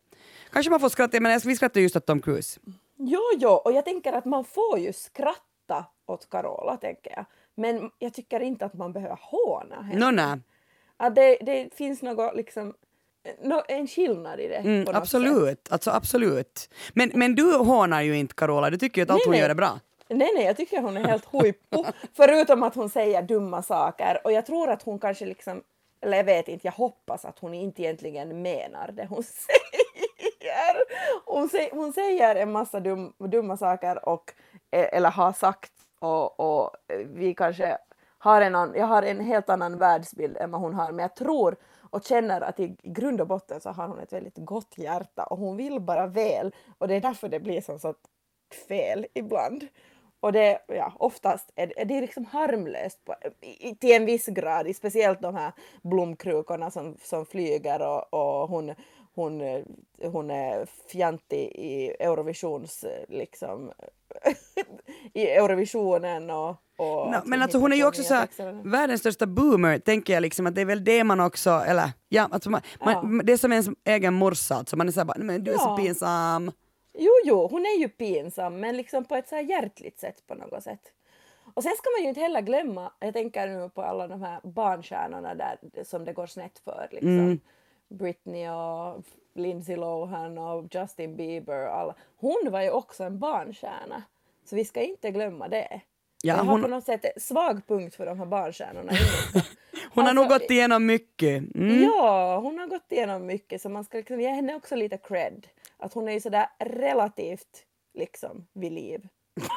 Kanske 0.52 0.70
man 0.70 0.80
får 0.80 0.88
skratta, 0.88 1.20
men 1.20 1.40
vi 1.44 1.56
skrattar 1.56 1.80
just 1.80 1.96
åt 1.96 2.06
Tom 2.06 2.20
Cruise. 2.20 2.60
Jo, 2.98 3.20
jo, 3.38 3.48
och 3.48 3.72
jag 3.72 3.84
tänker 3.84 4.12
att 4.12 4.24
man 4.24 4.44
får 4.44 4.78
ju 4.78 4.92
skratta 4.92 5.86
åt 6.06 6.30
Carola, 6.30 6.76
tänker 6.76 7.10
jag. 7.16 7.24
Men 7.54 7.90
jag 7.98 8.14
tycker 8.14 8.40
inte 8.40 8.64
att 8.64 8.74
man 8.74 8.92
behöver 8.92 9.18
håna 9.20 9.82
henne. 9.82 10.10
Nej. 10.10 10.40
Att 10.96 11.14
det, 11.14 11.38
det 11.40 11.74
finns 11.74 12.02
något 12.02 12.36
liksom, 12.36 12.74
en 13.68 13.86
skillnad 13.86 14.40
i 14.40 14.48
det. 14.48 14.56
Mm, 14.56 14.86
sätt. 14.86 14.94
absolut, 14.94 15.72
alltså 15.72 15.90
absolut. 15.90 16.70
Men, 16.94 17.10
men 17.14 17.34
du 17.34 17.56
hånar 17.56 18.02
ju 18.02 18.16
inte 18.16 18.34
Carola, 18.34 18.70
du 18.70 18.76
tycker 18.76 19.00
ju 19.00 19.02
att 19.02 19.10
allt 19.10 19.18
Nej, 19.18 19.26
hon 19.26 19.32
nej. 19.32 19.40
gör 19.40 19.50
är 19.50 19.54
bra. 19.54 19.80
Nej, 20.08 20.30
nej, 20.34 20.44
jag 20.44 20.56
tycker 20.56 20.80
hon 20.80 20.96
är 20.96 21.04
helt 21.04 21.24
huippu. 21.24 21.84
Förutom 22.16 22.62
att 22.62 22.74
hon 22.74 22.90
säger 22.90 23.22
dumma 23.22 23.62
saker. 23.62 24.20
Och 24.24 24.32
jag 24.32 24.46
tror 24.46 24.70
att 24.70 24.82
hon 24.82 24.98
kanske 24.98 25.26
liksom, 25.26 25.62
eller 26.00 26.16
jag 26.16 26.24
vet 26.24 26.48
inte, 26.48 26.66
jag 26.66 26.72
hoppas 26.72 27.24
att 27.24 27.38
hon 27.38 27.54
inte 27.54 27.82
egentligen 27.82 28.42
menar 28.42 28.90
det 28.92 29.06
hon 29.06 29.22
säger. 29.22 30.76
Hon, 31.24 31.48
sä, 31.48 31.68
hon 31.72 31.92
säger 31.92 32.36
en 32.36 32.52
massa 32.52 32.80
dum, 32.80 33.12
dumma 33.18 33.56
saker 33.56 34.08
och, 34.08 34.32
eh, 34.70 34.88
eller 34.92 35.10
har 35.10 35.32
sagt 35.32 35.72
och, 36.02 36.40
och 36.40 36.70
eh, 36.88 36.98
vi 36.98 37.34
kanske 37.34 37.78
har 38.18 38.40
en, 38.40 38.54
jag 38.54 38.86
har 38.86 39.02
en 39.02 39.20
helt 39.20 39.50
annan 39.50 39.78
världsbild 39.78 40.36
än 40.36 40.50
vad 40.50 40.60
hon 40.60 40.74
har. 40.74 40.92
Men 40.92 41.02
jag 41.02 41.16
tror 41.16 41.56
och 41.90 42.04
känner 42.04 42.40
att 42.40 42.60
i 42.60 42.76
grund 42.82 43.20
och 43.20 43.26
botten 43.26 43.60
så 43.60 43.70
har 43.70 43.88
hon 43.88 43.98
ett 43.98 44.12
väldigt 44.12 44.36
gott 44.36 44.74
hjärta 44.78 45.24
och 45.24 45.38
hon 45.38 45.56
vill 45.56 45.80
bara 45.80 46.06
väl. 46.06 46.54
Och 46.78 46.88
det 46.88 46.94
är 46.94 47.00
därför 47.00 47.28
det 47.28 47.40
blir 47.40 47.60
som 47.60 47.78
så 47.78 47.94
fel 48.68 49.06
ibland. 49.14 49.68
Och 50.20 50.32
det, 50.32 50.58
ja, 50.66 50.92
oftast 50.98 51.52
är 51.56 51.66
det, 51.66 51.84
det 51.84 51.96
är 51.96 52.00
liksom 52.00 52.24
harmlöst 52.24 53.04
på, 53.04 53.14
i, 53.40 53.74
till 53.74 53.92
en 53.92 54.06
viss 54.06 54.26
grad, 54.26 54.76
speciellt 54.76 55.20
de 55.20 55.34
här 55.34 55.52
blomkrukorna 55.82 56.70
som, 56.70 56.96
som 57.02 57.26
flyger 57.26 57.82
och, 57.88 58.14
och 58.14 58.48
hon, 58.48 58.74
hon, 59.14 59.40
hon 60.02 60.30
är 60.30 60.66
fjantig 60.92 61.52
i 61.54 61.90
Eurovisions, 62.00 62.84
liksom, 63.08 63.72
i 65.12 65.26
Eurovisionen 65.28 66.30
och... 66.30 66.50
och 66.76 67.10
No, 67.10 67.22
men 67.24 67.42
alltså 67.42 67.58
hon 67.58 67.72
är 67.72 67.76
ju 67.76 67.86
också 67.86 68.02
så 68.02 68.24
världens 68.64 69.00
största 69.00 69.26
boomer, 69.26 69.78
tänker 69.78 70.12
jag 70.12 70.20
liksom 70.20 70.46
att 70.46 70.54
det 70.54 70.60
är 70.60 70.64
väl 70.64 70.84
det 70.84 71.04
man 71.04 71.20
också, 71.20 71.50
eller 71.50 71.90
ja, 72.08 72.28
alltså 72.30 72.50
man, 72.50 72.60
man, 72.84 73.20
det 73.24 73.32
är 73.32 73.36
som 73.36 73.52
ens 73.52 73.68
egen 73.84 74.14
morsa, 74.14 74.54
alltså 74.54 74.76
man 74.76 74.88
är 74.88 74.92
såhär 74.92 75.18
men 75.18 75.44
du 75.44 75.52
är 75.52 75.58
så 75.58 75.64
Ja. 75.64 75.76
pinsam. 75.76 76.52
Jo, 76.98 77.10
jo, 77.24 77.48
hon 77.50 77.60
är 77.66 77.78
ju 77.78 77.88
pinsam, 77.88 78.60
men 78.60 78.76
liksom 78.76 79.04
på 79.04 79.16
ett 79.16 79.28
så 79.28 79.34
här 79.34 79.42
hjärtligt 79.42 79.98
sätt 79.98 80.26
på 80.26 80.34
något 80.34 80.62
sätt. 80.62 80.80
Och 81.54 81.62
sen 81.62 81.72
ska 81.78 81.90
man 81.90 82.02
ju 82.02 82.08
inte 82.08 82.20
heller 82.20 82.40
glömma, 82.40 82.92
jag 83.00 83.14
tänker 83.14 83.46
nu 83.46 83.68
på 83.68 83.82
alla 83.82 84.08
de 84.08 84.22
här 84.22 84.40
barnstjärnorna 84.44 85.34
där 85.34 85.58
som 85.84 86.04
det 86.04 86.12
går 86.12 86.26
snett 86.26 86.58
för. 86.58 86.88
Liksom. 86.90 87.18
Mm. 87.18 87.40
Britney 87.92 88.48
och 88.48 89.02
Lindsay 89.34 89.76
Lohan 89.76 90.38
och 90.38 90.74
Justin 90.74 91.16
Bieber. 91.16 91.66
Och 91.68 91.76
alla. 91.76 91.94
Hon 92.16 92.48
var 92.50 92.60
ju 92.62 92.70
också 92.70 93.04
en 93.04 93.18
barnstjärna. 93.18 94.02
Så 94.44 94.56
vi 94.56 94.64
ska 94.64 94.82
inte 94.82 95.10
glömma 95.10 95.48
det. 95.48 95.80
Ja, 96.24 96.34
jag 96.36 96.44
har 96.44 96.52
hon- 96.52 96.62
på 96.62 96.68
något 96.68 96.84
sätt 96.84 97.22
svag 97.22 97.66
punkt 97.66 97.94
för 97.94 98.06
de 98.06 98.18
här 98.18 98.26
barnstjärnorna. 98.26 98.92
Hon 99.94 100.04
har 100.06 100.14
nog 100.14 100.24
Alltså, 100.24 100.38
gått 100.38 100.50
igenom 100.50 100.86
mycket. 100.86 101.54
Mm. 101.54 101.82
Ja, 101.82 102.38
hon 102.38 102.58
har 102.58 102.66
gått 102.66 102.92
igenom 102.92 103.26
mycket 103.26 103.62
så 103.62 103.68
man 103.68 103.84
ska 103.84 103.98
liksom 103.98 104.20
ge 104.20 104.28
henne 104.28 104.54
också 104.54 104.76
lite 104.76 104.96
cred. 104.98 105.46
Att 105.76 105.94
hon 105.94 106.08
är 106.08 106.12
ju 106.12 106.20
sådär 106.20 106.46
relativt 106.58 107.64
liksom 107.94 108.46
vid 108.52 108.72
liv. 108.72 109.08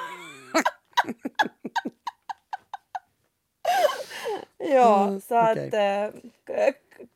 ja, 4.57 5.07
Mm, 5.07 5.21
så 5.21 5.51
okej. 5.51 6.05
att 6.05 6.13
K- 6.47 6.53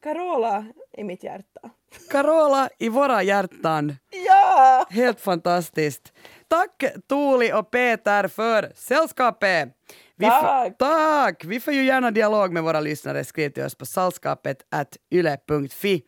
Carola 0.04 0.66
i 0.98 1.04
mitt 1.04 1.24
hjärta. 1.24 1.70
Carola 2.12 2.70
i 2.80 2.90
våra 2.90 3.24
hjärtan. 3.24 3.96
Ja! 4.28 4.86
Helt 4.90 5.20
fantastiskt. 5.22 6.14
Tack 6.48 6.84
Tuuli 7.10 7.54
och 7.54 7.72
Peter 7.72 8.28
för 8.28 8.72
sällskapet. 8.76 9.70
Vi 10.16 10.26
Tack. 10.26 10.78
tack! 10.78 11.46
Vi 11.46 11.60
får 11.60 11.74
ju 11.74 11.86
gärna 11.86 12.12
dialog 12.12 12.54
med 12.54 12.64
våra 12.64 12.80
lyssnare. 12.80 13.24
Skriv 13.24 13.50
till 13.50 13.64
oss 13.64 13.76
på 13.76 13.86
sällskapet 13.86 14.58
yle.fi. 15.12 16.02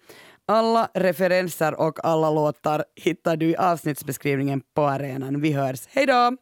Alla 0.47 0.89
referenser 0.93 1.79
och 1.79 2.05
alla 2.05 2.29
låtar 2.29 2.85
hittar 2.95 3.37
du 3.37 3.49
i 3.49 3.55
avsnittsbeskrivningen 3.55 4.61
på 4.75 4.81
arenan. 4.81 5.41
Vi 5.41 5.51
hörs. 5.51 5.87
Hej 5.87 6.05
då! 6.05 6.37